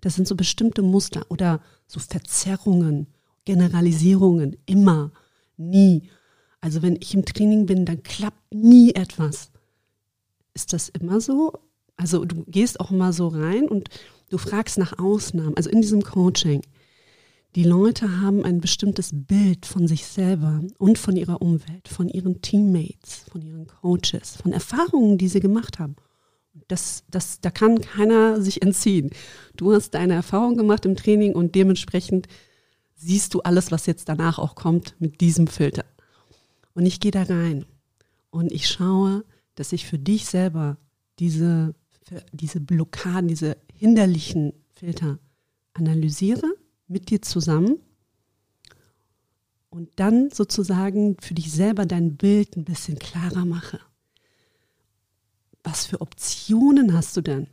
das 0.00 0.14
sind 0.14 0.28
so 0.28 0.34
bestimmte 0.34 0.82
Muster 0.82 1.26
oder 1.28 1.60
so 1.86 2.00
Verzerrungen, 2.00 3.06
Generalisierungen, 3.44 4.56
immer, 4.66 5.12
nie. 5.56 6.08
Also 6.60 6.82
wenn 6.82 6.96
ich 6.96 7.14
im 7.14 7.24
Training 7.24 7.66
bin, 7.66 7.84
dann 7.86 8.02
klappt 8.02 8.52
nie 8.52 8.94
etwas. 8.94 9.50
Ist 10.54 10.72
das 10.72 10.88
immer 10.88 11.20
so? 11.20 11.52
Also 11.96 12.24
du 12.24 12.44
gehst 12.44 12.80
auch 12.80 12.90
immer 12.90 13.12
so 13.12 13.28
rein 13.28 13.68
und 13.68 13.88
du 14.30 14.38
fragst 14.38 14.78
nach 14.78 14.98
Ausnahmen. 14.98 15.56
Also 15.56 15.70
in 15.70 15.80
diesem 15.80 16.02
Coaching, 16.02 16.62
die 17.56 17.64
Leute 17.64 18.20
haben 18.20 18.44
ein 18.44 18.60
bestimmtes 18.60 19.12
Bild 19.14 19.64
von 19.64 19.88
sich 19.88 20.04
selber 20.04 20.60
und 20.76 20.98
von 20.98 21.16
ihrer 21.16 21.40
Umwelt, 21.40 21.88
von 21.88 22.06
ihren 22.06 22.42
Teammates, 22.42 23.24
von 23.32 23.40
ihren 23.40 23.66
Coaches, 23.66 24.36
von 24.36 24.52
Erfahrungen, 24.52 25.16
die 25.16 25.28
sie 25.28 25.40
gemacht 25.40 25.78
haben. 25.78 25.96
Das, 26.68 27.04
das, 27.10 27.40
da 27.40 27.50
kann 27.50 27.80
keiner 27.80 28.42
sich 28.42 28.60
entziehen. 28.60 29.08
Du 29.56 29.72
hast 29.72 29.92
deine 29.92 30.12
Erfahrung 30.12 30.58
gemacht 30.58 30.84
im 30.84 30.96
Training 30.96 31.34
und 31.34 31.54
dementsprechend 31.54 32.28
siehst 32.94 33.32
du 33.32 33.40
alles, 33.40 33.72
was 33.72 33.86
jetzt 33.86 34.10
danach 34.10 34.38
auch 34.38 34.54
kommt, 34.54 34.94
mit 34.98 35.22
diesem 35.22 35.46
Filter. 35.46 35.86
Und 36.74 36.84
ich 36.84 37.00
gehe 37.00 37.10
da 37.10 37.22
rein 37.22 37.64
und 38.28 38.52
ich 38.52 38.68
schaue, 38.68 39.24
dass 39.54 39.72
ich 39.72 39.86
für 39.86 39.98
dich 39.98 40.26
selber 40.26 40.76
diese, 41.18 41.74
diese 42.32 42.60
Blockaden, 42.60 43.28
diese 43.28 43.56
hinderlichen 43.72 44.52
Filter 44.74 45.18
analysiere 45.72 46.52
mit 46.88 47.10
dir 47.10 47.22
zusammen 47.22 47.76
und 49.70 49.90
dann 49.96 50.30
sozusagen 50.30 51.16
für 51.20 51.34
dich 51.34 51.52
selber 51.52 51.86
dein 51.86 52.16
Bild 52.16 52.56
ein 52.56 52.64
bisschen 52.64 52.98
klarer 52.98 53.44
mache. 53.44 53.80
Was 55.62 55.86
für 55.86 56.00
Optionen 56.00 56.92
hast 56.92 57.16
du 57.16 57.20
denn? 57.20 57.48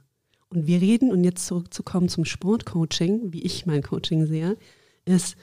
Und 0.50 0.68
wir 0.68 0.82
reden, 0.82 1.12
und 1.12 1.24
jetzt 1.24 1.48
zurückzukommen 1.48 2.10
zum 2.10 2.26
Sportcoaching, 2.26 3.34
wie 3.34 3.42
ich 3.42 3.66
mein 3.66 3.82
Coaching 3.82 4.28
sehe, 4.28 4.56
ist, 5.04 5.36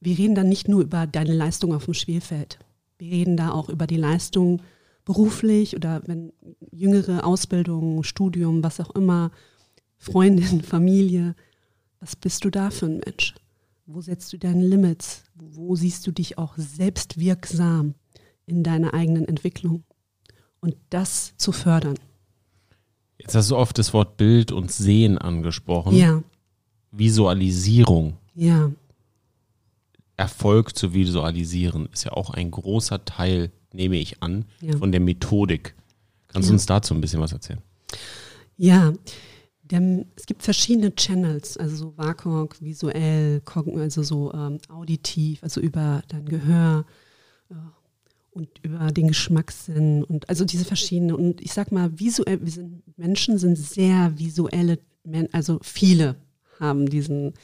wir 0.00 0.16
reden 0.16 0.34
dann 0.34 0.48
nicht 0.48 0.66
nur 0.66 0.80
über 0.80 1.06
deine 1.06 1.34
Leistung 1.34 1.74
auf 1.74 1.84
dem 1.84 1.94
Spielfeld. 1.94 2.58
Wir 2.98 3.12
reden 3.12 3.36
da 3.36 3.50
auch 3.50 3.68
über 3.68 3.86
die 3.86 3.96
Leistung 3.96 4.62
beruflich 5.04 5.76
oder 5.76 6.02
wenn 6.06 6.32
jüngere 6.70 7.24
Ausbildung, 7.24 8.02
Studium, 8.02 8.62
was 8.62 8.80
auch 8.80 8.90
immer, 8.94 9.30
Freundin, 9.98 10.62
Familie. 10.62 11.34
Was 12.00 12.16
bist 12.16 12.44
du 12.44 12.50
da 12.50 12.70
für 12.70 12.86
ein 12.86 13.00
Mensch? 13.04 13.34
Wo 13.86 14.00
setzt 14.00 14.32
du 14.32 14.38
deine 14.38 14.64
Limits? 14.64 15.24
Wo 15.34 15.74
siehst 15.76 16.06
du 16.06 16.12
dich 16.12 16.38
auch 16.38 16.54
selbst 16.56 17.18
wirksam 17.18 17.94
in 18.46 18.62
deiner 18.62 18.94
eigenen 18.94 19.26
Entwicklung? 19.26 19.84
Und 20.60 20.76
das 20.90 21.34
zu 21.36 21.52
fördern. 21.52 21.98
Jetzt 23.18 23.34
hast 23.34 23.50
du 23.50 23.56
oft 23.56 23.76
das 23.78 23.92
Wort 23.92 24.16
Bild 24.16 24.52
und 24.52 24.70
Sehen 24.72 25.18
angesprochen. 25.18 25.94
Ja, 25.96 26.22
Visualisierung. 26.90 28.16
ja, 28.34 28.70
Erfolg 30.16 30.76
zu 30.76 30.92
visualisieren 30.92 31.88
ist 31.94 32.04
ja 32.04 32.12
auch 32.12 32.28
ein 32.30 32.50
großer 32.50 33.04
Teil, 33.06 33.50
nehme 33.72 33.96
ich 33.96 34.22
an, 34.22 34.44
Ja. 34.60 34.76
von 34.76 34.92
der 34.92 35.00
Methodik. 35.00 35.74
Kannst 36.28 36.48
du 36.48 36.52
Ja. 36.52 36.56
uns 36.56 36.66
dazu 36.66 36.92
ein 36.94 37.00
bisschen 37.00 37.20
was 37.20 37.32
erzählen? 37.32 37.60
ja. 38.56 38.92
Der, 39.70 40.04
es 40.16 40.26
gibt 40.26 40.42
verschiedene 40.42 40.94
Channels, 40.94 41.56
also 41.56 41.76
so 41.76 41.96
WAKOG, 41.96 42.60
visuell, 42.60 43.40
also 43.54 44.02
so 44.02 44.32
ähm, 44.32 44.58
auditiv, 44.68 45.42
also 45.42 45.60
über 45.60 46.02
dein 46.08 46.26
Gehör 46.26 46.84
äh, 47.50 47.54
und 48.30 48.48
über 48.62 48.90
den 48.90 49.08
Geschmackssinn 49.08 50.04
und 50.04 50.28
also 50.28 50.44
diese 50.44 50.64
verschiedenen. 50.64 51.14
Und 51.14 51.40
ich 51.40 51.52
sag 51.52 51.70
mal, 51.72 51.98
visuell, 51.98 52.40
wir 52.42 52.50
sind, 52.50 52.82
Menschen 52.98 53.38
sind 53.38 53.56
sehr 53.56 54.18
visuelle, 54.18 54.78
Men 55.04 55.32
also 55.32 55.58
viele 55.62 56.16
haben 56.58 56.86
diesen 56.86 57.34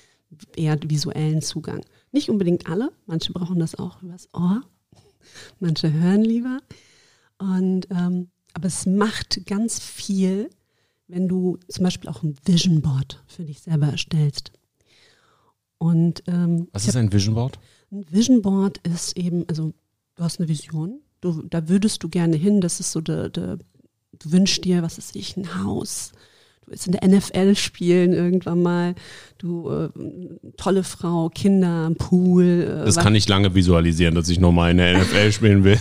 eher 0.57 0.79
visuellen 0.83 1.43
Zugang. 1.43 1.85
Nicht 2.13 2.29
unbedingt 2.29 2.69
alle, 2.69 2.91
manche 3.07 3.33
brauchen 3.33 3.59
das 3.59 3.79
auch 3.79 4.03
übers 4.03 4.29
Ohr, 4.35 4.63
manche 5.61 5.93
hören 5.93 6.23
lieber. 6.23 6.59
Und 7.39 7.89
ähm, 7.91 8.31
aber 8.57 8.69
es 8.69 8.87
macht 8.87 9.45
ganz 9.47 9.79
viel, 9.79 10.49
wenn 11.09 11.29
du 11.29 11.59
zum 11.69 11.85
Beispiel 11.85 12.11
auch 12.11 12.23
ein 12.23 12.35
Vision 12.45 12.83
Board 12.83 13.23
für 13.27 13.45
dich 13.45 13.61
selber 13.61 13.87
erstellst. 13.89 14.53
Und 15.79 16.23
ähm, 16.27 16.69
Was 16.73 16.89
ist 16.89 16.97
ein 16.97 17.13
Vision 17.13 17.35
Board? 17.35 17.59
ein 17.93 18.05
Vision 18.11 18.43
Board 18.43 18.79
ist 18.79 19.17
eben, 19.17 19.45
also 19.49 19.73
du 20.17 20.23
hast 20.25 20.41
eine 20.41 20.49
Vision, 20.49 21.01
du, 21.21 21.43
da 21.43 21.69
würdest 21.69 22.03
du 22.03 22.09
gerne 22.09 22.37
hin, 22.37 22.61
das 22.61 22.81
ist 22.81 22.93
so 22.93 23.01
der, 23.01 23.29
der 23.29 23.59
du 24.19 24.33
wünschst 24.33 24.65
dir, 24.65 24.83
was 24.83 24.97
ist 24.99 25.15
ich, 25.15 25.37
ein 25.37 25.63
Haus. 25.63 26.13
Du 26.65 26.71
willst 26.73 26.87
in 26.87 26.93
der 26.93 27.07
NFL 27.07 27.55
spielen 27.55 28.13
irgendwann 28.15 28.63
mal. 28.63 28.95
Du, 29.39 29.71
äh, 29.71 29.89
tolle 30.57 30.83
Frau, 30.83 31.29
Kinder, 31.29 31.93
Pool. 31.99 32.45
Äh, 32.67 32.85
Das 32.87 32.97
was- 32.97 33.05
kann 33.05 33.15
ich 33.15 33.29
lange 33.29 33.55
visualisieren, 33.55 34.15
dass 34.17 34.29
ich 34.31 34.41
nochmal 34.41 34.71
in 34.73 34.79
der 34.79 34.99
NFL 34.99 35.31
spielen 35.33 35.63
will. 35.65 35.79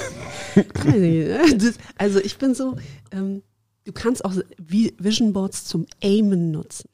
Das- 1.57 1.77
Also 1.97 2.19
ich 2.19 2.37
bin 2.37 2.53
so, 2.53 2.75
ähm, 3.11 3.41
du 3.85 3.93
kannst 3.93 4.25
auch 4.25 4.33
Vi- 4.57 4.93
Vision 4.99 5.31
Boards 5.33 5.65
zum 5.65 5.85
Aimen 6.03 6.51
nutzen. 6.51 6.89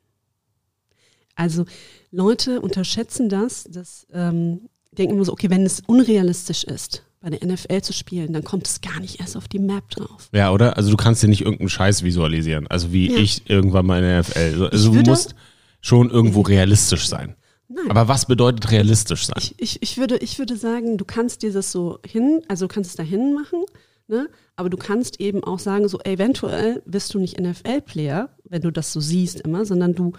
Also 1.36 1.66
Leute 2.12 2.62
unterschätzen 2.62 3.30
das, 3.30 3.66
das 3.70 4.06
ähm, 4.14 4.70
denken 4.92 5.16
immer 5.16 5.26
so, 5.26 5.32
okay, 5.32 5.50
wenn 5.50 5.66
es 5.66 5.82
unrealistisch 5.88 6.64
ist, 6.66 7.04
bei 7.22 7.30
der 7.30 7.46
NFL 7.48 7.82
zu 7.82 7.94
spielen, 7.94 8.34
dann 8.34 8.44
kommt 8.44 8.68
es 8.68 8.82
gar 8.82 9.00
nicht 9.00 9.20
erst 9.20 9.38
auf 9.38 9.48
die 9.48 9.60
Map 9.60 9.90
drauf. 9.92 10.30
Ja, 10.34 10.52
oder? 10.52 10.76
Also 10.78 10.90
du 10.92 10.98
kannst 10.98 11.22
dir 11.24 11.28
nicht 11.28 11.42
irgendeinen 11.42 11.70
Scheiß 11.70 12.04
visualisieren. 12.04 12.68
Also 12.68 12.92
wie 12.92 13.12
Ja. 13.12 13.18
ich 13.20 13.50
irgendwann 13.50 13.86
mal 13.86 13.98
in 14.00 14.04
der 14.04 14.20
NFL. 14.22 14.70
Also 14.72 14.92
du 14.92 15.02
musst 15.10 15.36
schon 15.82 16.10
irgendwo 16.10 16.42
realistisch 16.42 17.08
sein. 17.08 17.36
Nein. 17.70 17.90
Aber 17.90 18.08
was 18.08 18.26
bedeutet 18.26 18.70
realistisch 18.72 19.28
sein? 19.28 19.36
Ich, 19.38 19.54
ich, 19.60 19.82
ich, 19.82 19.98
würde, 19.98 20.18
ich 20.18 20.38
würde 20.40 20.58
sagen, 20.58 20.98
du 20.98 21.06
kannst 21.06 21.42
dir 21.44 21.54
das 21.54 21.72
so 21.72 22.00
hin, 22.06 22.42
also 22.50 22.68
du 22.68 22.74
kannst 22.74 22.90
es 22.90 22.96
dahin 22.98 23.34
machen, 23.34 23.64
ne? 24.12 24.30
aber 24.56 24.70
du 24.70 24.78
kannst 24.78 25.20
eben 25.20 25.44
auch 25.44 25.58
sagen, 25.58 25.88
so 25.88 26.00
eventuell 26.02 26.84
bist 26.86 27.14
du 27.14 27.20
nicht 27.20 27.40
NFL-Player, 27.40 28.30
wenn 28.48 28.62
du 28.62 28.70
das 28.72 28.94
so 28.94 29.00
siehst 29.00 29.42
immer, 29.42 29.66
sondern 29.66 29.96
du 29.96 30.12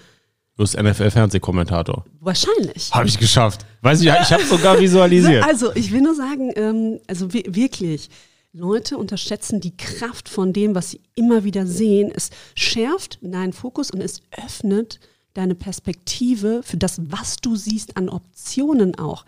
Du 0.56 0.64
bist 0.64 0.76
NFL-Fernsehkommentator. 0.76 2.04
wahrscheinlich. 2.20 2.90
Habe 2.92 3.08
ich 3.08 3.18
geschafft. 3.18 3.64
Weiß 3.80 4.00
ich, 4.00 4.06
ich 4.08 4.32
habe 4.32 4.44
sogar 4.44 4.78
visualisiert. 4.80 5.44
Also 5.48 5.74
ich 5.74 5.92
will 5.92 6.02
nur 6.02 6.14
sagen, 6.14 6.52
ähm, 6.56 6.98
also 7.06 7.32
wi- 7.32 7.46
wirklich, 7.48 8.10
Leute 8.52 8.98
unterschätzen 8.98 9.60
die 9.60 9.74
Kraft 9.76 10.28
von 10.28 10.52
dem, 10.52 10.74
was 10.74 10.90
sie 10.90 11.00
immer 11.14 11.44
wieder 11.44 11.66
sehen. 11.66 12.12
Es 12.14 12.28
schärft 12.54 13.18
deinen 13.22 13.54
Fokus 13.54 13.90
und 13.90 14.02
es 14.02 14.20
öffnet 14.44 15.00
deine 15.32 15.54
Perspektive 15.54 16.62
für 16.62 16.76
das, 16.76 17.00
was 17.10 17.36
du 17.36 17.56
siehst 17.56 17.96
an 17.96 18.10
Optionen 18.10 18.98
auch. 18.98 19.24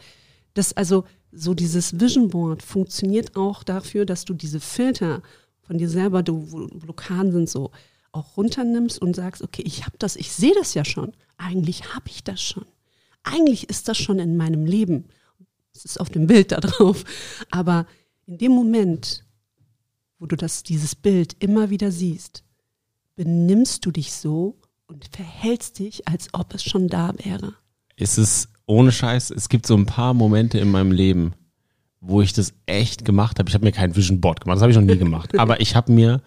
Das 0.53 0.75
also 0.77 1.05
so 1.35 1.55
dieses 1.55 1.99
Vision 2.01 2.28
Board 2.28 2.62
funktioniert 2.62 3.37
auch 3.37 3.62
dafür, 3.62 4.07
dass 4.07 4.24
du 4.24 4.35
diese 4.35 4.61
Filter 4.61 5.22
von 5.62 5.78
dir 5.78 5.89
selber, 5.89 6.22
du, 6.22 6.51
wo 6.53 6.66
Blockaden 6.66 7.32
sind 7.32 7.49
so, 7.49 7.70
auch 8.12 8.37
runternimmst 8.37 9.01
und 9.01 9.16
sagst, 9.16 9.43
okay, 9.43 9.62
ich 9.66 9.85
habe 9.85 9.97
das, 9.99 10.16
ich 10.16 10.32
sehe 10.32 10.55
das 10.55 10.74
ja 10.74 10.85
schon. 10.85 11.12
Eigentlich 11.37 11.95
habe 11.95 12.09
ich 12.09 12.22
das 12.22 12.41
schon. 12.41 12.66
Eigentlich 13.24 13.68
ist 13.68 13.89
das 13.89 13.99
schon 13.99 14.18
in 14.18 14.37
meinem 14.37 14.66
Leben. 14.66 15.07
Es 15.74 15.85
ist 15.85 16.01
auf 16.01 16.11
dem 16.11 16.26
Bild 16.26 16.53
da 16.53 16.61
drauf. 16.61 17.05
Aber 17.51 17.87
in 18.26 18.39
dem 18.39 18.53
Moment, 18.53 19.24
wo 20.18 20.26
du 20.26 20.37
das, 20.37 20.62
dieses 20.62 20.95
Bild 20.95 21.37
immer 21.41 21.70
wieder 21.70 21.91
siehst, 21.91 22.45
benimmst 23.16 23.85
du 23.85 23.91
dich 23.91 24.12
so 24.12 24.57
und 24.87 25.09
verhältst 25.11 25.78
dich, 25.78 26.07
als 26.07 26.28
ob 26.32 26.55
es 26.55 26.62
schon 26.62 26.89
da 26.89 27.12
wäre. 27.24 27.55
Es 27.97 28.19
ist 28.19 28.49
ohne 28.67 28.93
Scheiß, 28.93 29.31
es 29.31 29.49
gibt 29.49 29.67
so 29.67 29.77
ein 29.77 29.87
paar 29.87 30.15
Momente 30.15 30.59
in 30.59 30.71
meinem 30.71 30.93
Leben, 30.93 31.35
wo 32.01 32.23
ich 32.23 32.33
das 32.33 32.55
echt 32.67 33.05
gemacht 33.05 33.39
habe. 33.39 33.49
Ich 33.49 33.55
habe 33.55 33.65
mir 33.65 33.73
kein 33.73 33.97
Vision 33.97 34.21
Board 34.21 34.41
gemacht, 34.41 34.57
das 34.57 34.63
habe 34.63 34.73
ich 34.73 34.79
noch 34.79 34.85
nie 34.85 34.99
gemacht. 34.99 35.31
Aber 35.39 35.61
ich 35.61 35.77
habe 35.77 35.93
mir 35.93 36.23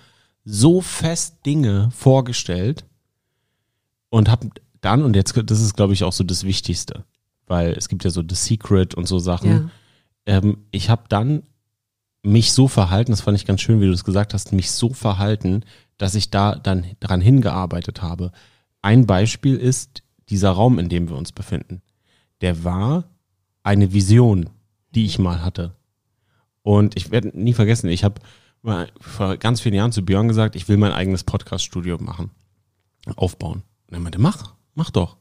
so 0.45 0.81
fest 0.81 1.45
Dinge 1.45 1.89
vorgestellt 1.91 2.85
und 4.09 4.29
habe 4.29 4.49
dann, 4.81 5.03
und 5.03 5.15
jetzt, 5.15 5.35
das 5.45 5.61
ist 5.61 5.75
glaube 5.75 5.93
ich 5.93 6.03
auch 6.03 6.13
so 6.13 6.23
das 6.23 6.43
Wichtigste, 6.43 7.03
weil 7.47 7.73
es 7.73 7.89
gibt 7.89 8.03
ja 8.03 8.09
so 8.09 8.23
The 8.27 8.35
Secret 8.35 8.95
und 8.95 9.07
so 9.07 9.19
Sachen. 9.19 9.51
Ja. 10.25 10.37
Ähm, 10.37 10.57
ich 10.71 10.89
habe 10.89 11.03
dann 11.09 11.43
mich 12.23 12.51
so 12.51 12.67
verhalten, 12.67 13.11
das 13.11 13.21
fand 13.21 13.37
ich 13.37 13.45
ganz 13.45 13.61
schön, 13.61 13.79
wie 13.81 13.85
du 13.85 13.91
das 13.91 14.03
gesagt 14.03 14.33
hast, 14.33 14.53
mich 14.53 14.71
so 14.71 14.93
verhalten, 14.93 15.63
dass 15.97 16.15
ich 16.15 16.29
da 16.29 16.55
dann 16.55 16.85
dran 16.99 17.21
hingearbeitet 17.21 18.01
habe. 18.01 18.31
Ein 18.81 19.05
Beispiel 19.05 19.55
ist 19.55 20.03
dieser 20.29 20.51
Raum, 20.51 20.79
in 20.79 20.89
dem 20.89 21.09
wir 21.09 21.15
uns 21.15 21.31
befinden. 21.31 21.81
Der 22.41 22.63
war 22.63 23.05
eine 23.63 23.93
Vision, 23.93 24.49
die 24.93 25.05
ich 25.05 25.19
mal 25.19 25.43
hatte. 25.43 25.75
Und 26.61 26.97
ich 26.97 27.11
werde 27.11 27.31
nie 27.33 27.53
vergessen, 27.53 27.89
ich 27.89 28.03
habe 28.03 28.21
vor 28.99 29.37
ganz 29.37 29.61
vielen 29.61 29.75
Jahren 29.75 29.91
zu 29.91 30.03
Björn 30.03 30.27
gesagt, 30.27 30.55
ich 30.55 30.67
will 30.67 30.77
mein 30.77 30.91
eigenes 30.91 31.23
Podcast-Studio 31.23 31.97
machen, 31.99 32.31
aufbauen. 33.15 33.63
Und 33.87 33.93
er 33.93 33.99
meinte, 33.99 34.19
mach, 34.19 34.55
mach 34.75 34.89
doch. 34.89 35.17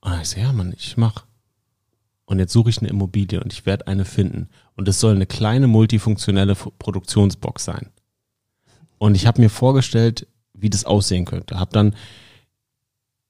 Und 0.00 0.20
ich 0.20 0.28
so, 0.28 0.40
ja, 0.40 0.52
Mann, 0.52 0.74
ich 0.76 0.96
mach. 0.96 1.24
Und 2.26 2.38
jetzt 2.38 2.52
suche 2.52 2.70
ich 2.70 2.78
eine 2.78 2.88
Immobilie 2.88 3.40
und 3.42 3.52
ich 3.52 3.66
werde 3.66 3.86
eine 3.86 4.04
finden. 4.04 4.48
Und 4.76 4.88
es 4.88 5.00
soll 5.00 5.14
eine 5.14 5.26
kleine 5.26 5.66
multifunktionelle 5.66 6.54
Produktionsbox 6.54 7.64
sein. 7.64 7.90
Und 8.98 9.14
ich 9.14 9.26
habe 9.26 9.40
mir 9.40 9.50
vorgestellt, 9.50 10.26
wie 10.52 10.70
das 10.70 10.84
aussehen 10.84 11.24
könnte. 11.24 11.58
Habe 11.58 11.72
dann 11.72 11.94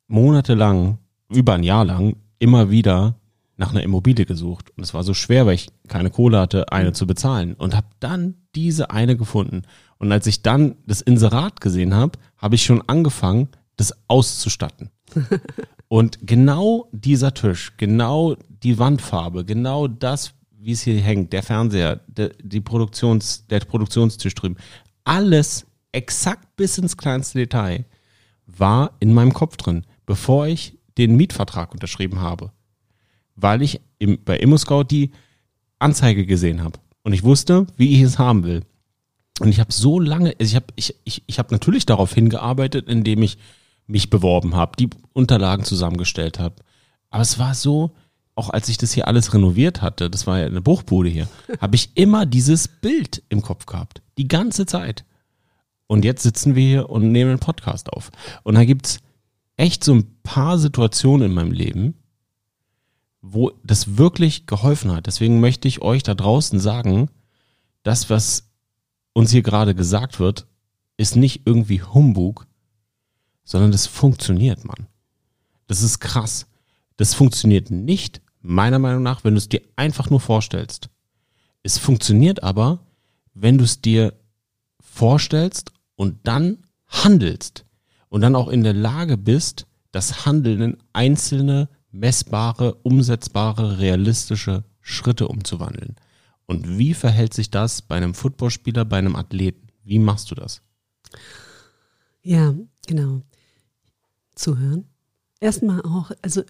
monatelang, 0.06 0.98
über 1.28 1.54
ein 1.54 1.62
Jahr 1.62 1.84
lang, 1.84 2.16
immer 2.38 2.70
wieder 2.70 3.16
nach 3.56 3.70
einer 3.70 3.82
Immobilie 3.82 4.26
gesucht. 4.26 4.70
Und 4.76 4.82
es 4.82 4.94
war 4.94 5.04
so 5.04 5.14
schwer, 5.14 5.46
weil 5.46 5.54
ich 5.54 5.68
keine 5.88 6.10
Kohle 6.10 6.40
hatte, 6.40 6.72
eine 6.72 6.92
zu 6.92 7.06
bezahlen. 7.06 7.54
Und 7.54 7.74
habe 7.76 7.86
dann 8.00 8.34
diese 8.54 8.90
eine 8.90 9.16
gefunden. 9.16 9.62
Und 9.98 10.10
als 10.12 10.26
ich 10.26 10.42
dann 10.42 10.76
das 10.86 11.00
Inserat 11.00 11.60
gesehen 11.60 11.94
habe, 11.94 12.18
habe 12.36 12.56
ich 12.56 12.64
schon 12.64 12.82
angefangen, 12.88 13.48
das 13.76 13.94
auszustatten. 14.08 14.90
Und 15.88 16.18
genau 16.22 16.88
dieser 16.92 17.34
Tisch, 17.34 17.74
genau 17.76 18.36
die 18.48 18.78
Wandfarbe, 18.78 19.44
genau 19.44 19.86
das, 19.86 20.34
wie 20.50 20.72
es 20.72 20.82
hier 20.82 21.00
hängt, 21.00 21.32
der 21.32 21.42
Fernseher, 21.42 22.00
der, 22.06 22.30
die 22.42 22.60
Produktions, 22.60 23.46
der 23.46 23.60
Produktionstisch 23.60 24.34
drüben, 24.34 24.56
alles 25.04 25.66
exakt 25.92 26.56
bis 26.56 26.78
ins 26.78 26.96
kleinste 26.96 27.38
Detail 27.38 27.84
war 28.46 28.92
in 28.98 29.12
meinem 29.14 29.32
Kopf 29.32 29.56
drin, 29.56 29.84
bevor 30.06 30.46
ich 30.46 30.78
den 30.98 31.16
Mietvertrag 31.16 31.72
unterschrieben 31.72 32.20
habe. 32.20 32.52
Weil 33.36 33.62
ich 33.62 33.80
im, 33.98 34.18
bei 34.24 34.38
ImmoScout 34.38 34.84
die 34.84 35.10
Anzeige 35.78 36.26
gesehen 36.26 36.62
habe. 36.62 36.78
Und 37.02 37.12
ich 37.12 37.24
wusste, 37.24 37.66
wie 37.76 37.94
ich 37.94 38.00
es 38.00 38.18
haben 38.18 38.44
will. 38.44 38.62
Und 39.40 39.48
ich 39.48 39.60
habe 39.60 39.72
so 39.72 39.98
lange, 39.98 40.34
also 40.38 40.50
ich 40.50 40.54
habe 40.54 40.66
ich, 40.76 40.94
ich, 41.04 41.22
ich 41.26 41.38
hab 41.38 41.50
natürlich 41.50 41.86
darauf 41.86 42.14
hingearbeitet, 42.14 42.88
indem 42.88 43.22
ich 43.22 43.38
mich 43.86 44.08
beworben 44.08 44.54
habe, 44.54 44.76
die 44.78 44.88
Unterlagen 45.12 45.64
zusammengestellt 45.64 46.38
habe. 46.38 46.56
Aber 47.10 47.22
es 47.22 47.38
war 47.38 47.54
so, 47.54 47.90
auch 48.34 48.50
als 48.50 48.68
ich 48.68 48.78
das 48.78 48.92
hier 48.92 49.08
alles 49.08 49.34
renoviert 49.34 49.82
hatte, 49.82 50.08
das 50.08 50.26
war 50.26 50.38
ja 50.38 50.46
eine 50.46 50.62
Bruchbude 50.62 51.08
hier, 51.08 51.28
habe 51.60 51.74
ich 51.74 51.90
immer 51.94 52.26
dieses 52.26 52.68
Bild 52.68 53.22
im 53.28 53.42
Kopf 53.42 53.66
gehabt. 53.66 54.02
Die 54.16 54.28
ganze 54.28 54.66
Zeit. 54.66 55.04
Und 55.86 56.04
jetzt 56.04 56.22
sitzen 56.22 56.54
wir 56.54 56.66
hier 56.66 56.90
und 56.90 57.12
nehmen 57.12 57.30
einen 57.30 57.40
Podcast 57.40 57.92
auf. 57.92 58.10
Und 58.42 58.54
da 58.54 58.64
gibt's 58.64 59.00
echt 59.56 59.84
so 59.84 59.94
ein 59.94 60.20
paar 60.22 60.58
Situationen 60.58 61.28
in 61.28 61.34
meinem 61.34 61.52
Leben, 61.52 61.94
wo 63.20 63.52
das 63.62 63.96
wirklich 63.96 64.46
geholfen 64.46 64.92
hat. 64.92 65.06
Deswegen 65.06 65.40
möchte 65.40 65.68
ich 65.68 65.82
euch 65.82 66.02
da 66.02 66.14
draußen 66.14 66.60
sagen, 66.60 67.08
das, 67.82 68.10
was 68.10 68.50
uns 69.12 69.30
hier 69.30 69.42
gerade 69.42 69.74
gesagt 69.74 70.20
wird, 70.20 70.46
ist 70.96 71.16
nicht 71.16 71.42
irgendwie 71.46 71.82
Humbug, 71.82 72.46
sondern 73.44 73.72
das 73.72 73.86
funktioniert, 73.86 74.64
Mann. 74.64 74.86
Das 75.66 75.82
ist 75.82 76.00
krass. 76.00 76.46
Das 76.96 77.14
funktioniert 77.14 77.70
nicht, 77.70 78.20
meiner 78.40 78.78
Meinung 78.78 79.02
nach, 79.02 79.24
wenn 79.24 79.34
du 79.34 79.38
es 79.38 79.48
dir 79.48 79.62
einfach 79.76 80.10
nur 80.10 80.20
vorstellst. 80.20 80.90
Es 81.62 81.78
funktioniert 81.78 82.42
aber, 82.42 82.80
wenn 83.32 83.58
du 83.58 83.64
es 83.64 83.80
dir 83.80 84.14
vorstellst 84.80 85.72
und 85.96 86.18
dann 86.26 86.58
handelst 86.86 87.63
und 88.14 88.20
dann 88.20 88.36
auch 88.36 88.46
in 88.46 88.62
der 88.62 88.74
Lage 88.74 89.16
bist, 89.16 89.66
das 89.90 90.24
Handeln 90.24 90.60
in 90.60 90.76
einzelne 90.92 91.68
messbare, 91.90 92.76
umsetzbare, 92.84 93.80
realistische 93.80 94.62
Schritte 94.80 95.26
umzuwandeln. 95.26 95.96
Und 96.46 96.78
wie 96.78 96.94
verhält 96.94 97.34
sich 97.34 97.50
das 97.50 97.82
bei 97.82 97.96
einem 97.96 98.14
Footballspieler, 98.14 98.84
bei 98.84 98.98
einem 98.98 99.16
Athleten? 99.16 99.66
Wie 99.82 99.98
machst 99.98 100.30
du 100.30 100.36
das? 100.36 100.62
Ja, 102.22 102.54
genau. 102.86 103.22
Zuhören. 104.36 104.84
Erstmal 105.40 105.82
auch, 105.82 106.12
also 106.22 106.44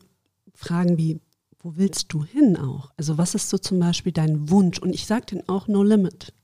Fragen 0.53 0.99
wie, 0.99 1.19
wo 1.61 1.79
willst 1.79 2.13
du 2.13 2.27
hin 2.27 2.59
auch? 2.59 2.93
Also 2.99 3.17
was 3.17 3.35
ist 3.35 3.49
so 3.49 3.57
zum 3.57 3.79
Beispiel 3.79 4.13
dein 4.13 4.51
Wunsch? 4.51 4.81
Und 4.81 4.95
ich 4.95 5.07
sage 5.07 5.25
den 5.25 5.49
auch 5.49 5.67
no 5.67 5.83
limit. 5.83 6.35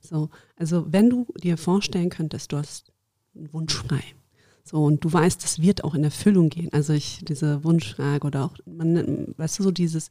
So, 0.00 0.30
also 0.56 0.90
wenn 0.90 1.10
du 1.10 1.26
dir 1.42 1.58
vorstellen 1.58 2.08
könntest, 2.08 2.52
du 2.52 2.56
hast 2.56 2.90
einen 3.34 3.52
Wunsch 3.52 3.74
frei. 3.74 4.15
So, 4.68 4.82
und 4.82 5.04
du 5.04 5.12
weißt, 5.12 5.44
das 5.44 5.62
wird 5.62 5.84
auch 5.84 5.94
in 5.94 6.02
Erfüllung 6.02 6.48
gehen. 6.48 6.72
Also 6.72 6.92
ich, 6.92 7.20
diese 7.22 7.62
Wunschfrage 7.62 8.26
oder 8.26 8.44
auch, 8.44 8.56
man, 8.66 9.32
weißt 9.36 9.60
du, 9.60 9.62
so 9.62 9.70
dieses 9.70 10.10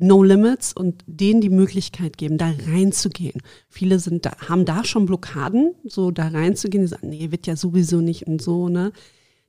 No 0.00 0.22
Limits 0.22 0.72
und 0.72 1.04
denen 1.06 1.42
die 1.42 1.50
Möglichkeit 1.50 2.16
geben, 2.16 2.38
da 2.38 2.54
reinzugehen. 2.66 3.42
Viele 3.68 3.98
sind 3.98 4.24
da, 4.24 4.34
haben 4.48 4.64
da 4.64 4.82
schon 4.82 5.04
Blockaden, 5.04 5.74
so 5.84 6.10
da 6.10 6.28
reinzugehen, 6.28 6.84
die 6.84 6.88
sagen, 6.88 7.10
nee, 7.10 7.30
wird 7.30 7.46
ja 7.46 7.54
sowieso 7.54 8.00
nicht 8.00 8.26
und 8.26 8.40
so, 8.40 8.70
ne? 8.70 8.92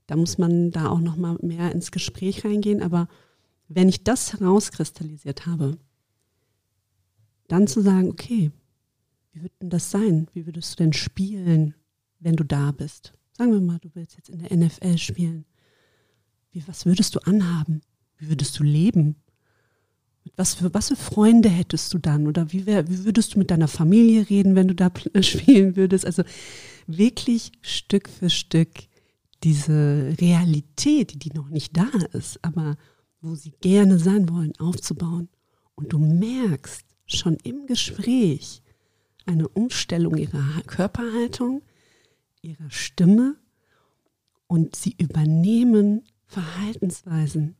Da 0.07 0.17
muss 0.17 0.37
man 0.37 0.71
da 0.71 0.89
auch 0.89 0.99
nochmal 0.99 1.37
mehr 1.41 1.71
ins 1.71 1.91
Gespräch 1.91 2.43
reingehen. 2.43 2.81
Aber 2.81 3.07
wenn 3.69 3.87
ich 3.87 4.03
das 4.03 4.33
herauskristallisiert 4.33 5.45
habe, 5.45 5.77
dann 7.47 7.65
zu 7.65 7.79
sagen, 7.79 8.09
okay, 8.09 8.51
wie 9.31 9.43
wird 9.43 9.53
denn 9.61 9.69
das 9.69 9.89
sein? 9.89 10.27
Wie 10.33 10.45
würdest 10.45 10.73
du 10.73 10.83
denn 10.83 10.91
spielen, 10.91 11.75
wenn 12.19 12.35
du 12.35 12.43
da 12.43 12.73
bist? 12.73 13.13
Sagen 13.41 13.53
wir 13.53 13.61
mal, 13.61 13.79
du 13.79 13.89
willst 13.95 14.17
jetzt 14.17 14.29
in 14.29 14.37
der 14.37 14.55
NFL 14.55 14.99
spielen. 14.99 15.45
Wie, 16.51 16.61
was 16.67 16.85
würdest 16.85 17.15
du 17.15 17.19
anhaben? 17.21 17.81
Wie 18.19 18.29
würdest 18.29 18.59
du 18.59 18.63
leben? 18.63 19.15
Was 20.35 20.53
für, 20.53 20.71
was 20.75 20.89
für 20.89 20.95
Freunde 20.95 21.49
hättest 21.49 21.91
du 21.91 21.97
dann? 21.97 22.27
Oder 22.27 22.53
wie, 22.53 22.67
wär, 22.67 22.87
wie 22.87 23.03
würdest 23.03 23.33
du 23.33 23.39
mit 23.39 23.49
deiner 23.49 23.67
Familie 23.67 24.29
reden, 24.29 24.53
wenn 24.53 24.67
du 24.67 24.75
da 24.75 24.91
spielen 25.23 25.75
würdest? 25.75 26.05
Also 26.05 26.21
wirklich 26.85 27.51
Stück 27.63 28.09
für 28.09 28.29
Stück 28.29 28.69
diese 29.41 30.15
Realität, 30.21 31.23
die 31.23 31.31
noch 31.33 31.49
nicht 31.49 31.75
da 31.75 31.89
ist, 32.13 32.37
aber 32.45 32.77
wo 33.21 33.33
sie 33.33 33.53
gerne 33.59 33.97
sein 33.97 34.29
wollen, 34.29 34.53
aufzubauen. 34.59 35.29
Und 35.73 35.93
du 35.93 35.97
merkst 35.97 36.85
schon 37.07 37.37
im 37.43 37.65
Gespräch 37.65 38.61
eine 39.25 39.47
Umstellung 39.47 40.15
ihrer 40.15 40.61
Körperhaltung, 40.67 41.63
ihrer 42.41 42.69
Stimme 42.69 43.35
und 44.47 44.75
sie 44.75 44.95
übernehmen 44.97 46.03
Verhaltensweisen. 46.25 47.55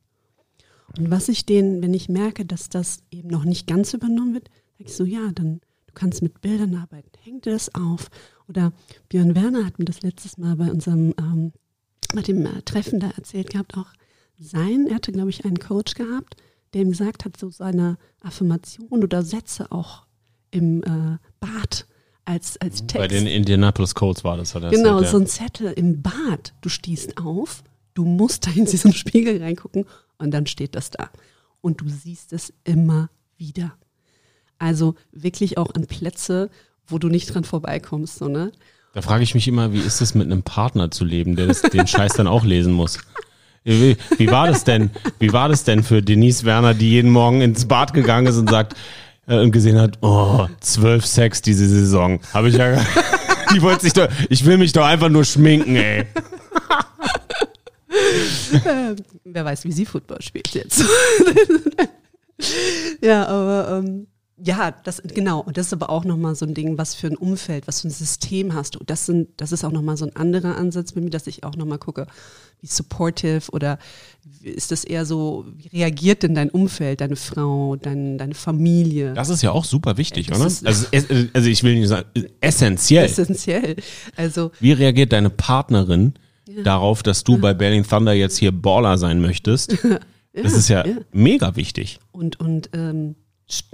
Und 0.97 1.09
was 1.09 1.29
ich 1.29 1.45
denen, 1.45 1.81
wenn 1.81 1.93
ich 1.93 2.09
merke, 2.09 2.45
dass 2.45 2.69
das 2.69 3.03
eben 3.11 3.29
noch 3.29 3.45
nicht 3.45 3.67
ganz 3.67 3.93
übernommen 3.93 4.33
wird, 4.33 4.49
sage 4.77 4.89
ich 4.89 4.95
so, 4.95 5.05
ja, 5.05 5.31
dann 5.33 5.61
du 5.87 5.93
kannst 5.93 6.21
mit 6.21 6.41
Bildern 6.41 6.75
arbeiten, 6.75 7.11
hängt 7.23 7.45
dir 7.45 7.51
das 7.51 7.73
auf. 7.75 8.09
Oder 8.47 8.73
Björn 9.09 9.35
Werner 9.35 9.65
hat 9.65 9.79
mir 9.79 9.85
das 9.85 10.01
letztes 10.01 10.37
Mal 10.37 10.55
bei 10.55 10.69
unserem 10.69 11.13
ähm, 11.17 11.53
bei 12.13 12.21
dem 12.21 12.45
äh, 12.45 12.61
Treffen 12.63 12.99
da 12.99 13.09
erzählt 13.11 13.49
gehabt, 13.49 13.77
auch 13.77 13.91
sein, 14.37 14.87
er 14.87 14.95
hatte, 14.95 15.11
glaube 15.11 15.29
ich, 15.29 15.45
einen 15.45 15.59
Coach 15.59 15.93
gehabt, 15.93 16.35
der 16.73 16.81
ihm 16.81 16.89
gesagt 16.89 17.25
hat, 17.25 17.37
so 17.37 17.49
seine 17.49 17.97
Affirmation 18.21 19.03
oder 19.03 19.23
Sätze 19.23 19.71
auch 19.71 20.05
im 20.49 20.83
äh, 20.83 21.17
Bad 21.39 21.87
als, 22.25 22.57
als 22.57 22.81
Text. 22.87 22.97
Bei 22.97 23.07
den 23.07 23.27
Indianapolis 23.27 23.95
Colts 23.95 24.23
war 24.23 24.37
das, 24.37 24.55
hat 24.55 24.63
er 24.63 24.69
Genau, 24.69 25.03
so 25.03 25.17
ein 25.17 25.27
Zettel 25.27 25.71
im 25.73 26.01
Bad. 26.01 26.53
Du 26.61 26.69
stehst 26.69 27.17
auf, 27.17 27.63
du 27.93 28.05
musst 28.05 28.47
da 28.47 28.51
in 28.51 28.65
diesen 28.65 28.93
Spiegel 28.93 29.41
reingucken 29.41 29.85
und 30.17 30.31
dann 30.31 30.45
steht 30.47 30.75
das 30.75 30.91
da. 30.91 31.09
Und 31.61 31.81
du 31.81 31.89
siehst 31.89 32.33
es 32.33 32.53
immer 32.63 33.09
wieder. 33.37 33.73
Also 34.59 34.95
wirklich 35.11 35.57
auch 35.57 35.73
an 35.73 35.87
Plätze, 35.87 36.49
wo 36.87 36.99
du 36.99 37.07
nicht 37.07 37.33
dran 37.33 37.43
vorbeikommst, 37.43 38.17
so, 38.17 38.27
ne? 38.27 38.51
Da 38.93 39.01
frage 39.01 39.23
ich 39.23 39.33
mich 39.33 39.47
immer, 39.47 39.71
wie 39.71 39.79
ist 39.79 40.01
es 40.01 40.15
mit 40.15 40.25
einem 40.25 40.43
Partner 40.43 40.91
zu 40.91 41.05
leben, 41.05 41.35
der 41.35 41.47
das, 41.47 41.61
den 41.61 41.87
Scheiß 41.87 42.13
dann 42.13 42.27
auch 42.27 42.43
lesen 42.43 42.73
muss? 42.73 42.99
Wie, 43.63 43.95
wie 44.17 44.27
war 44.29 44.47
das 44.47 44.63
denn? 44.63 44.89
Wie 45.19 45.31
war 45.31 45.47
das 45.47 45.63
denn 45.63 45.83
für 45.83 46.01
Denise 46.01 46.45
Werner, 46.45 46.73
die 46.73 46.89
jeden 46.89 47.11
Morgen 47.11 47.41
ins 47.41 47.67
Bad 47.67 47.93
gegangen 47.93 48.27
ist 48.27 48.37
und 48.37 48.49
sagt, 48.49 48.75
und 49.27 49.51
gesehen 49.51 49.79
hat, 49.79 49.97
oh, 50.01 50.47
zwölf 50.59 51.05
Sex 51.05 51.41
diese 51.41 51.67
Saison. 51.67 52.19
Habe 52.33 52.49
ich 52.49 52.55
ja. 52.55 52.75
die 53.53 53.61
wollte 53.61 53.81
sich 53.81 53.93
doch, 53.93 54.07
ich 54.29 54.45
will 54.45 54.57
mich 54.57 54.73
doch 54.73 54.85
einfach 54.85 55.09
nur 55.09 55.25
schminken, 55.25 55.75
ey. 55.75 56.05
äh, 58.65 58.95
wer 59.23 59.45
weiß, 59.45 59.63
wie 59.65 59.71
sie 59.71 59.85
Football 59.85 60.21
spielt 60.21 60.49
jetzt. 60.49 60.83
ja, 63.01 63.27
aber 63.27 63.79
ähm, 63.83 64.07
ja, 64.43 64.71
das 64.71 65.01
genau. 65.03 65.41
Und 65.41 65.57
das 65.57 65.67
ist 65.67 65.73
aber 65.73 65.89
auch 65.89 66.03
nochmal 66.03 66.35
so 66.35 66.45
ein 66.45 66.53
Ding, 66.53 66.77
was 66.77 66.95
für 66.95 67.07
ein 67.07 67.17
Umfeld, 67.17 67.67
was 67.67 67.81
für 67.81 67.89
ein 67.89 67.91
System 67.91 68.53
hast 68.53 68.75
du. 68.75 68.79
Das 68.85 69.05
sind, 69.05 69.29
das 69.37 69.51
ist 69.51 69.63
auch 69.63 69.71
nochmal 69.71 69.97
so 69.97 70.05
ein 70.05 70.15
anderer 70.15 70.57
Ansatz 70.57 70.93
bei 70.93 71.01
mir, 71.01 71.09
dass 71.09 71.27
ich 71.27 71.43
auch 71.43 71.55
nochmal 71.55 71.77
gucke, 71.77 72.07
wie 72.61 72.67
supportive 72.67 73.51
oder 73.51 73.77
ist 74.41 74.71
das 74.71 74.83
eher 74.83 75.05
so, 75.05 75.45
wie 75.57 75.67
reagiert 75.67 76.23
denn 76.23 76.35
dein 76.35 76.49
Umfeld, 76.49 77.01
deine 77.01 77.15
Frau, 77.15 77.75
dein, 77.75 78.17
deine 78.17 78.33
Familie? 78.33 79.13
Das 79.13 79.29
ist 79.29 79.41
ja 79.41 79.51
auch 79.51 79.65
super 79.65 79.97
wichtig, 79.97 80.29
ja, 80.29 80.35
oder? 80.35 80.45
Also, 80.45 80.87
also 81.33 81.49
ich 81.49 81.63
will 81.63 81.75
nicht 81.75 81.89
sagen, 81.89 82.07
essentiell. 82.39 83.05
Essentiell. 83.05 83.75
Also. 84.15 84.51
Wie 84.59 84.71
reagiert 84.71 85.13
deine 85.13 85.29
Partnerin 85.29 86.13
ja. 86.47 86.63
darauf, 86.63 87.03
dass 87.03 87.23
du 87.23 87.37
bei 87.37 87.53
Berlin 87.53 87.83
Thunder 87.83 88.13
jetzt 88.13 88.37
hier 88.37 88.51
Baller 88.51 88.97
sein 88.97 89.21
möchtest? 89.21 89.77
das 90.33 90.53
ist 90.53 90.69
ja, 90.69 90.83
mega 91.11 91.55
wichtig. 91.55 91.99
Und, 92.11 92.39
und, 92.39 92.69
ähm, 92.73 93.15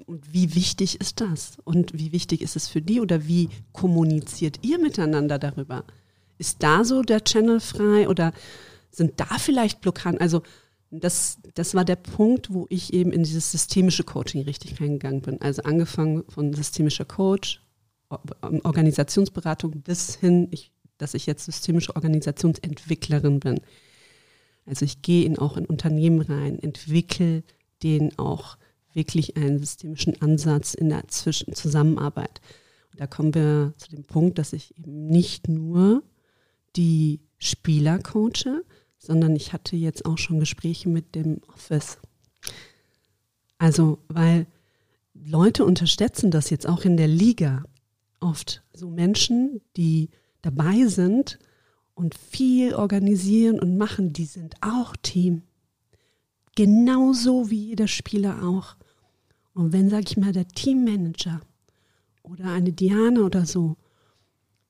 und 0.06 0.34
wie 0.34 0.56
wichtig 0.56 1.00
ist 1.00 1.22
das? 1.22 1.58
Und 1.64 1.98
wie 1.98 2.12
wichtig 2.12 2.42
ist 2.42 2.56
es 2.56 2.68
für 2.68 2.82
die? 2.82 3.00
Oder 3.00 3.28
wie 3.28 3.50
kommuniziert 3.74 4.60
ihr 4.64 4.80
miteinander 4.80 5.40
darüber? 5.40 5.84
Ist 6.38 6.64
da 6.64 6.84
so 6.84 7.02
der 7.02 7.24
Channel 7.24 7.60
frei 7.60 8.08
oder 8.08 8.34
sind 8.92 9.20
da 9.20 9.38
vielleicht 9.38 9.82
Blockaden? 9.82 10.20
Also 10.20 10.44
das, 10.90 11.40
das 11.54 11.76
war 11.76 11.84
der 11.84 11.96
Punkt, 11.96 12.54
wo 12.54 12.66
ich 12.70 12.94
eben 12.94 13.12
in 13.12 13.24
dieses 13.24 13.52
systemische 13.52 14.04
Coaching 14.04 14.44
richtig 14.44 14.80
reingegangen 14.80 15.22
bin. 15.22 15.42
Also 15.42 15.64
angefangen 15.64 16.24
von 16.30 16.54
systemischer 16.54 17.06
Coach, 17.06 17.62
Organisationsberatung 18.42 19.82
bis 19.82 20.16
hin, 20.16 20.48
ich, 20.52 20.72
dass 20.98 21.14
ich 21.14 21.26
jetzt 21.26 21.46
systemische 21.46 21.96
Organisationsentwicklerin 21.96 23.40
bin. 23.40 23.60
Also 24.66 24.86
ich 24.86 25.02
gehe 25.02 25.26
in, 25.26 25.38
auch 25.38 25.58
in 25.58 25.66
Unternehmen 25.66 26.22
rein, 26.22 26.60
entwickle 26.60 27.44
den 27.84 28.18
auch 28.18 28.58
wirklich 28.98 29.38
einen 29.38 29.60
systemischen 29.60 30.22
Ansatz 30.22 30.74
in 30.74 30.90
der 30.90 31.08
Zwischen 31.08 31.54
Zusammenarbeit. 31.54 32.42
Und 32.92 33.00
da 33.00 33.08
kommen 33.08 33.34
wir 33.34 33.74
zu 33.78 33.90
dem 33.92 34.04
Punkt, 34.04 34.38
dass 34.38 34.52
ich 34.52 34.78
eben 34.78 35.08
nicht 35.08 35.48
nur 35.48 36.04
die 36.76 37.22
Spieler 37.38 38.00
coache, 38.00 38.64
sondern 38.98 39.36
ich 39.36 39.54
hatte 39.54 39.76
jetzt 39.78 40.06
auch 40.06 40.18
schon 40.18 40.40
Gespräche 40.40 40.90
mit 40.90 41.16
dem 41.16 41.40
Office. 41.54 42.00
Also, 43.60 44.00
weil 44.08 44.48
Leute 45.14 45.64
unterstützen 45.64 46.32
das 46.32 46.50
jetzt 46.50 46.68
auch 46.68 46.84
in 46.84 46.98
der 46.98 47.08
Liga 47.08 47.64
oft. 48.20 48.64
So 48.74 48.90
Menschen, 48.90 49.62
die 49.78 50.10
dabei 50.42 50.86
sind 50.88 51.40
und 51.94 52.16
viel 52.16 52.74
organisieren 52.74 53.60
und 53.60 53.78
machen, 53.78 54.14
die 54.14 54.26
sind 54.26 54.56
auch 54.62 54.96
Team. 54.96 55.44
Genauso 56.56 57.52
wie 57.52 57.68
jeder 57.68 57.88
Spieler 57.88 58.44
auch. 58.44 58.76
Und 59.58 59.74
wenn, 59.74 59.90
sag 59.90 60.04
ich 60.08 60.18
mal, 60.18 60.32
der 60.32 60.48
Teammanager 60.48 61.42
oder 62.22 62.52
eine 62.52 62.72
Diana 62.72 63.22
oder 63.22 63.48
so 63.48 63.76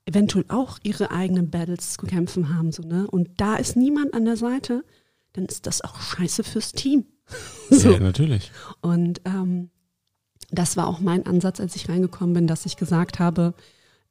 eventuell 0.06 0.46
auch 0.48 0.80
ihre 0.82 1.12
eigenen 1.12 1.50
Battles 1.50 1.94
zu 1.94 2.06
kämpfen 2.06 2.56
haben, 2.56 2.72
so, 2.72 2.84
ne? 2.84 3.06
Und 3.12 3.42
da 3.42 3.58
ist 3.58 3.76
niemand 3.76 4.14
an 4.14 4.24
der 4.24 4.38
Seite, 4.38 4.86
dann 5.34 5.46
ist 5.46 5.68
das 5.68 5.82
auch 5.82 6.00
scheiße 6.00 6.46
fürs 6.46 6.72
Team. 6.72 7.06
so. 7.70 7.92
Ja, 7.92 8.00
natürlich. 8.00 8.54
Und 8.80 9.20
ähm, 9.26 9.72
das 10.52 10.78
war 10.78 10.88
auch 10.88 11.02
mein 11.02 11.26
Ansatz, 11.26 11.60
als 11.60 11.76
ich 11.76 11.90
reingekommen 11.90 12.34
bin, 12.34 12.48
dass 12.48 12.66
ich 12.66 12.78
gesagt 12.78 13.20
habe, 13.20 13.56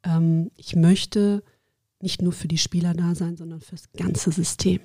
ähm, 0.02 0.50
ich 0.56 0.76
möchte 0.76 1.42
nicht 2.02 2.20
nur 2.20 2.32
für 2.32 2.48
die 2.48 2.58
Spieler 2.58 2.92
da 2.92 3.14
sein, 3.14 3.38
sondern 3.38 3.62
fürs 3.62 3.90
ganze 3.92 4.30
System. 4.30 4.80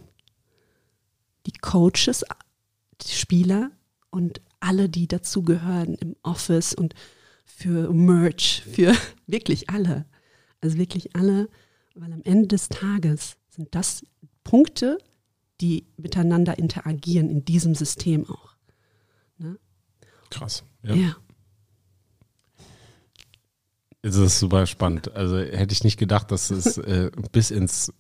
Die 1.45 1.51
Coaches, 1.51 2.23
die 3.01 3.11
Spieler 3.11 3.71
und 4.09 4.39
alle, 4.62 4.89
die 4.89 5.07
dazugehören 5.07 5.95
im 5.95 6.16
Office 6.24 6.74
und 6.74 6.93
für 7.45 7.91
Merch, 7.93 8.64
für 8.72 8.95
wirklich 9.28 9.70
alle. 9.70 10.05
Also 10.62 10.78
wirklich 10.78 11.16
alle, 11.16 11.49
weil 11.95 12.14
am 12.14 12.22
Ende 12.24 12.47
des 12.47 12.70
Tages 12.70 13.38
sind 13.49 13.74
das 13.76 14.03
Punkte, 14.43 14.97
die 15.59 15.86
miteinander 15.97 16.57
interagieren 16.57 17.30
in 17.30 17.45
diesem 17.45 17.76
System 17.76 18.30
auch. 18.30 18.55
Ne? 19.38 19.59
Krass. 20.30 20.64
Ja. 20.84 20.95
ja. 20.95 21.16
Das 24.03 24.16
ist 24.16 24.39
super 24.39 24.66
spannend. 24.66 25.14
Also 25.14 25.38
hätte 25.38 25.74
ich 25.74 25.84
nicht 25.84 25.97
gedacht, 25.97 26.32
dass 26.32 26.49
es 26.49 26.78
äh, 26.78 27.12
bis 27.32 27.51
ins 27.51 27.93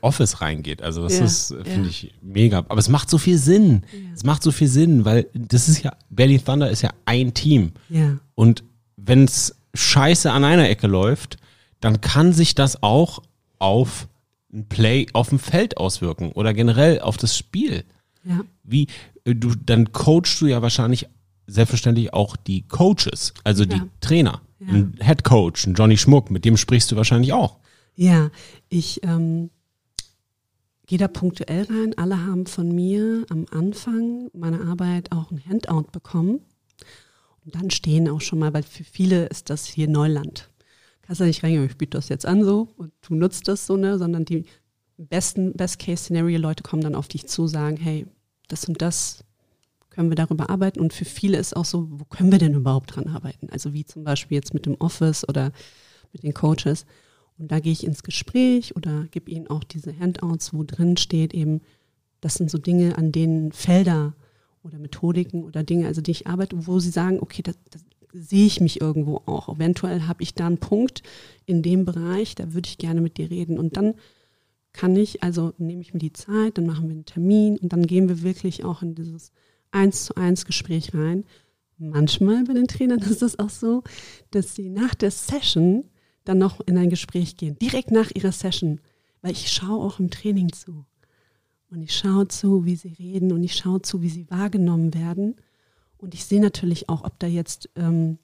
Office 0.00 0.40
reingeht. 0.40 0.82
Also 0.82 1.02
das 1.02 1.18
ja, 1.18 1.24
ist, 1.24 1.48
finde 1.48 1.82
ja. 1.82 1.86
ich, 1.86 2.14
mega. 2.20 2.58
Aber 2.58 2.78
es 2.78 2.88
macht 2.88 3.08
so 3.08 3.18
viel 3.18 3.38
Sinn. 3.38 3.82
Ja. 3.92 3.98
Es 4.14 4.24
macht 4.24 4.42
so 4.42 4.52
viel 4.52 4.68
Sinn, 4.68 5.04
weil 5.04 5.28
das 5.34 5.68
ist 5.68 5.82
ja, 5.82 5.96
Berlin 6.10 6.44
Thunder 6.44 6.70
ist 6.70 6.82
ja 6.82 6.90
ein 7.04 7.34
Team. 7.34 7.72
Ja. 7.88 8.18
Und 8.34 8.64
wenn 8.96 9.24
es 9.24 9.56
scheiße 9.74 10.30
an 10.30 10.44
einer 10.44 10.68
Ecke 10.68 10.86
läuft, 10.86 11.36
dann 11.80 12.00
kann 12.00 12.32
sich 12.32 12.54
das 12.54 12.82
auch 12.82 13.22
auf 13.58 14.08
ein 14.52 14.66
Play 14.66 15.06
auf 15.12 15.28
dem 15.30 15.38
Feld 15.38 15.76
auswirken 15.76 16.32
oder 16.32 16.54
generell 16.54 17.00
auf 17.00 17.16
das 17.16 17.36
Spiel. 17.36 17.84
Ja. 18.24 18.40
Wie, 18.62 18.88
äh, 19.24 19.34
du, 19.34 19.54
dann 19.54 19.92
coachst 19.92 20.40
du 20.40 20.46
ja 20.46 20.62
wahrscheinlich 20.62 21.08
selbstverständlich 21.46 22.12
auch 22.14 22.36
die 22.36 22.62
Coaches, 22.62 23.34
also 23.44 23.64
die 23.64 23.82
Trainer. 24.00 24.40
Ein 24.66 24.94
Head 24.98 25.24
Coach, 25.24 25.66
ein 25.66 25.74
Johnny 25.74 25.98
Schmuck, 25.98 26.30
mit 26.30 26.46
dem 26.46 26.56
sprichst 26.56 26.90
du 26.90 26.96
wahrscheinlich 26.96 27.34
auch. 27.34 27.58
Ja, 27.96 28.30
ich 28.68 29.02
ähm, 29.04 29.50
gehe 30.86 30.98
da 30.98 31.08
punktuell 31.08 31.64
rein. 31.64 31.96
Alle 31.96 32.24
haben 32.24 32.46
von 32.46 32.74
mir 32.74 33.24
am 33.30 33.46
Anfang 33.50 34.30
meiner 34.32 34.62
Arbeit 34.66 35.12
auch 35.12 35.30
ein 35.30 35.42
Handout 35.44 35.90
bekommen. 35.92 36.40
Und 37.44 37.54
dann 37.54 37.70
stehen 37.70 38.08
auch 38.08 38.20
schon 38.20 38.38
mal, 38.38 38.52
weil 38.54 38.62
für 38.62 38.84
viele 38.84 39.26
ist 39.26 39.50
das 39.50 39.66
hier 39.66 39.88
Neuland. 39.88 40.50
Kannst 41.02 41.20
du 41.20 41.24
nicht 41.24 41.42
reingehen, 41.42 41.66
ich 41.66 41.76
biete 41.76 41.98
das 41.98 42.08
jetzt 42.08 42.24
an 42.24 42.44
so 42.44 42.68
und 42.76 42.92
du 43.02 43.14
nutzt 43.14 43.46
das 43.46 43.66
so, 43.66 43.76
ne, 43.76 43.98
sondern 43.98 44.24
die 44.24 44.46
besten, 44.96 45.52
Best-Case-Szenario-Leute 45.52 46.62
kommen 46.62 46.82
dann 46.82 46.94
auf 46.94 47.08
dich 47.08 47.26
zu, 47.26 47.46
sagen, 47.46 47.76
hey, 47.76 48.06
das 48.48 48.64
und 48.64 48.80
das 48.80 49.24
können 49.90 50.10
wir 50.10 50.16
darüber 50.16 50.50
arbeiten. 50.50 50.80
Und 50.80 50.92
für 50.92 51.04
viele 51.04 51.38
ist 51.38 51.54
auch 51.54 51.64
so, 51.64 51.86
wo 51.90 52.04
können 52.04 52.32
wir 52.32 52.38
denn 52.38 52.54
überhaupt 52.54 52.96
dran 52.96 53.08
arbeiten? 53.08 53.50
Also 53.50 53.72
wie 53.72 53.84
zum 53.84 54.04
Beispiel 54.04 54.36
jetzt 54.36 54.54
mit 54.54 54.66
dem 54.66 54.76
Office 54.76 55.28
oder 55.28 55.52
mit 56.12 56.22
den 56.22 56.32
Coaches. 56.34 56.86
Und 57.38 57.50
da 57.50 57.60
gehe 57.60 57.72
ich 57.72 57.84
ins 57.84 58.02
Gespräch 58.02 58.76
oder 58.76 59.06
gebe 59.10 59.30
ihnen 59.30 59.48
auch 59.48 59.64
diese 59.64 59.98
Handouts, 59.98 60.54
wo 60.54 60.62
drin 60.62 60.96
steht 60.96 61.34
eben, 61.34 61.60
das 62.20 62.34
sind 62.34 62.50
so 62.50 62.58
Dinge, 62.58 62.96
an 62.96 63.12
denen 63.12 63.52
Felder 63.52 64.14
oder 64.62 64.78
Methodiken 64.78 65.44
oder 65.44 65.62
Dinge, 65.62 65.86
also 65.86 66.00
die 66.00 66.12
ich 66.12 66.26
arbeite, 66.26 66.66
wo 66.66 66.78
sie 66.78 66.90
sagen, 66.90 67.18
okay, 67.20 67.42
das, 67.42 67.56
das 67.70 67.84
sehe 68.12 68.46
ich 68.46 68.60
mich 68.60 68.80
irgendwo 68.80 69.22
auch. 69.26 69.48
Eventuell 69.48 70.02
habe 70.02 70.22
ich 70.22 70.34
da 70.34 70.46
einen 70.46 70.58
Punkt 70.58 71.02
in 71.46 71.62
dem 71.62 71.84
Bereich, 71.84 72.34
da 72.34 72.54
würde 72.54 72.68
ich 72.68 72.78
gerne 72.78 73.00
mit 73.00 73.18
dir 73.18 73.30
reden. 73.30 73.58
Und 73.58 73.76
dann 73.76 73.94
kann 74.72 74.96
ich, 74.96 75.22
also 75.22 75.52
nehme 75.58 75.82
ich 75.82 75.92
mir 75.92 76.00
die 76.00 76.12
Zeit, 76.12 76.56
dann 76.56 76.66
machen 76.66 76.88
wir 76.88 76.94
einen 76.94 77.04
Termin 77.04 77.58
und 77.58 77.72
dann 77.72 77.86
gehen 77.86 78.08
wir 78.08 78.22
wirklich 78.22 78.64
auch 78.64 78.82
in 78.82 78.94
dieses 78.94 79.32
eins 79.70 80.04
zu 80.04 80.16
eins 80.16 80.46
Gespräch 80.46 80.94
rein. 80.94 81.24
Manchmal 81.76 82.44
bei 82.44 82.54
den 82.54 82.68
Trainern 82.68 83.00
ist 83.10 83.22
es 83.22 83.38
auch 83.38 83.50
so, 83.50 83.82
dass 84.30 84.54
sie 84.54 84.70
nach 84.70 84.94
der 84.94 85.10
Session 85.10 85.84
dann 86.24 86.38
noch 86.38 86.60
in 86.60 86.78
ein 86.78 86.90
Gespräch 86.90 87.36
gehen, 87.36 87.58
direkt 87.58 87.90
nach 87.90 88.10
ihrer 88.14 88.32
Session, 88.32 88.80
weil 89.22 89.32
ich 89.32 89.50
schaue 89.50 89.84
auch 89.84 89.98
im 90.00 90.10
Training 90.10 90.52
zu. 90.52 90.84
Und 91.70 91.82
ich 91.82 91.94
schaue 91.94 92.28
zu, 92.28 92.64
wie 92.64 92.76
sie 92.76 92.92
reden 92.98 93.32
und 93.32 93.42
ich 93.42 93.56
schaue 93.56 93.82
zu, 93.82 94.00
wie 94.00 94.08
sie 94.08 94.30
wahrgenommen 94.30 94.94
werden. 94.94 95.36
Und 95.98 96.14
ich 96.14 96.24
sehe 96.24 96.40
natürlich 96.40 96.88
auch, 96.88 97.04
ob 97.04 97.18
da 97.18 97.26
jetzt, 97.26 97.68
ähm, 97.76 98.18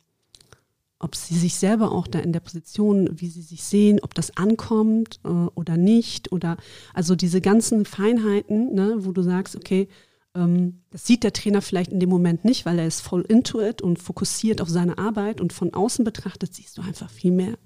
ob 0.98 1.16
sie 1.16 1.36
sich 1.36 1.57
selber 1.57 1.92
auch 1.92 2.07
da 2.07 2.20
in 2.20 2.32
der 2.32 2.40
Position, 2.40 3.09
wie 3.20 3.28
sie 3.28 3.42
sich 3.42 3.64
sehen, 3.64 3.98
ob 4.03 4.14
das 4.14 4.36
ankommt 4.36 5.18
äh, 5.24 5.28
oder 5.28 5.76
nicht. 5.76 6.30
Oder 6.30 6.59
also 6.94 7.16
diese 7.16 7.40
ganzen 7.40 7.86
Feinheiten, 7.86 8.74
ne, 8.74 8.96
wo 8.98 9.12
du 9.12 9.22
sagst, 9.22 9.57
okay, 9.57 9.88
ähm, 10.34 10.82
das 10.90 11.07
sieht 11.07 11.24
der 11.24 11.32
Trainer 11.32 11.62
vielleicht 11.62 11.90
in 11.90 12.01
dem 12.01 12.11
Moment 12.11 12.44
nicht, 12.44 12.66
weil 12.66 12.78
er 12.78 12.86
ist 12.86 13.01
voll 13.01 13.22
into 13.22 13.61
it 13.61 13.82
und 13.82 13.98
fokussiert 13.98 14.61
auf 14.61 14.68
seine 14.68 14.98
Arbeit 14.98 15.40
und 15.40 15.53
von 15.53 15.74
außen 15.74 16.05
betrachtet 16.05 16.55
siehst 16.55 16.78
du 16.78 16.82
einfach 16.82 17.11
viel 17.11 17.32
mehr. 17.32 17.59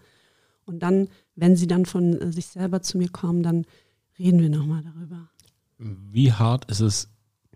Und 0.65 0.81
dann, 0.81 1.09
wenn 1.35 1.57
sie 1.57 1.67
dann 1.67 1.87
von 1.87 2.21
äh, 2.21 2.33
sich 2.33 2.47
selber 2.47 2.83
zu 2.83 2.99
mir 2.99 3.09
kommen, 3.09 3.43
dann 3.43 3.67
reden 4.19 4.41
wir 4.41 4.49
nochmal 4.49 4.83
darüber. 4.83 5.29
Wie 5.79 6.33
hart 6.33 6.71
ist 6.71 6.81
es, 6.81 7.09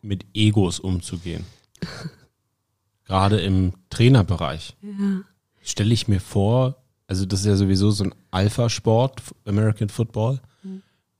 mit 0.02 0.26
Egos 0.34 0.80
umzugehen? 0.80 1.44
Gerade 3.04 3.40
im 3.40 3.72
Trainerbereich. 3.90 4.76
Ja. 4.82 5.22
Stelle 5.62 5.94
ich 5.94 6.08
mir 6.08 6.20
vor, 6.20 6.76
also 7.06 7.24
das 7.24 7.40
ist 7.40 7.46
ja 7.46 7.56
sowieso 7.56 7.90
so 7.90 8.04
ein 8.04 8.14
Alpha-Sport, 8.30 9.22
American 9.46 9.88
Football. 9.88 10.40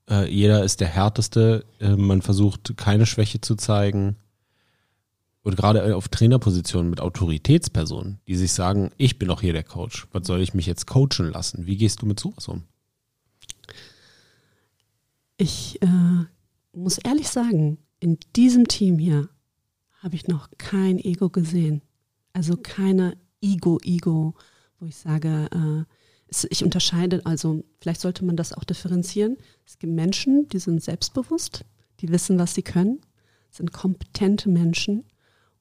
Äh, 0.09 0.31
jeder 0.31 0.63
ist 0.63 0.81
der 0.81 0.87
Härteste. 0.87 1.65
Äh, 1.79 1.95
man 1.95 2.21
versucht 2.21 2.75
keine 2.77 3.05
Schwäche 3.05 3.41
zu 3.41 3.55
zeigen. 3.55 4.17
Und 5.41 5.55
gerade 5.55 5.95
auf 5.95 6.09
Trainerpositionen 6.09 6.89
mit 6.89 6.99
Autoritätspersonen, 6.99 8.19
die 8.27 8.35
sich 8.35 8.51
sagen, 8.51 8.91
ich 8.97 9.17
bin 9.17 9.29
doch 9.29 9.41
hier 9.41 9.53
der 9.53 9.63
Coach. 9.63 10.07
Was 10.11 10.27
soll 10.27 10.41
ich 10.41 10.53
mich 10.53 10.65
jetzt 10.65 10.85
coachen 10.85 11.31
lassen? 11.31 11.65
Wie 11.65 11.77
gehst 11.77 12.01
du 12.01 12.05
mit 12.05 12.19
sowas 12.19 12.47
um? 12.47 12.63
Ich 15.37 15.81
äh, 15.81 16.25
muss 16.73 16.97
ehrlich 16.97 17.29
sagen, 17.29 17.77
in 18.01 18.17
diesem 18.35 18.67
Team 18.67 18.99
hier 18.99 19.29
habe 19.99 20.15
ich 20.15 20.27
noch 20.27 20.49
kein 20.57 20.99
Ego 20.99 21.29
gesehen. 21.29 21.81
Also 22.33 22.57
keine 22.57 23.17
Ego-Ego, 23.41 24.35
wo 24.79 24.85
ich 24.85 24.97
sage, 24.97 25.49
äh, 25.51 25.85
ich 26.49 26.63
unterscheide, 26.63 27.25
also 27.25 27.63
vielleicht 27.79 28.01
sollte 28.01 28.23
man 28.23 28.35
das 28.35 28.53
auch 28.53 28.63
differenzieren. 28.63 29.37
Es 29.65 29.79
gibt 29.79 29.93
Menschen, 29.93 30.47
die 30.49 30.59
sind 30.59 30.83
selbstbewusst, 30.83 31.65
die 32.01 32.09
wissen, 32.09 32.37
was 32.37 32.53
sie 32.53 32.61
können, 32.61 32.99
sind 33.49 33.73
kompetente 33.73 34.49
Menschen 34.49 35.05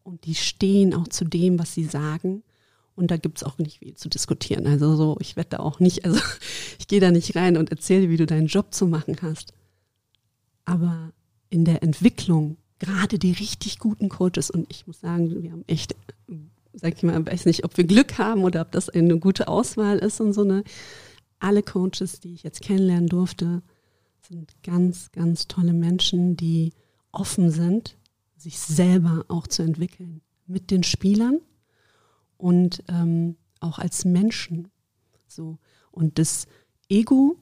und 0.08 0.24
die 0.24 0.34
stehen 0.34 0.94
auch 0.94 1.08
zu 1.08 1.24
dem, 1.24 1.58
was 1.58 1.74
sie 1.74 1.84
sagen. 1.84 2.42
Und 2.96 3.10
da 3.10 3.16
gibt 3.16 3.38
es 3.38 3.44
auch 3.44 3.58
nicht 3.58 3.78
viel 3.78 3.94
zu 3.94 4.08
diskutieren. 4.08 4.66
Also 4.66 4.96
so, 4.96 5.16
ich 5.20 5.36
werde 5.36 5.50
da 5.50 5.58
auch 5.58 5.78
nicht, 5.78 6.04
also 6.04 6.20
ich 6.78 6.88
gehe 6.88 7.00
da 7.00 7.10
nicht 7.10 7.36
rein 7.36 7.56
und 7.56 7.70
erzähle, 7.70 8.08
wie 8.08 8.16
du 8.16 8.26
deinen 8.26 8.48
Job 8.48 8.74
zu 8.74 8.86
machen 8.86 9.16
hast. 9.22 9.52
Aber 10.64 11.12
in 11.50 11.64
der 11.64 11.82
Entwicklung, 11.82 12.56
gerade 12.78 13.18
die 13.18 13.32
richtig 13.32 13.78
guten 13.78 14.08
Coaches, 14.08 14.50
und 14.50 14.66
ich 14.70 14.86
muss 14.86 15.00
sagen, 15.00 15.42
wir 15.42 15.52
haben 15.52 15.64
echt 15.66 15.94
sag 16.80 16.96
ich 16.96 17.02
mal, 17.02 17.24
weiß 17.24 17.46
nicht, 17.46 17.64
ob 17.64 17.76
wir 17.76 17.84
Glück 17.84 18.18
haben 18.18 18.44
oder 18.44 18.62
ob 18.62 18.72
das 18.72 18.88
eine 18.88 19.18
gute 19.18 19.48
Auswahl 19.48 19.98
ist 19.98 20.20
und 20.20 20.32
so 20.32 20.42
eine. 20.42 20.64
Alle 21.40 21.62
Coaches, 21.62 22.18
die 22.20 22.34
ich 22.34 22.42
jetzt 22.42 22.62
kennenlernen 22.62 23.08
durfte, 23.08 23.62
sind 24.28 24.52
ganz, 24.64 25.12
ganz 25.12 25.46
tolle 25.46 25.72
Menschen, 25.72 26.36
die 26.36 26.72
offen 27.12 27.50
sind, 27.50 27.96
sich 28.38 28.58
selber 28.58 29.24
auch 29.28 29.46
zu 29.46 29.62
entwickeln 29.62 30.20
mit 30.46 30.70
den 30.70 30.82
Spielern 30.82 31.40
und 32.36 32.82
ähm, 32.88 33.36
auch 33.60 33.78
als 33.78 34.04
Menschen. 34.04 34.68
So 35.26 35.58
und 35.90 36.18
das 36.18 36.46
Ego 36.88 37.36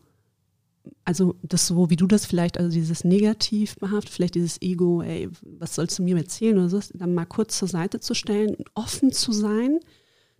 also 1.04 1.36
das 1.42 1.66
so, 1.66 1.90
wie 1.90 1.96
du 1.96 2.06
das 2.06 2.26
vielleicht, 2.26 2.58
also 2.58 2.70
dieses 2.70 3.04
negativ 3.04 3.76
behaftet, 3.76 4.10
vielleicht 4.10 4.34
dieses 4.34 4.60
Ego, 4.62 5.02
ey, 5.02 5.28
was 5.42 5.74
sollst 5.74 5.98
du 5.98 6.02
mir 6.02 6.16
erzählen 6.16 6.58
oder 6.58 6.68
so, 6.68 6.80
dann 6.94 7.14
mal 7.14 7.26
kurz 7.26 7.58
zur 7.58 7.68
Seite 7.68 8.00
zu 8.00 8.14
stellen 8.14 8.54
und 8.54 8.70
offen 8.74 9.12
zu 9.12 9.32
sein, 9.32 9.80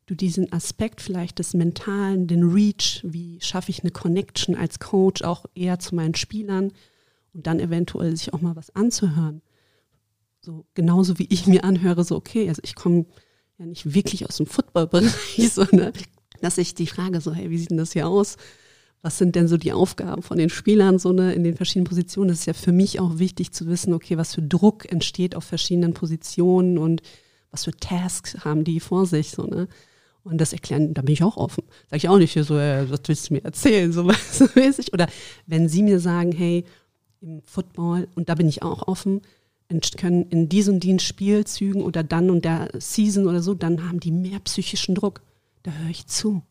du 0.06 0.14
diesen 0.14 0.52
Aspekt 0.52 1.00
vielleicht 1.00 1.38
des 1.38 1.54
Mentalen, 1.54 2.26
den 2.26 2.44
Reach, 2.44 3.02
wie 3.04 3.40
schaffe 3.40 3.70
ich 3.70 3.82
eine 3.82 3.90
Connection 3.90 4.54
als 4.54 4.78
Coach 4.78 5.22
auch 5.22 5.46
eher 5.54 5.78
zu 5.78 5.94
meinen 5.94 6.14
Spielern 6.14 6.72
und 7.32 7.46
dann 7.46 7.60
eventuell 7.60 8.16
sich 8.16 8.32
auch 8.32 8.40
mal 8.40 8.56
was 8.56 8.74
anzuhören. 8.74 9.42
So 10.46 10.64
genauso 10.74 11.18
wie 11.18 11.26
ich 11.28 11.48
mir 11.48 11.64
anhöre, 11.64 12.04
so 12.04 12.14
okay, 12.14 12.48
also 12.48 12.62
ich 12.64 12.76
komme 12.76 13.06
ja 13.58 13.66
nicht 13.66 13.94
wirklich 13.94 14.28
aus 14.28 14.36
dem 14.36 14.46
Footballbereich, 14.46 15.50
sondern 15.52 15.92
dass 16.40 16.56
ich 16.56 16.76
die 16.76 16.86
Frage 16.86 17.20
so, 17.20 17.34
hey, 17.34 17.50
wie 17.50 17.58
sieht 17.58 17.70
denn 17.70 17.78
das 17.78 17.92
hier 17.92 18.06
aus? 18.06 18.36
was 19.02 19.18
sind 19.18 19.36
denn 19.36 19.46
so 19.46 19.56
die 19.56 19.72
Aufgaben 19.72 20.22
von 20.22 20.36
den 20.36 20.50
Spielern 20.50 20.98
so 20.98 21.12
ne, 21.12 21.32
in 21.32 21.44
den 21.44 21.54
verschiedenen 21.54 21.86
Positionen. 21.86 22.28
Das 22.28 22.40
ist 22.40 22.46
ja 22.46 22.54
für 22.54 22.72
mich 22.72 22.98
auch 22.98 23.20
wichtig 23.20 23.52
zu 23.52 23.68
wissen, 23.68 23.94
okay, 23.94 24.16
was 24.18 24.34
für 24.34 24.42
Druck 24.42 24.90
entsteht 24.90 25.36
auf 25.36 25.44
verschiedenen 25.44 25.94
Positionen 25.94 26.76
und 26.76 27.02
was 27.52 27.66
für 27.66 27.76
Tasks 27.76 28.44
haben 28.44 28.64
die 28.64 28.80
vor 28.80 29.06
sich. 29.06 29.30
So, 29.30 29.44
ne? 29.44 29.68
Und 30.24 30.40
das 30.40 30.52
erklären, 30.52 30.92
da 30.92 31.02
bin 31.02 31.12
ich 31.12 31.22
auch 31.22 31.36
offen. 31.36 31.62
Sag 31.88 31.98
ich 31.98 32.08
auch 32.08 32.18
nicht 32.18 32.34
so, 32.34 32.58
äh, 32.58 32.90
was 32.90 33.02
willst 33.06 33.30
du 33.30 33.34
mir 33.34 33.44
erzählen, 33.44 33.92
so 33.92 34.10
mäßig. 34.56 34.92
Oder 34.92 35.06
wenn 35.46 35.68
sie 35.68 35.84
mir 35.84 36.00
sagen, 36.00 36.32
hey, 36.32 36.64
im 37.20 37.42
Football, 37.44 38.08
und 38.16 38.28
da 38.28 38.34
bin 38.34 38.48
ich 38.48 38.64
auch 38.64 38.88
offen, 38.88 39.22
können 39.98 40.24
in 40.30 40.48
diesem 40.48 40.80
den 40.80 40.98
Spielzügen 40.98 41.82
oder 41.82 42.02
dann 42.02 42.30
und 42.30 42.44
der 42.44 42.68
Season 42.78 43.26
oder 43.26 43.42
so, 43.42 43.54
dann 43.54 43.88
haben 43.88 44.00
die 44.00 44.12
mehr 44.12 44.40
psychischen 44.40 44.94
Druck. 44.94 45.22
Da 45.62 45.72
höre 45.72 45.90
ich 45.90 46.06
zu. 46.06 46.42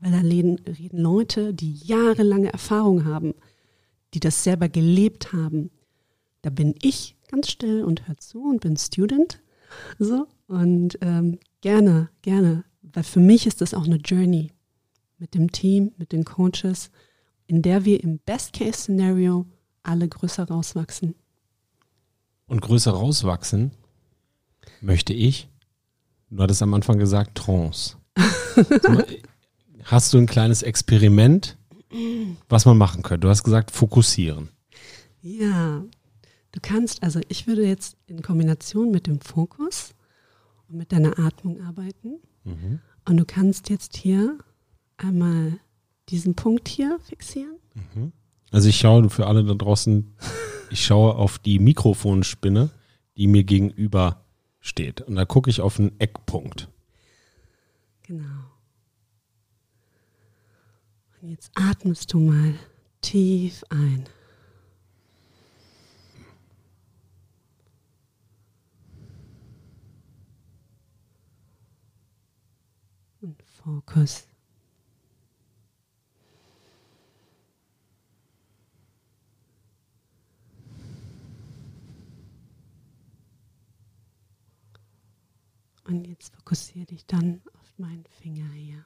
Weil 0.00 0.12
da 0.12 0.18
reden, 0.18 0.58
reden 0.66 0.98
Leute, 0.98 1.54
die 1.54 1.74
jahrelange 1.74 2.52
Erfahrung 2.52 3.04
haben, 3.04 3.34
die 4.14 4.20
das 4.20 4.44
selber 4.44 4.68
gelebt 4.68 5.32
haben. 5.32 5.70
Da 6.42 6.50
bin 6.50 6.74
ich 6.82 7.16
ganz 7.28 7.50
still 7.50 7.84
und 7.84 8.08
hör 8.08 8.18
zu 8.18 8.42
und 8.42 8.60
bin 8.60 8.76
Student. 8.76 9.40
So, 9.98 10.26
und 10.48 10.98
ähm, 11.00 11.38
gerne, 11.60 12.10
gerne. 12.20 12.64
Weil 12.82 13.04
für 13.04 13.20
mich 13.20 13.46
ist 13.46 13.60
das 13.60 13.74
auch 13.74 13.84
eine 13.84 13.96
Journey 13.96 14.50
mit 15.18 15.34
dem 15.34 15.50
Team, 15.50 15.92
mit 15.96 16.12
den 16.12 16.24
Coaches, 16.24 16.90
in 17.46 17.62
der 17.62 17.84
wir 17.84 18.02
im 18.02 18.18
Best-Case-Szenario 18.18 19.46
alle 19.82 20.08
größer 20.08 20.44
rauswachsen. 20.44 21.14
Und 22.52 22.60
größer 22.60 22.90
rauswachsen 22.90 23.70
möchte 24.82 25.14
ich, 25.14 25.48
du 26.28 26.42
hattest 26.42 26.62
am 26.62 26.74
Anfang 26.74 26.98
gesagt, 26.98 27.38
Trance. 27.38 27.96
Hast 29.84 30.12
du 30.12 30.18
ein 30.18 30.26
kleines 30.26 30.62
Experiment, 30.62 31.56
was 32.50 32.66
man 32.66 32.76
machen 32.76 33.02
könnte? 33.02 33.20
Du 33.20 33.30
hast 33.30 33.42
gesagt, 33.42 33.70
fokussieren. 33.70 34.50
Ja, 35.22 35.82
du 36.52 36.60
kannst, 36.60 37.02
also 37.02 37.20
ich 37.28 37.46
würde 37.46 37.66
jetzt 37.66 37.96
in 38.06 38.20
Kombination 38.20 38.90
mit 38.90 39.06
dem 39.06 39.22
Fokus 39.22 39.94
und 40.68 40.76
mit 40.76 40.92
deiner 40.92 41.18
Atmung 41.18 41.58
arbeiten. 41.62 42.20
Mhm. 42.44 42.80
Und 43.06 43.16
du 43.16 43.24
kannst 43.24 43.70
jetzt 43.70 43.96
hier 43.96 44.36
einmal 44.98 45.58
diesen 46.10 46.34
Punkt 46.34 46.68
hier 46.68 46.98
fixieren. 47.00 47.56
Also 48.50 48.68
ich 48.68 48.76
schaue 48.76 49.08
für 49.08 49.26
alle 49.26 49.42
da 49.42 49.54
draußen, 49.54 50.14
ich 50.72 50.84
schaue 50.86 51.16
auf 51.16 51.38
die 51.38 51.58
Mikrofonspinne, 51.58 52.70
die 53.16 53.26
mir 53.26 53.44
gegenüber 53.44 54.24
steht. 54.60 55.02
Und 55.02 55.16
da 55.16 55.26
gucke 55.26 55.50
ich 55.50 55.60
auf 55.60 55.78
einen 55.78 55.98
Eckpunkt. 56.00 56.68
Genau. 58.02 58.24
Und 61.20 61.30
jetzt 61.30 61.50
atmest 61.54 62.12
du 62.12 62.20
mal 62.20 62.54
tief 63.02 63.62
ein. 63.68 64.08
Und 73.20 73.42
Fokus. 73.62 74.26
Und 85.84 86.06
jetzt 86.06 86.34
fokussiere 86.34 86.86
dich 86.86 87.06
dann 87.06 87.42
auf 87.54 87.78
meinen 87.78 88.04
Finger 88.06 88.48
hier. 88.52 88.84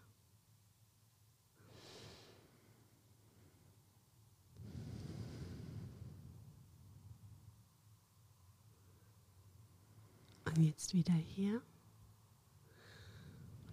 Und 10.44 10.62
jetzt 10.62 10.94
wieder 10.94 11.12
hier. 11.12 11.61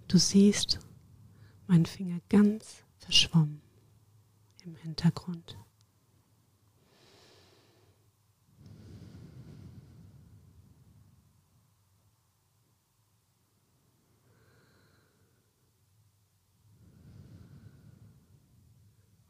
Du 0.09 0.17
siehst 0.17 0.79
meinen 1.67 1.85
Finger 1.85 2.19
ganz 2.27 2.83
verschwommen 2.97 3.61
im 4.63 4.75
Hintergrund. 4.75 5.57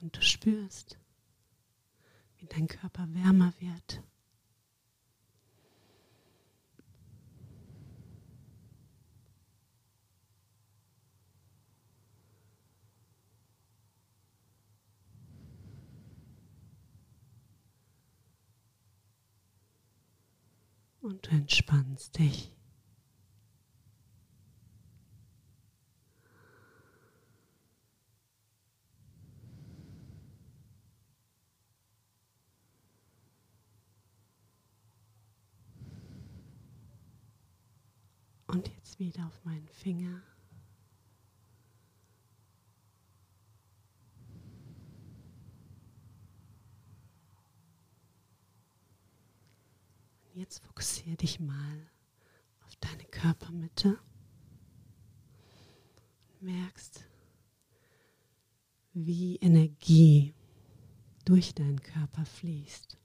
Und 0.03 0.17
du 0.17 0.21
spürst, 0.21 0.99
wie 2.35 2.45
dein 2.45 2.67
Körper 2.67 3.07
wärmer 3.13 3.53
wird. 3.59 4.03
Und 20.99 21.27
du 21.27 21.31
entspannst 21.31 22.17
dich. 22.19 22.53
Und 38.53 38.67
jetzt 38.67 38.92
wieder 39.03 39.27
auf 39.27 39.43
meinen 39.43 39.67
Finger. 39.67 40.21
Und 50.23 50.35
jetzt 50.39 50.63
fokussiere 50.63 51.17
dich 51.17 51.41
mal 51.41 51.91
auf 52.65 52.77
deine 52.77 53.03
Körpermitte. 53.03 53.99
Und 56.29 56.41
merkst, 56.41 57.05
wie 58.93 59.35
Energie 59.35 60.33
durch 61.25 61.53
deinen 61.53 61.81
Körper 61.81 62.23
fließt. 62.23 62.97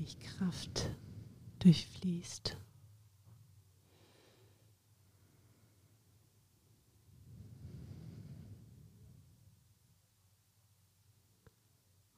Dich 0.00 0.18
Kraft 0.18 0.90
durchfließt. 1.58 2.56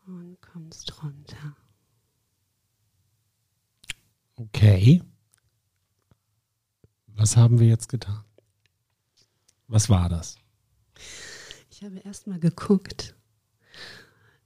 Und 0.07 0.41
kommst 0.41 1.03
runter. 1.03 1.57
Okay. 4.37 5.03
Was 7.07 7.37
haben 7.37 7.59
wir 7.59 7.67
jetzt 7.67 7.89
getan? 7.89 8.25
Was 9.67 9.89
war 9.89 10.09
das? 10.09 10.37
Ich 11.71 11.83
habe 11.83 11.99
erstmal 11.99 12.39
geguckt, 12.39 13.15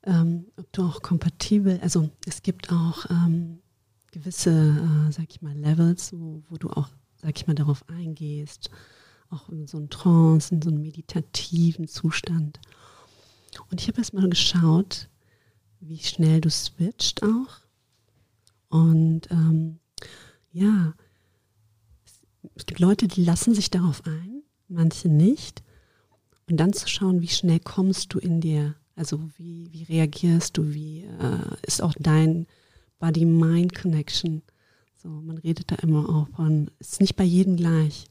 ähm, 0.07 0.47
ob 0.57 0.73
du 0.73 0.83
auch 0.83 1.03
kompatibel, 1.03 1.79
also 1.83 2.11
es 2.27 2.43
gibt 2.43 2.73
auch 2.73 3.11
ähm, 3.11 3.59
gewisse, 4.13 4.51
äh, 4.51 5.13
sag 5.13 5.27
ich 5.29 5.43
mal, 5.43 5.57
Levels, 5.57 6.13
wo, 6.13 6.43
wo 6.49 6.57
du 6.57 6.71
auch, 6.71 6.89
sag 7.17 7.37
ich 7.37 7.47
mal, 7.47 7.55
darauf 7.55 7.89
eingehst, 7.89 8.71
auch 9.31 9.49
in 9.49 9.67
so 9.67 9.79
einen 9.79 9.91
Trance, 9.91 10.55
in 10.55 10.63
so 10.63 10.71
einen 10.71 10.81
meditativen 10.81 11.89
Zustand. 11.89 12.61
Und 13.71 13.81
ich 13.81 13.89
habe 13.89 13.99
erstmal 13.99 14.29
geschaut, 14.29 15.09
wie 15.81 15.99
schnell 15.99 16.41
du 16.41 16.51
switcht 16.51 17.23
auch. 17.23 17.61
Und 18.69 19.31
ähm, 19.31 19.79
ja, 20.53 20.95
es 22.55 22.67
gibt 22.67 22.81
Leute, 22.81 23.09
die 23.09 23.25
lassen 23.25 23.55
sich 23.55 23.71
darauf 23.71 24.07
ein, 24.07 24.43
manche 24.69 25.09
nicht. 25.09 25.63
Und 26.49 26.59
dann 26.59 26.73
zu 26.73 26.89
schauen, 26.89 27.21
wie 27.21 27.29
schnell 27.29 27.61
kommst 27.61 28.15
du 28.15 28.19
in 28.19 28.41
dir, 28.41 28.77
also 28.97 29.21
wie, 29.37 29.69
wie 29.73 29.85
reagierst 29.85 30.57
du, 30.57 30.75
wie 30.75 31.05
äh, 31.05 31.57
ist 31.67 31.83
auch 31.83 31.95
dein 31.99 32.47
Body-Mind-Connection. 32.99 34.43
So, 34.97 35.09
man 35.09 35.39
redet 35.39 35.71
da 35.71 35.77
immer 35.77 36.09
auch 36.09 36.29
von, 36.35 36.71
ist 36.79 37.01
nicht 37.01 37.15
bei 37.15 37.25
jedem 37.25 37.57
gleich. 37.57 38.07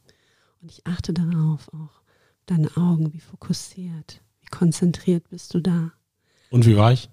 Und 0.61 0.71
ich 0.71 0.85
achte 0.85 1.11
darauf 1.11 1.67
auch, 1.73 2.01
deine 2.45 2.77
Augen, 2.77 3.13
wie 3.13 3.19
fokussiert, 3.19 4.21
wie 4.41 4.47
konzentriert 4.47 5.27
bist 5.29 5.53
du 5.55 5.59
da. 5.59 5.91
Und 6.51 6.65
wie 6.67 6.77
war 6.77 6.93
ich? 6.93 7.09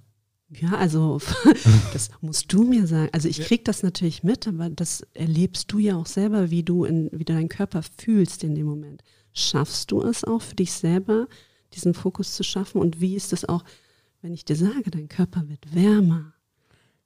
Ja, 0.50 0.74
also 0.74 1.18
das 1.94 2.10
musst 2.20 2.52
du 2.52 2.64
mir 2.64 2.86
sagen. 2.86 3.08
Also 3.12 3.28
ich 3.28 3.40
krieg 3.40 3.64
das 3.64 3.82
natürlich 3.82 4.22
mit, 4.22 4.46
aber 4.46 4.68
das 4.68 5.00
erlebst 5.14 5.72
du 5.72 5.78
ja 5.78 5.96
auch 5.96 6.06
selber, 6.06 6.50
wie 6.50 6.62
du 6.62 6.84
in, 6.84 7.08
wie 7.10 7.24
du 7.24 7.32
deinen 7.32 7.48
Körper 7.48 7.82
fühlst 7.82 8.44
in 8.44 8.54
dem 8.54 8.66
Moment. 8.66 9.02
Schaffst 9.32 9.90
du 9.90 10.02
es 10.02 10.24
auch 10.24 10.42
für 10.42 10.56
dich 10.56 10.72
selber, 10.72 11.26
diesen 11.74 11.94
Fokus 11.94 12.34
zu 12.34 12.42
schaffen? 12.44 12.80
Und 12.80 13.00
wie 13.00 13.14
ist 13.14 13.32
es 13.32 13.48
auch, 13.48 13.64
wenn 14.22 14.32
ich 14.32 14.44
dir 14.44 14.56
sage, 14.56 14.90
dein 14.90 15.08
Körper 15.08 15.48
wird 15.48 15.74
wärmer? 15.74 16.32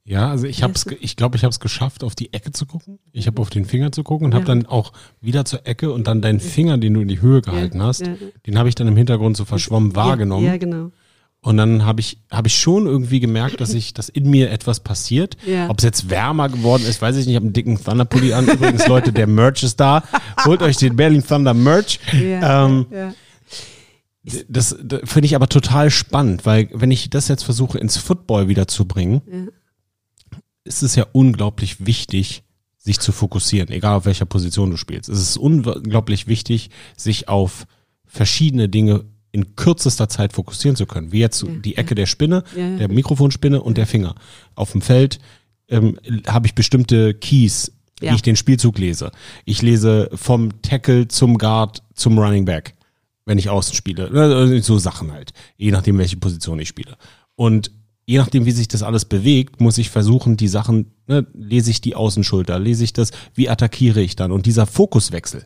Ja, 0.03 0.29
also 0.29 0.47
ich 0.47 0.63
hab's, 0.63 0.85
ich 1.01 1.17
glaube, 1.17 1.35
ich 1.35 1.43
habe 1.43 1.51
es 1.51 1.59
geschafft, 1.59 2.01
auf 2.03 2.15
die 2.15 2.31
Ecke 2.31 2.53
zu 2.53 2.65
gucken. 2.65 2.97
Ich 3.11 3.27
habe 3.27 3.41
auf 3.41 3.49
den 3.49 3.65
Finger 3.65 3.91
zu 3.91 4.03
gucken 4.03 4.27
und 4.27 4.33
habe 4.33 4.43
Ja. 4.43 4.55
dann 4.55 4.65
auch 4.65 4.93
wieder 5.19 5.43
zur 5.43 5.67
Ecke 5.67 5.91
und 5.91 6.07
dann 6.07 6.21
deinen 6.21 6.39
Finger, 6.39 6.77
den 6.77 6.93
du 6.93 7.01
in 7.01 7.09
die 7.09 7.19
Höhe 7.19 7.41
gehalten 7.41 7.79
Ja, 7.79 7.87
hast, 7.87 8.07
ja. 8.07 8.15
den 8.45 8.57
habe 8.57 8.69
ich 8.69 8.75
dann 8.75 8.87
im 8.87 8.95
Hintergrund 8.95 9.35
so 9.35 9.43
verschwommen 9.43 9.97
wahrgenommen. 9.97 10.45
Ja, 10.45 10.55
genau. 10.55 10.91
Und 11.41 11.57
dann 11.57 11.85
habe 11.85 11.99
ich, 11.99 12.19
habe 12.31 12.47
ich 12.47 12.55
schon 12.57 12.87
irgendwie 12.87 13.19
gemerkt, 13.19 13.59
dass 13.61 13.73
ich, 13.73 13.93
dass 13.93 14.07
in 14.09 14.29
mir 14.29 14.49
etwas 14.49 14.79
passiert. 14.79 15.35
Ja. 15.45 15.69
Ob 15.69 15.77
es 15.79 15.83
jetzt 15.83 16.09
wärmer 16.09 16.49
geworden 16.49 16.83
ist, 16.87 17.01
weiß 17.01 17.15
ich 17.17 17.25
nicht. 17.25 17.33
Ich 17.33 17.35
habe 17.35 17.45
einen 17.45 17.53
dicken 17.53 17.81
Thunderpulli 17.81 18.33
an. 18.33 18.47
Übrigens, 18.47 18.87
Leute, 18.87 19.11
der 19.13 19.27
Merch 19.27 19.61
ist 19.63 19.79
da. 19.79 20.03
Holt 20.45 20.61
euch 20.61 20.77
den 20.77 20.95
Berlin 20.95 21.23
Thunder 21.25 21.53
Merch. 21.53 21.99
Ähm, 22.13 22.85
ja. 22.91 23.13
Das, 24.49 24.75
das 24.81 24.99
finde 25.09 25.25
ich 25.25 25.35
aber 25.35 25.47
total 25.47 25.89
spannend, 25.89 26.45
weil 26.45 26.69
wenn 26.73 26.91
ich 26.91 27.09
das 27.09 27.27
jetzt 27.27 27.43
versuche 27.43 27.77
ins 27.77 27.97
Football 27.97 28.47
wieder 28.47 28.67
zu 28.67 28.85
bringen, 28.85 29.21
Ja. 29.31 30.37
ist 30.63 30.83
es 30.83 30.95
ja 30.95 31.05
unglaublich 31.13 31.85
wichtig, 31.85 32.43
sich 32.77 32.99
zu 32.99 33.11
fokussieren, 33.11 33.69
egal 33.69 33.95
auf 33.95 34.05
welcher 34.05 34.25
Position 34.25 34.71
du 34.71 34.77
spielst. 34.77 35.09
Es 35.09 35.19
ist 35.19 35.37
unglaublich 35.37 36.27
wichtig, 36.27 36.69
sich 36.95 37.27
auf 37.27 37.65
verschiedene 38.05 38.69
Dinge 38.69 39.05
in 39.31 39.55
kürzester 39.55 40.07
Zeit 40.09 40.33
fokussieren 40.33 40.75
zu 40.75 40.85
können. 40.85 41.11
Wie 41.11 41.19
jetzt 41.19 41.43
ja, 41.43 41.49
die 41.49 41.75
Ecke 41.77 41.91
ja. 41.91 41.95
der 41.95 42.05
Spinne, 42.05 42.43
der 42.55 42.87
Mikrofonspinne 42.89 43.61
und 43.61 43.77
der 43.77 43.85
Finger. 43.87 44.15
Auf 44.55 44.71
dem 44.71 44.81
Feld 44.81 45.19
ähm, 45.69 45.99
habe 46.27 46.47
ich 46.47 46.55
bestimmte 46.55 47.13
Keys, 47.13 47.71
wie 47.99 48.07
ich 48.15 48.21
den 48.21 48.35
Spielzug 48.35 48.77
lese. 48.77 49.11
Ich 49.43 49.61
lese 49.61 50.09
vom 50.13 50.61
Tackle 50.61 51.07
zum 51.07 51.37
Guard 51.37 51.83
zum 51.93 52.17
Running 52.17 52.45
Back, 52.45 52.75
wenn 53.27 53.37
ich 53.37 53.49
außen 53.49 53.75
spiele. 53.75 54.09
Ne, 54.09 54.61
so 54.63 54.79
Sachen 54.79 55.11
halt, 55.11 55.33
je 55.57 55.69
nachdem, 55.71 55.97
welche 55.99 56.17
Position 56.17 56.59
ich 56.59 56.69
spiele. 56.69 56.95
Und 57.35 57.71
je 58.05 58.17
nachdem, 58.17 58.45
wie 58.45 58.51
sich 58.51 58.69
das 58.69 58.83
alles 58.83 59.05
bewegt, 59.05 59.59
muss 59.59 59.77
ich 59.77 59.89
versuchen, 59.89 60.37
die 60.37 60.47
Sachen, 60.47 60.93
ne, 61.07 61.27
lese 61.33 61.69
ich 61.69 61.81
die 61.81 61.93
Außenschulter, 61.95 62.57
lese 62.57 62.85
ich 62.85 62.93
das, 62.93 63.11
wie 63.35 63.49
attackiere 63.49 64.01
ich 64.01 64.15
dann? 64.15 64.31
Und 64.31 64.45
dieser 64.45 64.65
Fokuswechsel, 64.65 65.43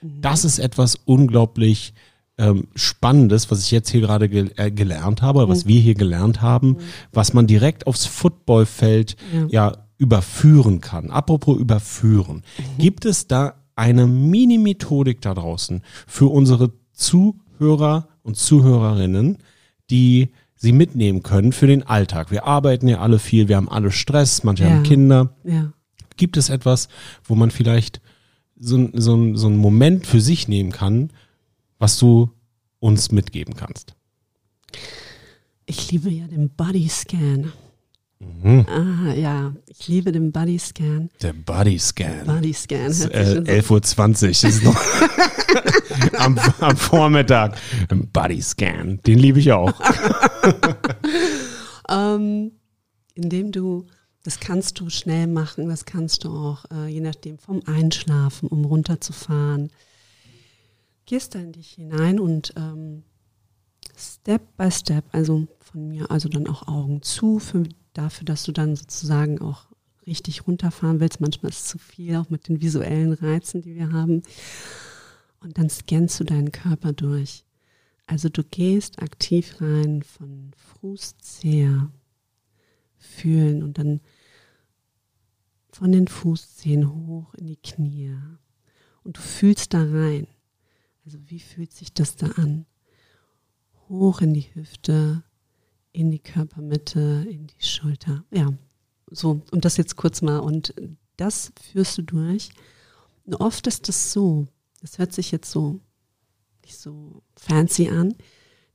mhm. 0.00 0.20
das 0.22 0.44
ist 0.44 0.60
etwas 0.60 0.94
unglaublich 1.04 1.92
ähm, 2.38 2.68
Spannendes, 2.76 3.50
was 3.50 3.60
ich 3.60 3.72
jetzt 3.72 3.90
hier 3.90 4.00
gerade 4.00 4.28
ge 4.28 4.50
äh, 4.56 4.70
gelernt 4.70 5.20
habe, 5.20 5.44
mhm. 5.44 5.50
was 5.50 5.66
wir 5.66 5.80
hier 5.80 5.94
gelernt 5.94 6.40
haben, 6.40 6.68
mhm. 6.68 6.78
was 7.12 7.32
man 7.32 7.48
direkt 7.48 7.88
aufs 7.88 8.06
Footballfeld 8.06 9.16
ja. 9.32 9.46
ja 9.48 9.72
überführen 9.98 10.80
kann. 10.80 11.10
Apropos 11.10 11.58
überführen. 11.58 12.42
Mhm. 12.58 12.82
Gibt 12.82 13.04
es 13.04 13.26
da 13.26 13.54
eine 13.74 14.06
Mini-Methodik 14.06 15.20
da 15.20 15.34
draußen 15.34 15.82
für 16.06 16.26
unsere 16.26 16.72
Zuhörer 16.94 18.08
und 18.22 18.36
Zuhörerinnen, 18.36 19.38
die 19.90 20.30
sie 20.54 20.72
mitnehmen 20.72 21.22
können 21.22 21.52
für 21.52 21.66
den 21.66 21.82
Alltag. 21.82 22.30
Wir 22.30 22.46
arbeiten 22.46 22.88
ja 22.88 23.00
alle 23.00 23.18
viel, 23.18 23.48
wir 23.48 23.56
haben 23.56 23.68
alle 23.68 23.92
Stress, 23.92 24.44
manche 24.44 24.64
ja. 24.64 24.70
haben 24.70 24.82
Kinder. 24.82 25.34
Ja. 25.44 25.72
Gibt 26.16 26.36
es 26.36 26.48
etwas, 26.48 26.88
wo 27.24 27.34
man 27.34 27.50
vielleicht 27.50 28.00
so, 28.58 28.88
so, 28.94 29.36
so 29.36 29.46
einen 29.46 29.58
Moment 29.58 30.06
für 30.06 30.20
sich 30.20 30.48
nehmen 30.48 30.72
kann, 30.72 31.10
was 31.78 31.98
du 31.98 32.30
uns 32.78 33.12
mitgeben 33.12 33.54
kannst? 33.54 33.94
Ich 35.66 35.90
liebe 35.90 36.10
ja 36.10 36.26
den 36.26 36.50
Body 36.50 36.88
Scan. 36.88 37.52
Mhm. 38.44 38.66
Ah, 38.68 39.14
ja, 39.14 39.54
ich 39.66 39.88
liebe 39.88 40.12
den 40.12 40.30
Body 40.30 40.58
Scan. 40.58 41.08
Der 41.22 41.32
Body 41.32 41.78
Scan. 41.78 42.26
Body 42.26 42.52
Scan. 42.52 42.90
Äh, 43.10 43.60
11.20 43.60 43.70
Uhr, 43.70 44.28
das 44.28 44.44
ist 44.44 44.62
noch 44.62 44.80
am, 46.18 46.38
am, 46.60 46.76
Vormittag. 46.76 47.56
Body 48.12 48.42
Scan, 48.42 49.00
den 49.06 49.18
liebe 49.18 49.38
ich 49.38 49.52
auch. 49.52 49.72
ähm, 51.90 52.52
indem 53.14 53.50
du, 53.50 53.86
das 54.24 54.40
kannst 54.40 54.78
du 54.80 54.90
schnell 54.90 55.26
machen, 55.26 55.68
das 55.68 55.86
kannst 55.86 56.24
du 56.24 56.28
auch, 56.30 56.64
äh, 56.70 56.88
je 56.88 57.00
nachdem, 57.00 57.38
vom 57.38 57.62
Einschlafen, 57.66 58.48
um 58.48 58.64
runterzufahren. 58.64 59.70
Gehst 61.06 61.34
da 61.34 61.38
in 61.38 61.52
dich 61.52 61.70
hinein 61.70 62.20
und 62.20 62.52
ähm, 62.56 63.04
Step 63.96 64.42
by 64.56 64.70
Step, 64.70 65.04
also 65.12 65.46
von 65.60 65.88
mir, 65.88 66.10
also 66.10 66.28
dann 66.28 66.46
auch 66.46 66.66
Augen 66.66 67.02
zu 67.02 67.38
für 67.38 67.64
dafür, 67.94 68.24
dass 68.24 68.44
du 68.44 68.52
dann 68.52 68.76
sozusagen 68.76 69.40
auch 69.40 69.66
richtig 70.06 70.46
runterfahren 70.46 71.00
willst. 71.00 71.20
Manchmal 71.20 71.50
ist 71.50 71.60
es 71.60 71.68
zu 71.68 71.78
viel, 71.78 72.16
auch 72.16 72.28
mit 72.28 72.48
den 72.48 72.60
visuellen 72.60 73.12
Reizen, 73.12 73.62
die 73.62 73.74
wir 73.74 73.92
haben. 73.92 74.22
Und 75.40 75.58
dann 75.58 75.70
scannst 75.70 76.20
du 76.20 76.24
deinen 76.24 76.52
Körper 76.52 76.92
durch. 76.92 77.44
Also 78.06 78.28
du 78.28 78.44
gehst 78.44 79.00
aktiv 79.00 79.60
rein 79.60 80.02
von 80.02 80.50
Fußzehe, 80.56 81.90
fühlen 82.98 83.62
und 83.62 83.78
dann 83.78 84.00
von 85.72 85.90
den 85.90 86.06
Fußzehen 86.06 86.94
hoch 86.94 87.34
in 87.34 87.46
die 87.46 87.56
Knie. 87.56 88.16
Und 89.02 89.16
du 89.16 89.20
fühlst 89.20 89.74
da 89.74 89.82
rein. 89.82 90.26
Also 91.04 91.18
wie 91.26 91.40
fühlt 91.40 91.72
sich 91.72 91.92
das 91.92 92.16
da 92.16 92.26
an? 92.32 92.66
Hoch 93.88 94.20
in 94.20 94.34
die 94.34 94.54
Hüfte, 94.54 95.22
in 95.94 96.10
die 96.10 96.18
Körpermitte, 96.18 97.24
in 97.30 97.46
die 97.46 97.64
Schulter. 97.64 98.24
Ja, 98.30 98.52
so, 99.10 99.40
und 99.52 99.64
das 99.64 99.76
jetzt 99.76 99.96
kurz 99.96 100.20
mal. 100.20 100.40
Und 100.40 100.74
das 101.16 101.52
führst 101.72 101.96
du 101.96 102.02
durch. 102.02 102.50
Und 103.24 103.36
oft 103.36 103.66
ist 103.66 103.88
es 103.88 104.12
so, 104.12 104.46
das 104.80 104.98
hört 104.98 105.12
sich 105.14 105.30
jetzt 105.30 105.50
so 105.50 105.80
nicht 106.64 106.76
so 106.76 107.22
fancy 107.36 107.88
an, 107.88 108.14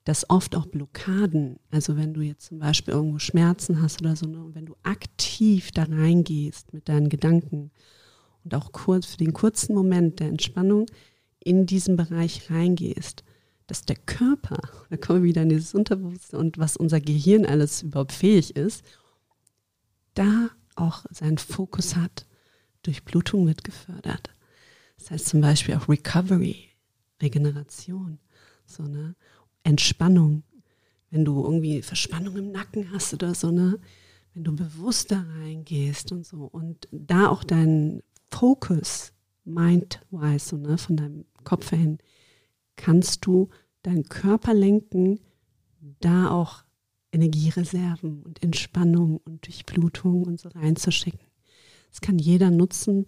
dass 0.05 0.29
oft 0.29 0.55
auch 0.55 0.65
Blockaden, 0.65 1.59
also 1.71 1.97
wenn 1.97 2.13
du 2.13 2.21
jetzt 2.21 2.45
zum 2.45 2.59
Beispiel 2.59 2.93
irgendwo 2.93 3.19
Schmerzen 3.19 3.81
hast 3.81 4.01
oder 4.01 4.15
so, 4.15 4.25
ne, 4.25 4.43
und 4.43 4.55
wenn 4.55 4.65
du 4.65 4.75
aktiv 4.83 5.71
da 5.71 5.83
reingehst 5.83 6.73
mit 6.73 6.87
deinen 6.87 7.09
Gedanken 7.09 7.71
und 8.43 8.55
auch 8.55 8.71
kurz 8.71 9.07
für 9.07 9.17
den 9.17 9.33
kurzen 9.33 9.75
Moment 9.75 10.19
der 10.19 10.29
Entspannung 10.29 10.85
in 11.39 11.65
diesen 11.65 11.97
Bereich 11.97 12.49
reingehst, 12.49 13.23
dass 13.69 13.85
der 13.85 13.95
Körper, 13.95 14.57
da 14.89 14.97
kommen 14.97 15.21
wir 15.21 15.29
wieder 15.29 15.43
in 15.43 15.49
dieses 15.49 15.75
Unterbewusstsein 15.75 16.39
und 16.39 16.57
was 16.57 16.75
unser 16.75 16.99
Gehirn 16.99 17.45
alles 17.45 17.83
überhaupt 17.83 18.11
fähig 18.11 18.55
ist, 18.55 18.83
da 20.15 20.49
auch 20.75 21.05
seinen 21.11 21.37
Fokus 21.37 21.95
hat. 21.95 22.25
Durchblutung 22.81 23.45
wird 23.45 23.63
gefördert. 23.63 24.31
Das 24.97 25.11
heißt 25.11 25.27
zum 25.27 25.41
Beispiel 25.41 25.75
auch 25.75 25.87
Recovery, 25.87 26.69
Regeneration, 27.21 28.17
so 28.65 28.83
ne, 28.83 29.15
Entspannung. 29.63 30.43
Wenn 31.11 31.25
du 31.25 31.43
irgendwie 31.43 31.81
Verspannung 31.83 32.37
im 32.37 32.51
Nacken 32.51 32.91
hast 32.91 33.13
oder 33.13 33.35
so 33.35 33.51
ne, 33.51 33.79
wenn 34.33 34.43
du 34.43 34.55
bewusst 34.55 35.11
da 35.11 35.23
reingehst 35.37 36.11
und 36.11 36.25
so 36.25 36.45
und 36.45 36.87
da 36.91 37.27
auch 37.27 37.43
deinen 37.43 38.01
Fokus, 38.31 39.13
mind-wise, 39.45 40.49
so 40.49 40.57
ne, 40.57 40.77
von 40.79 40.97
deinem 40.97 41.25
Kopf 41.43 41.69
hin 41.69 41.99
kannst 42.79 43.25
du 43.25 43.49
deinen 43.83 44.05
Körper 44.05 44.53
lenken, 44.53 45.19
da 45.99 46.31
auch 46.31 46.63
Energiereserven 47.11 48.23
und 48.23 48.41
Entspannung 48.41 49.17
und 49.17 49.45
Durchblutung 49.45 50.23
und 50.23 50.39
so 50.39 50.49
reinzuschicken. 50.49 51.19
Das 51.89 52.01
kann 52.01 52.19
jeder 52.19 52.51
nutzen, 52.51 53.05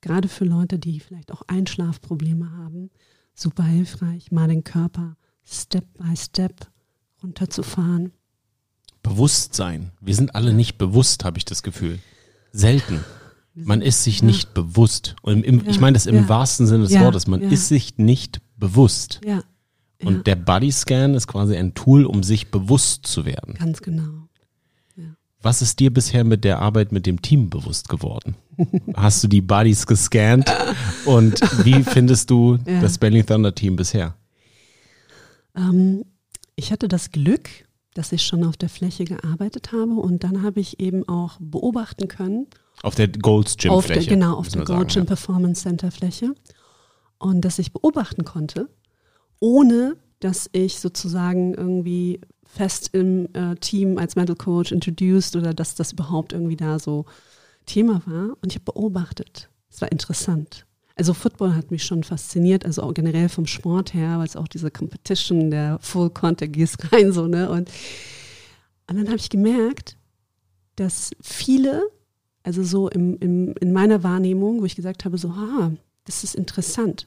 gerade 0.00 0.28
für 0.28 0.44
Leute, 0.44 0.78
die 0.78 1.00
vielleicht 1.00 1.32
auch 1.32 1.42
Einschlafprobleme 1.48 2.52
haben. 2.52 2.90
Super 3.34 3.64
hilfreich, 3.64 4.30
mal 4.30 4.48
den 4.48 4.62
Körper 4.64 5.16
Step 5.44 5.86
by 5.98 6.16
Step 6.16 6.70
runterzufahren. 7.22 8.12
Bewusstsein. 9.02 9.90
Wir 10.00 10.14
sind 10.14 10.34
alle 10.34 10.52
nicht 10.52 10.78
bewusst, 10.78 11.24
habe 11.24 11.38
ich 11.38 11.44
das 11.44 11.62
Gefühl. 11.62 11.98
Selten. 12.52 13.04
Man 13.54 13.82
ist 13.82 14.04
sich 14.04 14.20
ja. 14.20 14.26
nicht 14.26 14.54
bewusst. 14.54 15.16
Und 15.22 15.44
im, 15.44 15.64
ja, 15.64 15.70
ich 15.70 15.80
meine 15.80 15.94
das 15.94 16.06
im 16.06 16.14
ja. 16.14 16.28
wahrsten 16.28 16.66
Sinne 16.66 16.84
des 16.84 16.98
Wortes. 17.00 17.26
Man 17.26 17.40
ist 17.40 17.68
sich 17.68 17.98
nicht 17.98 18.40
bewusst. 18.60 19.20
Ja. 19.24 19.42
Und 20.02 20.16
ja. 20.16 20.22
der 20.22 20.36
Bodyscan 20.36 21.14
ist 21.14 21.26
quasi 21.26 21.56
ein 21.56 21.74
Tool, 21.74 22.06
um 22.06 22.22
sich 22.22 22.50
bewusst 22.50 23.06
zu 23.06 23.26
werden. 23.26 23.54
Ganz 23.54 23.82
genau. 23.82 24.28
Ja. 24.96 25.14
Was 25.42 25.60
ist 25.62 25.80
dir 25.80 25.92
bisher 25.92 26.24
mit 26.24 26.44
der 26.44 26.60
Arbeit 26.60 26.92
mit 26.92 27.06
dem 27.06 27.20
Team 27.20 27.50
bewusst 27.50 27.88
geworden? 27.88 28.36
Hast 28.94 29.22
du 29.24 29.28
die 29.28 29.42
Bodies 29.42 29.86
gescannt? 29.86 30.50
Und 31.04 31.40
wie 31.64 31.82
findest 31.84 32.30
du 32.30 32.58
ja. 32.66 32.80
das 32.80 32.98
Berlin 32.98 33.26
Thunder 33.26 33.54
Team 33.54 33.76
bisher? 33.76 34.14
Ähm, 35.54 36.04
ich 36.56 36.72
hatte 36.72 36.88
das 36.88 37.10
Glück, 37.10 37.48
dass 37.94 38.12
ich 38.12 38.22
schon 38.22 38.44
auf 38.44 38.56
der 38.56 38.68
Fläche 38.68 39.04
gearbeitet 39.04 39.72
habe 39.72 39.92
und 39.92 40.24
dann 40.24 40.42
habe 40.42 40.60
ich 40.60 40.80
eben 40.80 41.06
auch 41.08 41.36
beobachten 41.40 42.08
können. 42.08 42.46
Auf 42.82 42.94
der 42.94 43.08
Gold's 43.08 43.56
Gym 43.58 43.82
Fläche. 43.82 44.08
genau, 44.08 44.36
auf 44.36 44.48
der 44.48 44.64
Gold's 44.64 44.94
Gym 44.94 45.04
Performance 45.04 45.62
Center 45.62 45.90
Fläche 45.90 46.34
und 47.20 47.42
dass 47.42 47.60
ich 47.60 47.72
beobachten 47.72 48.24
konnte, 48.24 48.68
ohne 49.38 49.96
dass 50.18 50.50
ich 50.52 50.80
sozusagen 50.80 51.54
irgendwie 51.54 52.20
fest 52.44 52.90
im 52.92 53.28
äh, 53.34 53.54
Team 53.56 53.98
als 53.98 54.16
Mental 54.16 54.34
Coach 54.34 54.72
introduced 54.72 55.36
oder 55.36 55.54
dass 55.54 55.76
das 55.76 55.92
überhaupt 55.92 56.32
irgendwie 56.32 56.56
da 56.56 56.78
so 56.78 57.04
Thema 57.66 58.02
war. 58.06 58.36
Und 58.42 58.46
ich 58.48 58.56
habe 58.56 58.72
beobachtet. 58.72 59.48
Es 59.70 59.80
war 59.80 59.92
interessant. 59.92 60.66
Also 60.96 61.14
Football 61.14 61.54
hat 61.54 61.70
mich 61.70 61.84
schon 61.84 62.02
fasziniert, 62.02 62.66
also 62.66 62.82
auch 62.82 62.92
generell 62.92 63.28
vom 63.28 63.46
Sport 63.46 63.94
her, 63.94 64.18
weil 64.18 64.26
es 64.26 64.36
auch 64.36 64.48
diese 64.48 64.70
Competition, 64.70 65.50
der 65.50 65.78
Full 65.80 66.10
Contact 66.10 66.52
gehst 66.52 66.78
rein 66.92 67.12
so, 67.12 67.26
ne? 67.26 67.48
Und, 67.48 67.70
und 68.88 68.96
dann 68.96 69.06
habe 69.06 69.16
ich 69.16 69.30
gemerkt, 69.30 69.96
dass 70.76 71.12
viele, 71.22 71.82
also 72.42 72.62
so 72.64 72.88
im, 72.88 73.16
im, 73.18 73.54
in 73.60 73.72
meiner 73.72 74.02
Wahrnehmung, 74.02 74.60
wo 74.60 74.64
ich 74.64 74.76
gesagt 74.76 75.04
habe, 75.04 75.16
so, 75.16 75.28
ah, 75.28 75.70
das 76.04 76.24
ist 76.24 76.34
interessant. 76.34 77.06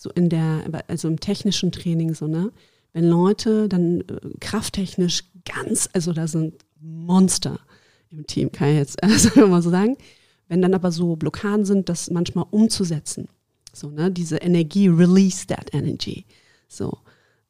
So 0.00 0.08
in 0.08 0.30
der, 0.30 0.64
also 0.88 1.08
im 1.08 1.20
technischen 1.20 1.72
Training, 1.72 2.14
so, 2.14 2.26
ne? 2.26 2.52
Wenn 2.94 3.10
Leute 3.10 3.68
dann 3.68 4.00
äh, 4.00 4.04
krafttechnisch 4.40 5.24
ganz, 5.44 5.90
also 5.92 6.14
da 6.14 6.26
sind 6.26 6.54
Monster 6.80 7.60
im 8.10 8.26
Team, 8.26 8.50
kann 8.50 8.70
ich 8.70 8.76
jetzt 8.76 9.02
also 9.02 9.46
mal 9.46 9.60
so 9.60 9.68
sagen. 9.68 9.98
Wenn 10.48 10.62
dann 10.62 10.72
aber 10.72 10.90
so 10.90 11.16
Blockaden 11.16 11.66
sind, 11.66 11.90
das 11.90 12.10
manchmal 12.10 12.46
umzusetzen. 12.50 13.28
So, 13.74 13.90
ne? 13.90 14.10
Diese 14.10 14.38
Energie, 14.38 14.88
release 14.88 15.46
that 15.46 15.74
energy. 15.74 16.24
So. 16.66 16.96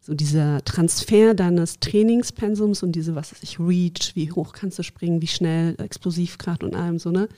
So 0.01 0.15
dieser 0.15 0.65
Transfer 0.65 1.35
deines 1.35 1.79
Trainingspensums 1.79 2.83
und 2.83 2.93
diese, 2.93 3.15
was 3.15 3.33
weiß 3.33 3.45
ich, 3.45 3.61
Reach, 3.61 4.17
wie 4.17 4.33
hoch 4.33 4.53
kannst 4.55 4.77
du 4.81 4.83
springen, 4.83 5.23
wie 5.23 5.29
schnell, 5.29 5.77
Explosivkraft 5.79 6.65
und 6.65 6.75
allem 6.75 6.99
so, 6.99 7.13
ne? 7.13 7.29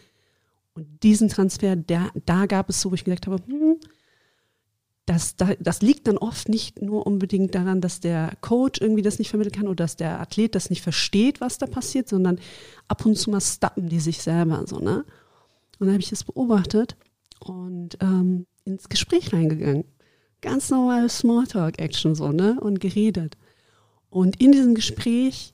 Und 0.72 0.86
diesen 1.02 1.28
Transfer, 1.28 1.76
der, 1.76 2.10
da 2.24 2.46
gab 2.46 2.70
es 2.70 2.80
so, 2.80 2.90
wo 2.90 2.94
ich 2.94 3.04
gesagt 3.04 3.26
habe, 3.26 3.42
hm, 3.46 3.76
das, 5.06 5.34
das 5.36 5.82
liegt 5.82 6.06
dann 6.06 6.16
oft 6.16 6.48
nicht 6.48 6.80
nur 6.80 7.06
unbedingt 7.06 7.54
daran, 7.54 7.80
dass 7.80 8.00
der 8.00 8.36
Coach 8.40 8.80
irgendwie 8.80 9.02
das 9.02 9.18
nicht 9.18 9.30
vermitteln 9.30 9.54
kann 9.54 9.66
oder 9.66 9.84
dass 9.84 9.96
der 9.96 10.20
Athlet 10.20 10.54
das 10.54 10.70
nicht 10.70 10.82
versteht, 10.82 11.40
was 11.40 11.58
da 11.58 11.66
passiert, 11.66 12.08
sondern 12.08 12.38
ab 12.86 13.04
und 13.04 13.16
zu 13.16 13.30
mal 13.30 13.40
stappen 13.40 13.88
die 13.88 14.00
sich 14.00 14.22
selber 14.22 14.64
so, 14.66 14.78
ne? 14.78 15.04
Und 15.78 15.86
dann 15.86 15.94
habe 15.94 16.02
ich 16.02 16.10
das 16.10 16.22
beobachtet 16.22 16.96
und 17.40 17.98
ähm, 18.00 18.46
ins 18.64 18.88
Gespräch 18.88 19.32
reingegangen. 19.32 19.84
Ganz 20.40 20.70
normale 20.70 21.08
Smalltalk-Action 21.08 22.14
so, 22.14 22.30
ne? 22.30 22.58
Und 22.60 22.78
geredet. 22.78 23.36
Und 24.08 24.40
in 24.40 24.52
diesem 24.52 24.74
Gespräch 24.76 25.52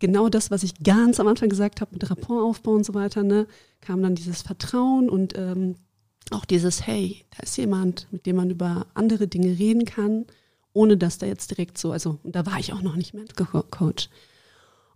genau 0.00 0.28
das, 0.28 0.50
was 0.50 0.62
ich 0.62 0.82
ganz 0.82 1.20
am 1.20 1.28
Anfang 1.28 1.48
gesagt 1.48 1.80
habe 1.80 1.92
mit 1.92 2.10
Rapportaufbau 2.10 2.72
und 2.72 2.84
so 2.84 2.94
weiter, 2.94 3.22
ne, 3.22 3.46
kam 3.80 4.02
dann 4.02 4.14
dieses 4.14 4.42
Vertrauen 4.42 5.08
und 5.08 5.36
ähm, 5.36 5.76
auch 6.30 6.44
dieses, 6.44 6.86
hey, 6.86 7.24
da 7.36 7.42
ist 7.42 7.56
jemand, 7.56 8.06
mit 8.10 8.26
dem 8.26 8.36
man 8.36 8.50
über 8.50 8.86
andere 8.94 9.26
Dinge 9.28 9.58
reden 9.58 9.84
kann, 9.84 10.26
ohne 10.72 10.96
dass 10.96 11.18
da 11.18 11.26
jetzt 11.26 11.50
direkt 11.50 11.78
so, 11.78 11.92
also 11.92 12.18
da 12.24 12.46
war 12.46 12.58
ich 12.58 12.72
auch 12.72 12.82
noch 12.82 12.96
nicht 12.96 13.14
Mental 13.14 13.46
Coach. 13.70 14.08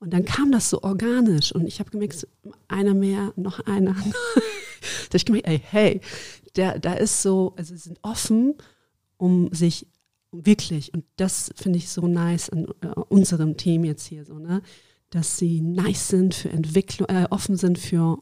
Und 0.00 0.12
dann 0.12 0.24
kam 0.24 0.52
das 0.52 0.70
so 0.70 0.82
organisch 0.82 1.52
und 1.52 1.66
ich 1.66 1.80
habe 1.80 1.90
gemerkt, 1.90 2.26
einer 2.68 2.94
mehr, 2.94 3.32
noch 3.36 3.60
einer. 3.60 3.94
da 3.94 4.00
habe 4.00 5.16
ich 5.16 5.24
gemerkt, 5.24 5.48
ey, 5.48 5.60
hey, 5.64 6.00
der, 6.56 6.78
da 6.78 6.94
ist 6.94 7.22
so, 7.22 7.54
also 7.56 7.74
sie 7.74 7.80
sind 7.80 7.98
offen, 8.02 8.54
um 9.16 9.52
sich 9.52 9.86
wirklich, 10.30 10.92
und 10.92 11.04
das 11.16 11.52
finde 11.56 11.78
ich 11.78 11.88
so 11.88 12.06
nice 12.06 12.50
an 12.50 12.66
äh, 12.82 12.88
unserem 13.08 13.56
Team 13.56 13.84
jetzt 13.84 14.06
hier 14.06 14.24
so, 14.24 14.38
ne, 14.38 14.62
dass 15.10 15.38
sie 15.38 15.60
nice 15.60 16.08
sind 16.08 16.34
für 16.34 16.50
Entwicklung, 16.50 17.08
äh, 17.08 17.26
offen 17.30 17.56
sind 17.56 17.78
für 17.78 18.18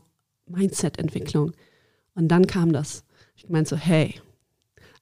Mindset-Entwicklung. 0.46 1.52
Und 2.14 2.28
dann 2.28 2.46
kam 2.46 2.72
das. 2.72 3.04
Ich 3.36 3.48
meinte 3.48 3.70
so, 3.70 3.76
hey, 3.76 4.14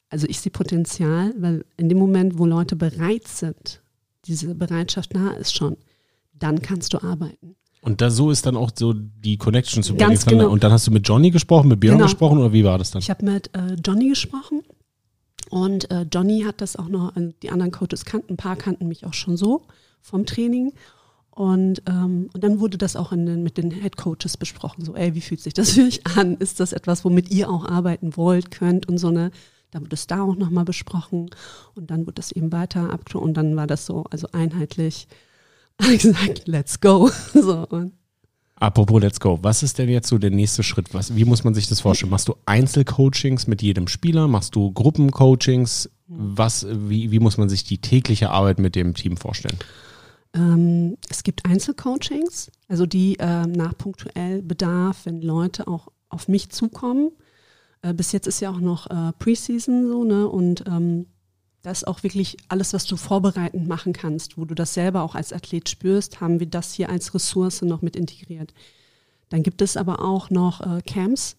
also 0.08 0.26
ich 0.28 0.40
sehe 0.40 0.52
Potenzial, 0.52 1.34
weil 1.38 1.64
in 1.76 1.88
dem 1.88 1.98
Moment, 1.98 2.38
wo 2.38 2.46
Leute 2.46 2.76
bereit 2.76 3.28
sind, 3.28 3.80
diese 4.24 4.54
Bereitschaft 4.54 5.14
nahe 5.14 5.36
ist 5.36 5.54
schon, 5.54 5.76
dann 6.32 6.60
kannst 6.62 6.92
du 6.92 7.02
arbeiten. 7.02 7.56
Und 7.82 8.00
da 8.00 8.10
so 8.10 8.30
ist 8.30 8.44
dann 8.44 8.56
auch 8.56 8.70
so 8.74 8.92
die 8.92 9.38
Connection 9.38 9.82
zu 9.82 9.94
Ganz 9.94 10.26
genau. 10.26 10.50
Und 10.50 10.64
dann 10.64 10.72
hast 10.72 10.86
du 10.86 10.90
mit 10.90 11.08
Johnny 11.08 11.30
gesprochen, 11.30 11.68
mit 11.68 11.80
Björn 11.80 11.96
genau. 11.96 12.06
gesprochen 12.06 12.38
oder 12.38 12.52
wie 12.52 12.64
war 12.64 12.76
das 12.76 12.90
dann? 12.90 13.00
Ich 13.00 13.08
habe 13.08 13.24
mit 13.24 13.54
äh, 13.54 13.74
Johnny 13.84 14.08
gesprochen 14.08 14.62
und 15.48 15.90
äh, 15.90 16.06
Johnny 16.12 16.42
hat 16.42 16.60
das 16.60 16.76
auch 16.76 16.88
noch, 16.88 17.14
die 17.42 17.50
anderen 17.50 17.72
Coaches 17.72 18.04
kannten, 18.04 18.34
ein 18.34 18.36
paar 18.36 18.56
kannten 18.56 18.86
mich 18.86 19.06
auch 19.06 19.14
schon 19.14 19.36
so 19.36 19.62
vom 20.02 20.26
Training. 20.26 20.72
Und, 21.30 21.82
ähm, 21.86 22.28
und 22.34 22.42
dann 22.42 22.60
wurde 22.60 22.76
das 22.76 22.96
auch 22.96 23.10
den, 23.10 23.42
mit 23.42 23.56
den 23.56 23.70
Head 23.70 23.96
Coaches 23.96 24.36
besprochen. 24.36 24.84
So, 24.84 24.94
ey, 24.94 25.14
wie 25.14 25.20
fühlt 25.20 25.40
sich 25.40 25.54
das 25.54 25.72
für 25.72 25.82
euch 25.82 26.06
an? 26.16 26.36
Ist 26.36 26.60
das 26.60 26.72
etwas, 26.72 27.04
womit 27.04 27.30
ihr 27.30 27.48
auch 27.48 27.64
arbeiten 27.64 28.16
wollt, 28.16 28.50
könnt 28.50 28.88
und 28.88 28.98
so 28.98 29.08
eine. 29.08 29.30
Da 29.70 29.80
wurde 29.80 29.94
es 29.94 30.08
da 30.08 30.22
auch 30.22 30.34
nochmal 30.34 30.64
besprochen. 30.64 31.30
Und 31.76 31.90
dann 31.90 32.00
wurde 32.00 32.14
das 32.14 32.32
eben 32.32 32.50
weiter 32.50 32.90
ab 32.90 33.14
und 33.14 33.34
dann 33.34 33.54
war 33.54 33.68
das 33.68 33.86
so, 33.86 34.04
also 34.10 34.28
einheitlich. 34.32 35.06
Ich 35.90 36.02
gesagt, 36.02 36.42
let's 36.46 36.78
go. 36.78 37.10
so, 37.32 37.66
und 37.70 37.94
Apropos 38.60 39.00
Let's 39.00 39.18
Go, 39.18 39.38
was 39.40 39.62
ist 39.62 39.78
denn 39.78 39.88
jetzt 39.88 40.08
so 40.08 40.18
der 40.18 40.30
nächste 40.30 40.62
Schritt? 40.62 40.92
Was, 40.92 41.16
wie 41.16 41.24
muss 41.24 41.44
man 41.44 41.54
sich 41.54 41.66
das 41.66 41.80
vorstellen? 41.80 42.10
Machst 42.10 42.28
du 42.28 42.34
Einzelcoachings 42.44 43.46
mit 43.46 43.62
jedem 43.62 43.88
Spieler? 43.88 44.28
Machst 44.28 44.54
du 44.54 44.70
Gruppencoachings? 44.70 45.88
Was, 46.06 46.66
wie, 46.70 47.10
wie 47.10 47.20
muss 47.20 47.38
man 47.38 47.48
sich 47.48 47.64
die 47.64 47.78
tägliche 47.78 48.28
Arbeit 48.28 48.58
mit 48.58 48.74
dem 48.74 48.92
Team 48.92 49.16
vorstellen? 49.16 49.56
Ähm, 50.34 50.96
es 51.08 51.22
gibt 51.22 51.44
Einzelcoachings, 51.44 52.50
also 52.68 52.86
die 52.86 53.18
äh, 53.18 53.46
nach 53.46 53.76
punktuell 53.76 54.42
Bedarf, 54.42 55.06
wenn 55.06 55.22
Leute 55.22 55.66
auch 55.66 55.88
auf 56.08 56.28
mich 56.28 56.50
zukommen. 56.50 57.10
Äh, 57.82 57.94
bis 57.94 58.12
jetzt 58.12 58.26
ist 58.26 58.40
ja 58.40 58.50
auch 58.50 58.60
noch 58.60 58.88
äh, 58.88 59.12
Preseason 59.18 59.88
so, 59.88 60.04
ne? 60.04 60.28
Und 60.28 60.64
ähm, 60.66 61.06
das 61.62 61.78
ist 61.78 61.88
auch 61.88 62.02
wirklich 62.02 62.36
alles, 62.48 62.72
was 62.72 62.86
du 62.86 62.96
vorbereitend 62.96 63.68
machen 63.68 63.92
kannst, 63.92 64.38
wo 64.38 64.44
du 64.44 64.54
das 64.54 64.72
selber 64.72 65.02
auch 65.02 65.14
als 65.14 65.32
Athlet 65.32 65.68
spürst, 65.68 66.20
haben 66.20 66.40
wir 66.40 66.46
das 66.46 66.72
hier 66.72 66.88
als 66.88 67.14
Ressource 67.14 67.62
noch 67.62 67.82
mit 67.82 67.96
integriert. 67.96 68.54
Dann 69.28 69.42
gibt 69.42 69.60
es 69.62 69.76
aber 69.76 70.02
auch 70.02 70.30
noch 70.30 70.60
äh, 70.60 70.80
Camps, 70.82 71.36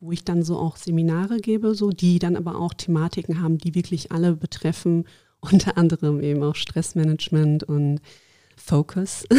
wo 0.00 0.12
ich 0.12 0.24
dann 0.24 0.42
so 0.42 0.58
auch 0.58 0.76
Seminare 0.76 1.38
gebe, 1.38 1.74
so 1.74 1.90
die 1.90 2.18
dann 2.18 2.36
aber 2.36 2.56
auch 2.56 2.72
Thematiken 2.72 3.42
haben, 3.42 3.58
die 3.58 3.74
wirklich 3.74 4.12
alle 4.12 4.34
betreffen 4.34 5.04
unter 5.52 5.76
anderem 5.76 6.20
eben 6.20 6.42
auch 6.42 6.54
Stressmanagement 6.54 7.64
und 7.64 8.00
Focus. 8.56 9.24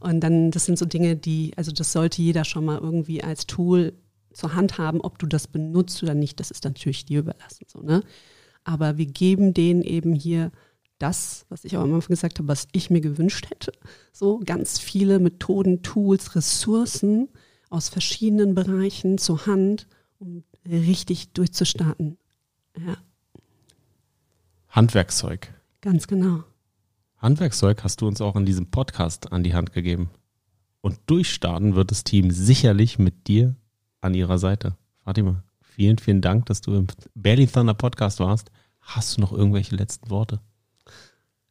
Und 0.00 0.18
dann, 0.20 0.50
das 0.50 0.64
sind 0.64 0.78
so 0.78 0.84
Dinge, 0.84 1.14
die, 1.14 1.52
also 1.56 1.70
das 1.70 1.92
sollte 1.92 2.22
jeder 2.22 2.44
schon 2.44 2.64
mal 2.64 2.80
irgendwie 2.80 3.22
als 3.22 3.46
Tool 3.46 3.92
zur 4.32 4.54
Hand 4.54 4.76
haben, 4.76 5.00
ob 5.00 5.18
du 5.18 5.26
das 5.26 5.46
benutzt 5.46 6.02
oder 6.02 6.14
nicht, 6.14 6.40
das 6.40 6.50
ist 6.50 6.64
natürlich 6.64 7.04
dir 7.04 7.20
überlassen. 7.20 7.66
So, 7.68 7.82
ne? 7.82 8.02
Aber 8.64 8.98
wir 8.98 9.06
geben 9.06 9.54
denen 9.54 9.82
eben 9.82 10.14
hier 10.14 10.50
das, 10.98 11.46
was 11.48 11.64
ich 11.64 11.76
auch 11.76 11.82
am 11.82 11.94
Anfang 11.94 12.10
gesagt 12.10 12.38
habe, 12.38 12.48
was 12.48 12.68
ich 12.72 12.90
mir 12.90 13.00
gewünscht 13.00 13.50
hätte. 13.50 13.72
So 14.12 14.40
ganz 14.44 14.78
viele 14.78 15.18
Methoden, 15.18 15.82
Tools, 15.82 16.34
Ressourcen 16.36 17.28
aus 17.70 17.88
verschiedenen 17.88 18.54
Bereichen 18.54 19.18
zur 19.18 19.46
Hand, 19.46 19.88
um 20.18 20.44
richtig 20.64 21.32
durchzustarten. 21.32 22.18
Ja. 22.78 22.96
Handwerkszeug. 24.72 25.52
Ganz 25.82 26.06
genau. 26.06 26.44
Handwerkszeug 27.18 27.84
hast 27.84 28.00
du 28.00 28.08
uns 28.08 28.22
auch 28.22 28.36
in 28.36 28.46
diesem 28.46 28.70
Podcast 28.70 29.30
an 29.30 29.44
die 29.44 29.52
Hand 29.52 29.74
gegeben. 29.74 30.08
Und 30.80 30.98
durchstarten 31.04 31.74
wird 31.74 31.90
das 31.90 32.04
Team 32.04 32.30
sicherlich 32.30 32.98
mit 32.98 33.28
dir 33.28 33.54
an 34.00 34.14
ihrer 34.14 34.38
Seite. 34.38 34.78
Fatima, 35.04 35.44
vielen, 35.60 35.98
vielen 35.98 36.22
Dank, 36.22 36.46
dass 36.46 36.62
du 36.62 36.74
im 36.74 36.86
Berlin 37.14 37.52
Thunder 37.52 37.74
Podcast 37.74 38.18
warst. 38.20 38.50
Hast 38.80 39.16
du 39.18 39.20
noch 39.20 39.32
irgendwelche 39.32 39.76
letzten 39.76 40.08
Worte? 40.08 40.40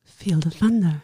Feel 0.02 0.40
the 0.44 0.50
Thunder. 0.50 1.04